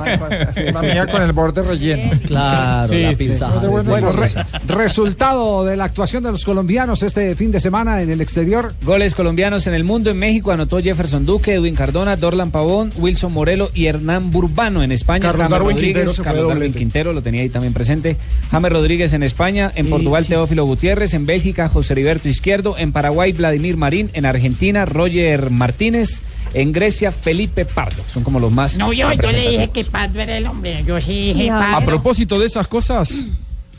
[0.73, 2.13] La mía con el borde relleno.
[2.27, 3.51] Claro, Sí, la pizza.
[3.63, 4.31] Es bueno, re-
[4.69, 8.75] resultado de la actuación de los colombianos este fin de semana en el exterior.
[8.83, 10.11] Goles colombianos en el mundo.
[10.11, 14.83] En México anotó Jefferson Duque, Edwin Cardona, Dorlan Pavón, Wilson Morelo y Hernán Burbano.
[14.83, 16.73] En España, Carlos James Darwin Quintero Carlos Darwin.
[16.73, 18.17] Quintero, lo tenía ahí también presente.
[18.51, 19.71] James Rodríguez en España.
[19.75, 20.27] En Portugal.
[20.27, 21.15] Teófilo Gutiérrez.
[21.15, 22.77] En Bélgica, José Heriberto Izquierdo.
[22.79, 24.11] En Paraguay, Vladimir Marín.
[24.13, 26.23] En Argentina, Roger Martínez.
[26.55, 28.03] En Grecia, Felipe Pardo.
[28.13, 28.77] Son como los más.
[28.77, 30.83] No, yo, yo le dije que Pardo era el hombre.
[30.87, 31.87] Yo sí dije A Pardo.
[31.87, 33.27] propósito de esas cosas,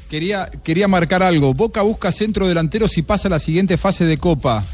[0.10, 1.54] quería, quería marcar algo.
[1.54, 4.66] Boca busca centro delantero si pasa la siguiente fase de Copa.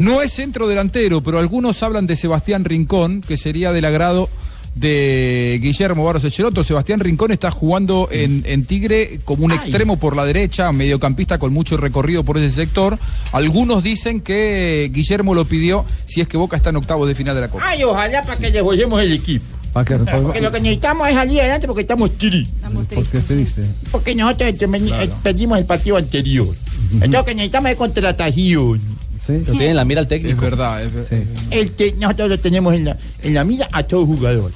[0.00, 4.28] No es centro delantero, pero algunos hablan de Sebastián Rincón, que sería del agrado
[4.74, 6.62] de Guillermo Barros Echeloto.
[6.62, 9.56] Sebastián Rincón está jugando en, en Tigre como un Ay.
[9.58, 12.98] extremo por la derecha, mediocampista con mucho recorrido por ese sector.
[13.32, 17.34] Algunos dicen que Guillermo lo pidió si es que Boca está en octavos de final
[17.34, 17.64] de la Copa.
[17.68, 19.58] Ay, ojalá para que le juguemos el equipo.
[19.72, 22.48] Porque lo que necesitamos es salir adelante porque estamos tristes.
[22.94, 23.62] ¿Por qué triste?
[23.90, 26.48] Porque nosotros este, eh, perdimos el partido anterior.
[26.92, 28.80] Entonces lo que necesitamos es contratación.
[29.28, 30.36] Lo tiene en la mira el técnico.
[30.36, 31.18] Es verdad, es verdad.
[31.50, 34.52] El que nosotros lo tenemos en la, en la mira a todo jugador.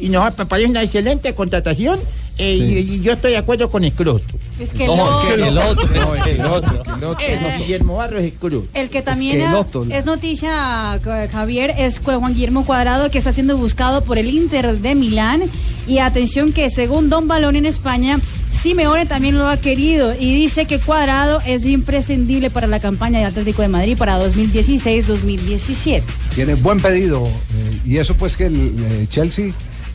[0.00, 2.00] Y nos parece una excelente contratación.
[2.38, 2.64] Eh, Sí.
[2.92, 4.24] y, y yo estoy de acuerdo con Escroto.
[4.58, 5.88] Es que No, lo- es que el otro.
[5.88, 7.18] No, es que el otro, es que el otro.
[7.48, 8.66] Eh, Guillermo Barros Escroto.
[8.72, 11.00] El que también que otro- es noticia,
[11.32, 15.42] Javier, es Juan Guillermo Cuadrado, que está siendo buscado por el Inter de Milán.
[15.88, 18.20] Y atención que según Don Balón en España,
[18.52, 23.24] Simeone también lo ha querido y dice que Cuadrado es imprescindible para la campaña de
[23.26, 26.02] Atlético de Madrid para 2016-2017.
[26.34, 29.52] Tiene buen pedido eh, y eso pues que el eh, Chelsea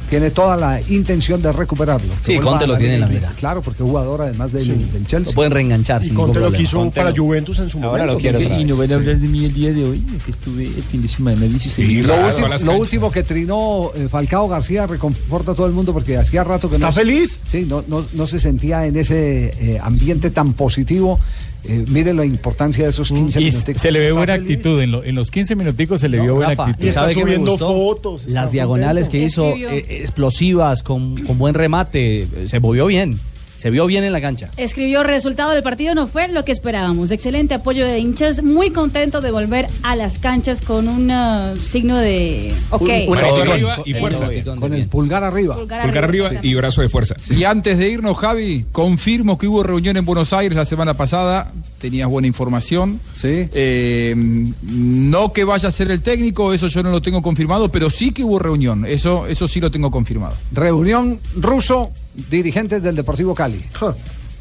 [0.09, 2.13] tiene toda la intención de recuperarlo.
[2.21, 3.31] Sí, Conte lo tiene en la mira.
[3.37, 5.31] Claro, porque es jugador además del, del Chelsea.
[5.31, 6.03] Lo pueden reenganchar.
[6.03, 8.13] Y Conte lo quiso Conte para lo- Juventus en su Ahora momento.
[8.13, 10.65] lo quiero Y no van a hablar de mí el día de hoy, que estuve
[10.65, 15.51] el fin de semana, Sí, lo, raro, último, lo que trinó eh, Falcao García reconforta
[15.51, 17.39] a todo el mundo porque hacía rato que ¿Está no, feliz?
[17.45, 21.19] Sí, no, no, no se sentía en ese eh, ambiente tan positivo.
[21.65, 23.75] Eh, mire la importancia de esos 15 Y minutos.
[23.81, 24.49] se le ve Está buena feliz.
[24.51, 24.81] actitud.
[24.81, 26.85] En, lo- en los 15 minuticos se le No, vio buena Rafa, actitud.
[26.85, 31.37] Y está ¿sabe me subiendo fotos, está Las diagonales que hizo, eh, explosivas, con, con
[31.37, 33.19] buen remate, eh, se movió bien.
[33.59, 34.49] Se vio bien en la cancha.
[34.57, 37.11] Escribió, resultado del partido no fue lo que esperábamos.
[37.11, 41.97] Excelente apoyo de hinchas, muy contento de volver a las canchas con un ah, signo
[41.97, 42.53] de...
[42.69, 42.81] Ok.
[42.81, 43.49] Un- un Manito emoticón.
[43.51, 44.23] arriba y El fuerza.
[44.23, 45.55] emoticón Con el pulgar arriba.
[45.55, 47.15] Pulgar Pulgar arriba y brazo de fuerza.
[47.29, 51.51] Y antes de irnos, Javi, confirmo que hubo reunión en Buenos Aires la semana pasada.
[51.79, 52.99] Tenías buena información.
[53.15, 53.47] Sí.
[53.53, 54.15] Eh,
[54.63, 58.11] no que vaya a ser el técnico, eso yo no lo tengo confirmado, pero sí
[58.11, 58.85] que hubo reunión.
[58.85, 60.35] Eso, eso sí lo tengo confirmado.
[60.51, 61.91] Reunión ruso,
[62.29, 63.63] dirigentes del Deportivo Cali.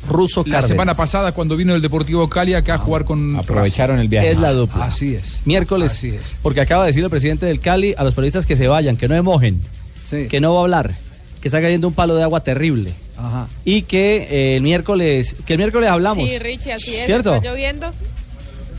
[0.09, 0.69] Ruso La Cárdenas.
[0.69, 3.37] semana pasada, cuando vino el Deportivo Cali acá a jugar con.
[3.37, 4.31] Aprovecharon el viaje.
[4.31, 4.85] Es la dupla.
[4.87, 5.43] Así es.
[5.45, 5.93] Miércoles.
[5.93, 6.37] Así es.
[6.43, 9.09] Porque acaba de decir el presidente del Cali a los periodistas que se vayan, que
[9.09, 9.61] no emojen,
[10.09, 10.29] Sí.
[10.29, 10.95] que no va a hablar,
[11.41, 12.95] que está cayendo un palo de agua terrible.
[13.17, 13.49] Ajá.
[13.65, 16.25] Y que eh, el miércoles, que el miércoles hablamos.
[16.27, 17.07] Sí, Richie, así es.
[17.07, 17.35] ¿Cierto?
[17.35, 17.91] Está lloviendo.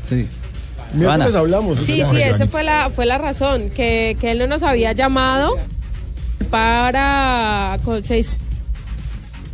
[0.07, 0.25] Sí.
[0.93, 1.79] Miércoles hablamos.
[1.81, 5.55] Sí, sí, esa fue la, fue la razón, que, que él no nos había llamado
[6.49, 7.79] para...
[7.83, 8.31] con- seis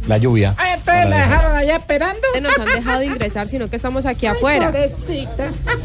[0.08, 0.53] La lluvia.
[0.58, 2.22] Ay, entonces la dejaron allá esperando.
[2.41, 4.72] nos han dejado ingresar, sino que estamos aquí afuera.
[5.08, 5.28] Sí,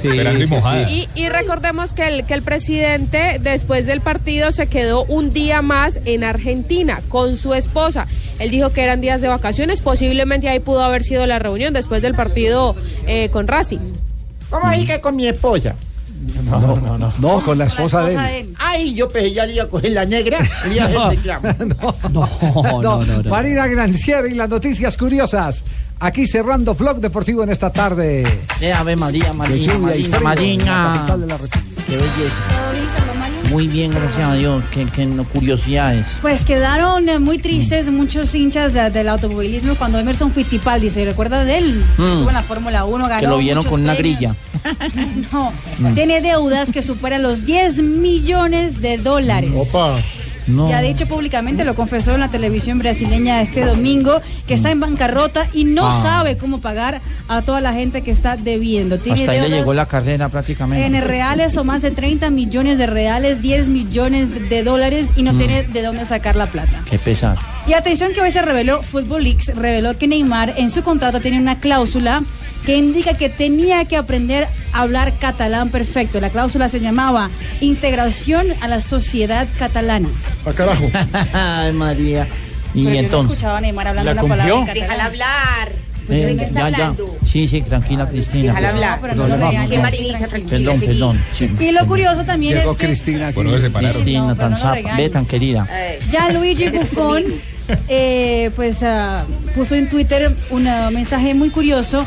[0.09, 0.87] Esperando y sí, mojada.
[0.87, 1.09] sí.
[1.15, 5.63] Y, y recordemos que el, que el presidente después del partido se quedó un día
[5.63, 8.07] más en Argentina con su esposa.
[8.39, 12.03] Él dijo que eran días de vacaciones, posiblemente ahí pudo haber sido la reunión después
[12.03, 13.79] del partido eh, con Racing.
[14.51, 15.75] ¿Cómo ahí que con mi esposa?
[16.45, 17.13] No, no, no.
[17.19, 18.55] No, con la esposa, esposa de él.
[18.59, 20.39] Ay, yo pensé ya le iba a coger la negra.
[20.65, 21.49] Reclamo.
[22.11, 22.29] No,
[22.83, 23.31] no, no, no.
[23.31, 25.65] Marina Granciera y las noticias curiosas.
[25.99, 28.25] Aquí cerrando Vlog Deportivo en esta tarde.
[28.61, 30.93] Eh, Ave María, de Marina, Marina, la Marina.
[30.95, 31.83] capital de la República.
[31.87, 33.00] Qué belleza.
[33.51, 34.63] Muy bien, gracias a Dios.
[34.73, 36.07] Qué, qué no- curiosidades.
[36.23, 41.45] Pues quedaron eh, muy tristes muchos hinchas de- del automovilismo cuando Emerson Fittipaldi, ¿se recuerda
[41.45, 41.85] de él?
[41.99, 42.05] Mm.
[42.05, 44.19] Estuvo en la Fórmula 1, ganó Que lo vieron con una premios.
[44.21, 44.35] grilla.
[45.33, 45.95] No, Mm.
[45.95, 49.51] tiene deudas que superan los 10 millones de dólares.
[49.57, 49.97] Opa.
[50.51, 50.69] No.
[50.69, 54.81] Ya ha dicho públicamente, lo confesó en la televisión brasileña este domingo, que está en
[54.81, 56.01] bancarrota y no Ah.
[56.03, 58.99] sabe cómo pagar a toda la gente que está debiendo.
[58.99, 60.85] Tiene Hasta ahí le llegó la carrera prácticamente.
[60.85, 65.33] en reales o más de 30 millones de reales, 10 millones de dólares y no
[65.33, 65.39] Mm.
[65.39, 66.81] tiene de dónde sacar la plata.
[66.89, 67.37] Qué pesar.
[67.67, 71.39] Y atención que hoy se reveló, Football Leaks reveló que Neymar en su contrato tiene
[71.39, 72.23] una cláusula
[72.65, 76.21] que indica que tenía que aprender a hablar catalán perfecto.
[76.21, 77.31] La cláusula se llamaba
[77.61, 80.09] Integración a la Sociedad Catalana.
[80.47, 80.91] A carajo.
[81.33, 82.27] Ay, María.
[82.75, 83.31] Y Pero yo no entonces.
[83.33, 85.01] escuchaba a Neymar hablando ¿La una palabra en catalán.
[85.01, 85.73] hablar.
[86.09, 86.77] Eh, ¿De qué está ya, ya.
[86.85, 87.17] hablando?
[87.27, 88.47] Sí, sí, tranquila, Cristina.
[88.49, 88.99] Déjala hablar.
[89.01, 89.71] pero no regañes.
[89.71, 89.83] Que no.
[89.83, 90.87] Marinita, tranquila, Perdón, seguí.
[90.93, 91.25] perdón.
[91.33, 91.51] sí.
[91.61, 93.31] Y lo curioso también Llegó es que Cristina.
[93.33, 93.71] Bueno, se.
[93.71, 94.97] Cristina, No, pero tan no zapa.
[94.97, 95.69] Ve, tan querida.
[96.11, 97.25] Gianluigi Buffon
[97.89, 102.05] eh, pues ah, puso en Twitter un ah, mensaje muy curioso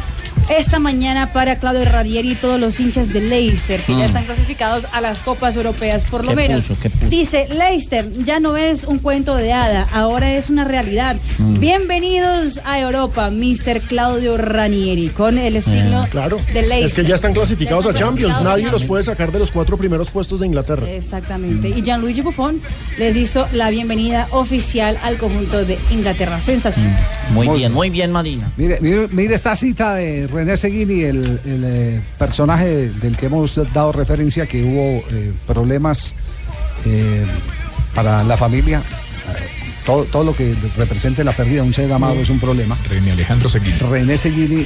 [0.49, 4.07] esta mañana para Claudio Ranieri y todos los hinchas de Leicester que ya Mm.
[4.07, 6.61] están clasificados a las copas europeas por lo ¿Qué menos.
[6.65, 6.79] puso?
[6.81, 7.09] ¿Qué puso?
[7.09, 11.15] Dice Leicester ya no es un cuento de hada, ahora es una realidad.
[11.39, 11.59] Mm.
[11.59, 13.81] Bienvenidos a Europa, Mr.
[13.81, 16.37] Claudio Ranieri con el signo Claro.
[16.53, 16.83] de Leicester.
[16.85, 18.33] Es que ya están clasificados Ya a Champions.
[18.33, 20.87] clasificados a Nadie los puede sacar de los cuatro primeros puestos de Inglaterra.
[20.89, 21.69] Exactamente.
[21.69, 22.61] Y Gianluigi Buffon
[22.97, 26.39] les hizo la bienvenida oficial al conjunto de Inglaterra.
[26.45, 26.93] Sensación.
[27.31, 28.51] Muy bien, muy bien, Marina.
[28.57, 33.55] Mire, mire, mire esta cita de René Seguini, el, el, eh, personaje del que hemos
[33.73, 36.15] dado referencia, que hubo eh, problemas
[36.85, 37.25] eh,
[37.93, 38.81] para la familia.
[39.85, 42.77] Todo, todo lo que represente la pérdida de un ser amado es un problema.
[42.89, 43.77] René Alejandro Seguín.
[43.79, 44.65] René Seguini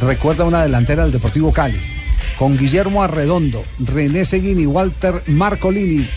[0.00, 1.78] recuerda una delantera del Deportivo Cali,
[2.38, 6.08] con Guillermo Arredondo, René Seguini, Walter Marcolini,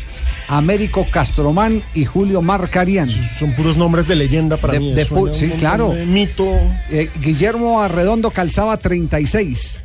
[0.48, 3.10] Américo Castromán y Julio Marcarian.
[3.40, 4.94] Son puros nombres de leyenda para De- mí.
[4.94, 5.90] de suena pu- un sí, claro.
[5.92, 6.46] de mito.
[6.92, 9.82] Eh, Guillermo Arredondo calzaba 36.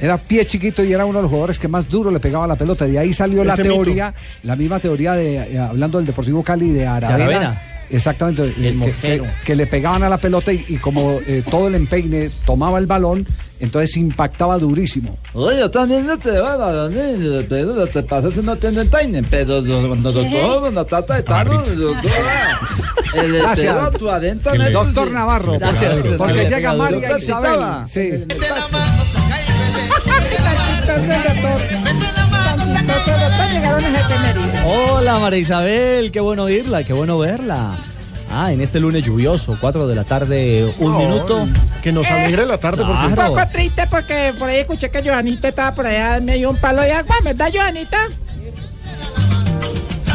[0.00, 2.56] Era pie chiquito y era uno de los jugadores que más duro le pegaba la
[2.56, 2.86] pelota.
[2.86, 4.14] De ahí salió la teoría,
[4.44, 7.24] la misma teoría de, eh, hablando del Deportivo Cali, de Aravena.
[7.24, 7.62] Aravena.
[7.90, 9.24] Exactamente, eh, que, mortero.
[9.24, 12.78] que- que le pegaban a la pelota y, y como eh, todo el empeine tomaba
[12.78, 13.26] el balón,
[13.60, 15.18] entonces impactaba durísimo.
[15.32, 16.90] Oye, yo también no te va a dar,
[17.48, 20.26] pero lo que pasa es que no tiene timing, pero nosotros
[20.86, 21.22] trata de
[23.14, 23.74] el Gracias.
[24.72, 25.94] Doctor Navarro, Gracias.
[26.18, 27.18] porque llega María
[34.64, 37.76] Hola María Isabel, qué bueno oírla, qué bueno verla.
[38.30, 41.48] Ah, en este lunes lluvioso, 4 de la tarde, un No, minuto.
[41.82, 42.84] Que nos alegre la tarde.
[42.84, 43.08] Claro.
[43.08, 43.20] Porque...
[43.22, 46.56] Un poco triste porque por ahí escuché que Johanita estaba por allá, me dio un
[46.56, 47.98] palo de agua, ¿verdad, Johanita?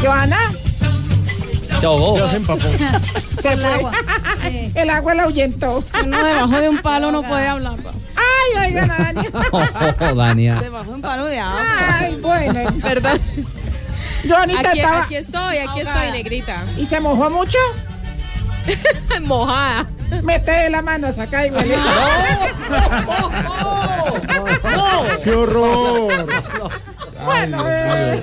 [0.04, 0.38] Johanna,
[1.80, 2.18] Se ahogó.
[2.18, 2.68] Ya se empapó.
[3.42, 3.74] se El fue.
[3.74, 3.92] agua.
[4.44, 4.72] Sí.
[4.76, 5.84] El agua la ahuyentó.
[6.04, 7.78] Uno debajo de un palo no puede hablar.
[7.78, 7.92] pa.
[8.44, 9.28] Ay, oigan, Dani.
[9.52, 10.56] Oh, Dania.
[10.56, 11.64] Debajo de un palo de agua.
[12.00, 12.60] Ay, bueno.
[12.76, 13.20] ¿Verdad?
[14.28, 15.04] Johanita Aquí, estaba...
[15.04, 16.64] aquí estoy, aquí estoy, negrita.
[16.78, 17.58] ¿Y se mojó mucho?
[19.24, 19.86] Mojada.
[20.24, 21.76] Mete la mano, saca y huele.
[25.24, 26.14] ¡Qué horror!
[27.26, 28.22] Bueno, eh,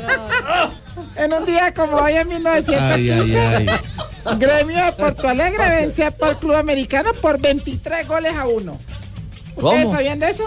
[1.17, 3.67] en un día como hoy en 1915,
[4.39, 8.79] Gremio de Porto Alegre vence a por Club Americano por 23 goles a uno.
[9.63, 9.93] ¿Ustedes ¿Cómo?
[9.97, 10.45] sabían de eso?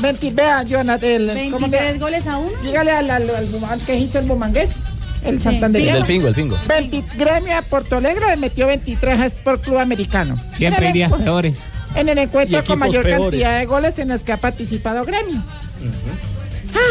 [0.00, 1.98] 20, vean, Jonathan, el, ¿cómo 23 que?
[1.98, 2.50] goles a uno.
[2.62, 4.70] Dígale al, al, al que hizo el Bumangués,
[5.24, 5.44] el Sí.
[5.44, 5.98] Santanderiano.
[5.98, 6.56] El del pingo, el pingo.
[6.68, 10.36] 20 Gremio de Porto Alegre le metió 23 a Sport Club Americano.
[10.52, 11.70] Siempre hay días peores.
[11.94, 13.20] En el encuentro con mayor peores.
[13.22, 15.42] cantidad de goles en los que ha participado Gremio.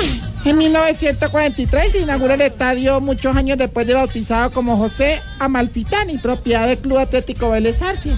[0.02, 6.18] Ay, en 1943 se inaugura el estadio muchos años después de bautizado como José Amalfitani,
[6.18, 8.18] propiedad del Club Atlético Vélez Arfield.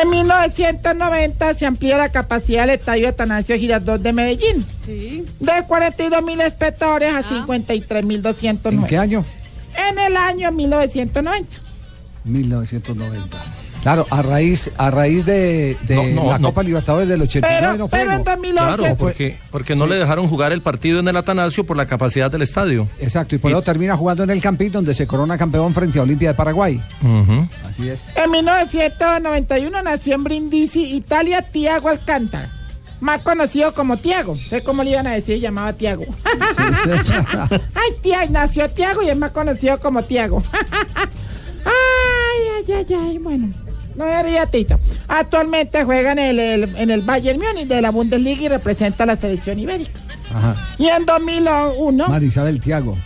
[0.00, 4.66] En 1990 se amplía la capacidad del estadio Atanasio Girardot de Medellín.
[4.84, 5.24] Sí.
[5.38, 8.86] De 42 mil espectadores a 53 mil ¿En 209.
[8.88, 9.24] qué año?
[9.90, 11.48] En el año 1990.
[12.24, 13.38] 1990.
[13.82, 16.48] Claro, a raíz, a raíz de, de No, no, la no.
[16.48, 17.98] Copa Libertadores del 89 Pero, no fue.
[17.98, 18.24] pero en ¿no?
[18.24, 21.86] 2011 Claro, porque, porque no le dejaron jugar el partido en el Atanasio por la
[21.86, 22.86] capacidad del estadio.
[23.00, 26.02] Exacto, y por eso termina jugando en el Campín, donde se corona campeón frente a
[26.02, 26.80] Olimpia de Paraguay.
[27.68, 28.04] Así es.
[28.16, 32.48] En 1991 nació en Brindisi, Italia, Tiago Alcántara.
[33.00, 34.36] Más conocido como Tiago.
[34.48, 35.40] ¿Sé cómo le iban a decir?
[35.40, 36.04] Llamaba Tiago.
[37.74, 40.40] ay, Tiago, nació Tiago y es más conocido como Tiago.
[41.64, 43.48] ay, ay, ay, ay, bueno.
[43.96, 44.78] No me ría, Tito.
[45.08, 49.06] Actualmente juega en el, el- en el Bayern Múnich de la Bundesliga y representa a
[49.06, 49.92] la selección ibérica.
[50.34, 50.56] Ajá.
[50.78, 52.08] Y en 2001...
[52.08, 52.96] María Isabel Tiago.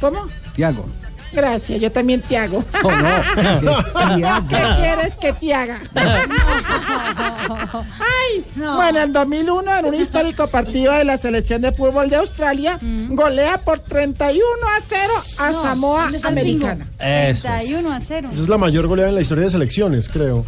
[0.00, 0.26] ¿Cómo?
[0.54, 0.86] Tiago.
[1.32, 2.64] Gracias, yo también te hago.
[2.82, 2.90] No,
[4.18, 4.48] no.
[4.48, 5.80] ¿Qué quieres que te haga?
[8.00, 12.78] Ay, bueno, en 2001, en un histórico partido de la selección de fútbol de Australia,
[13.10, 16.10] golea por 31 a 0 a No, Samoa.
[16.24, 16.86] Americana.
[16.98, 18.28] 31 a 0.
[18.32, 20.44] Esa es la mayor goleada en la historia de selecciones, creo.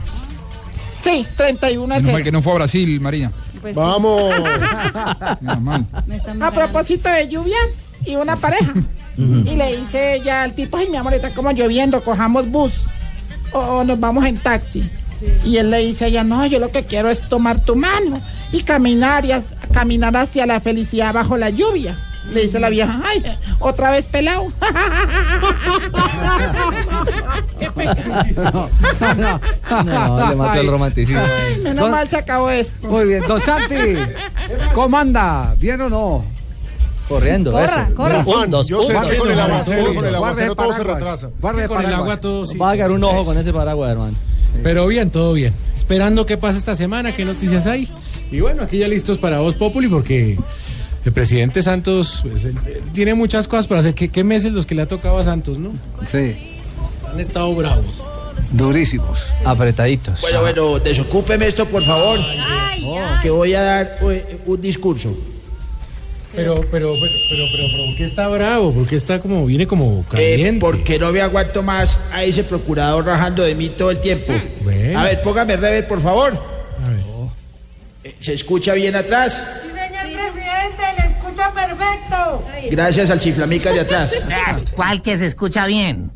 [1.04, 2.12] Sí, 31 a Menos 0.
[2.12, 3.30] mal que no fue a Brasil, María.
[3.60, 3.80] Pues sí.
[3.80, 4.32] Vamos.
[6.10, 7.56] Están A propósito de lluvia
[8.04, 8.72] y una pareja.
[9.20, 12.72] Y le dice ella al tipo, ay mi amor, está como lloviendo, cojamos bus
[13.52, 14.88] o, o nos vamos en taxi.
[15.44, 18.20] Y él le dice a ella, no, yo lo que quiero es tomar tu mano
[18.52, 21.96] y caminar, y as- caminar hacia la felicidad bajo la lluvia.
[22.32, 23.22] Le dice la vieja, ay,
[23.58, 24.52] otra vez pelado.
[27.58, 28.70] Qué pecado.
[29.84, 31.20] No, le mató el romanticismo.
[31.22, 32.88] Ay, menos Don- mal se acabó esto.
[32.88, 33.74] Muy bien, don Santi,
[34.74, 35.54] ¿cómo anda?
[35.58, 36.24] ¿Bien o no?
[37.10, 37.94] Corriendo, Corra, eso.
[37.94, 38.18] corra.
[38.18, 40.72] Un, Juan, dos, yo sé un, que con el aguacero, con el Guarde aguacero todo
[40.72, 41.30] se retrasa.
[41.40, 42.56] Guarde Con el agua todo sí.
[42.56, 44.14] Va a agarrar un ojo con ese paraguas, hermano.
[44.62, 45.52] Pero bien, todo bien.
[45.76, 47.90] Esperando qué pasa esta semana, qué noticias hay.
[48.30, 50.38] Y bueno, aquí ya listos para Voz Populi porque
[51.04, 53.94] el presidente Santos pues, él- él tiene muchas cosas para hacer.
[53.94, 55.72] ¿Qué, qué meses los que le ha tocado a Santos, no?
[56.06, 56.36] Sí,
[57.12, 57.86] Han estado bravos.
[58.52, 59.26] durísimos.
[59.44, 60.20] Apretaditos.
[60.20, 62.18] Bueno, bueno, desocúpeme esto, por favor.
[63.22, 65.12] Que voy a dar eh, un discurso.
[66.34, 68.72] Pero, pero, pero, pero, pero, pero, ¿por qué está bravo?
[68.72, 70.60] ¿Por qué está como, viene como Eh, caliente?
[70.60, 74.32] porque no me aguanto más a ese procurador rajando de mí todo el tiempo.
[74.62, 74.98] Bueno.
[75.00, 76.32] A ver, póngame rever, por favor.
[76.84, 77.00] A ver.
[78.04, 79.42] Eh, ¿Se escucha bien atrás?
[79.62, 82.44] Señor presidente, le escucha perfecto.
[82.70, 84.12] Gracias al chiflamica de atrás.
[84.30, 86.12] Ah, ¿Cuál que se escucha bien?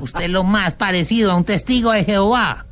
[0.00, 2.66] Usted es lo más parecido a un testigo de Jehová.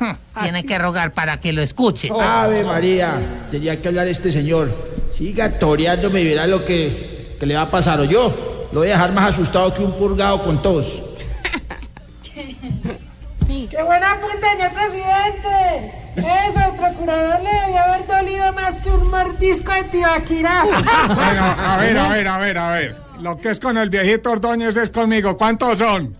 [0.00, 0.12] Hm,
[0.42, 2.08] Tiene que rogar para que lo escuche.
[2.18, 4.87] Ave María, tenía que hablar este señor.
[5.18, 7.98] Siga toreándome y verá lo que, que le va a pasar.
[8.00, 11.02] O yo lo voy a dejar más asustado que un purgado con tos.
[13.70, 15.92] ¡Qué buena punta, señor presidente!
[16.16, 20.64] Eso, al procurador le debía haber dolido más que un mordisco de tibaquira.
[21.14, 22.96] Bueno, a ver, a ver, a ver, a ver.
[23.20, 25.36] Lo que es con el viejito Ordóñez es conmigo.
[25.36, 26.16] ¿Cuántos son?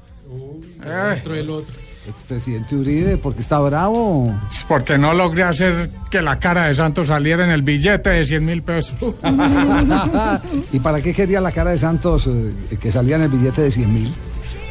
[0.85, 1.75] Eh, Otro el otro.
[2.09, 4.33] Expresidente Uribe, ¿por qué está bravo?
[4.67, 8.45] porque no logré hacer que la cara de Santos saliera en el billete de 100
[8.45, 8.97] mil pesos.
[10.73, 13.73] ¿Y para qué quería la cara de Santos eh, que salía en el billete de
[13.73, 14.15] 100 mil?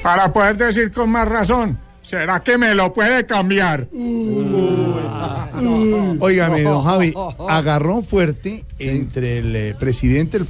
[0.03, 3.87] Para poder decir con más razón, ¿será que me lo puede cambiar?
[6.19, 7.13] Óigame, don Javi,
[7.49, 10.47] agarró fuerte entre el eh, presidente, el-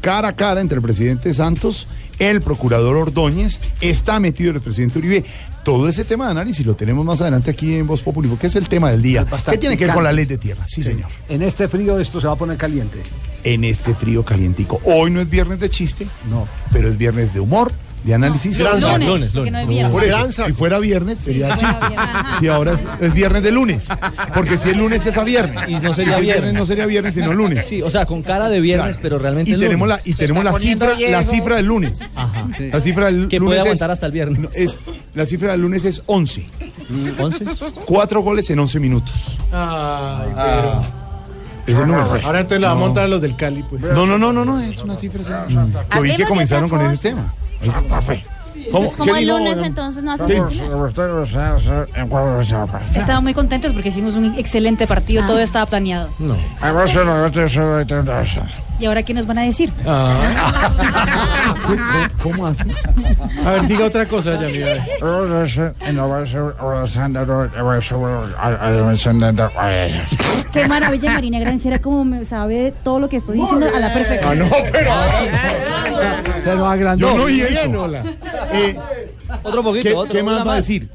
[0.00, 1.86] cara a cara entre el presidente Santos,
[2.18, 5.24] el procurador Ordóñez, está metido el presidente Uribe.
[5.66, 8.54] Todo ese tema de análisis lo tenemos más adelante aquí en Voz Populi, porque es
[8.54, 9.26] el tema del día.
[9.50, 10.64] ¿Qué tiene que ver con la ley de tierra?
[10.64, 11.08] Sí, señor.
[11.28, 13.02] En este frío esto se va a poner caliente.
[13.42, 14.80] En este frío calientico.
[14.84, 17.72] Hoy no es viernes de chiste, no, pero es viernes de humor,
[18.04, 18.58] de análisis.
[18.58, 18.92] No, Lanza.
[18.98, 20.08] lunes, Lunes, porque no es viernes.
[20.10, 20.46] Lanza.
[20.46, 22.38] si fuera viernes sería viernes, ajá.
[22.38, 23.88] Si ahora es, es viernes de lunes.
[24.34, 25.68] Porque si el lunes es a viernes.
[25.68, 26.54] Y no sería si es viernes.
[26.54, 27.66] no sería viernes, sino lunes.
[27.66, 29.02] Sí, o sea, con cara de viernes, Claro.
[29.02, 30.04] pero realmente y el tenemos lunes.
[30.06, 32.46] la y tenemos la cifra la cifra del lunes Ajá.
[32.58, 34.38] la cifra del Que lunes puede es- aguantar hasta el viernes.
[34.38, 34.78] no, es
[35.14, 36.46] la cifra del lunes es 11
[37.18, 37.74] ¿11?
[37.86, 39.12] cuatro goles en 11 minutos
[39.52, 40.80] Ay, pero
[41.66, 43.82] es el número Ahora entonces la va a montar a los del Cali, pues.
[43.82, 45.68] no no no no no es una cifra señor.
[45.90, 47.32] que oí que comenzaron con ese tema
[48.72, 48.90] ¿Cómo?
[48.92, 50.42] Como ¿Qué el lunes entonces no hace ¿Qué?
[52.98, 56.08] Estaban muy contentos porque hicimos un excelente partido, todo estaba planeado.
[56.18, 56.36] No.
[58.78, 59.72] ¿Y ahora qué nos van a decir?
[62.22, 62.62] ¿Cómo así?
[63.44, 64.84] A ver, diga otra cosa, ya mira.
[70.52, 74.32] Qué maravilla, Marina Granciera, como me sabe todo lo que estoy diciendo a la perfección.
[74.32, 74.90] Ah, no, pero
[76.42, 77.08] Se lo agrandó.
[77.12, 78.02] yo no oí Bien, eso hola.
[78.52, 78.76] Eh,
[79.42, 80.88] Otro poquito, ¿qué, otro, qué más va a decir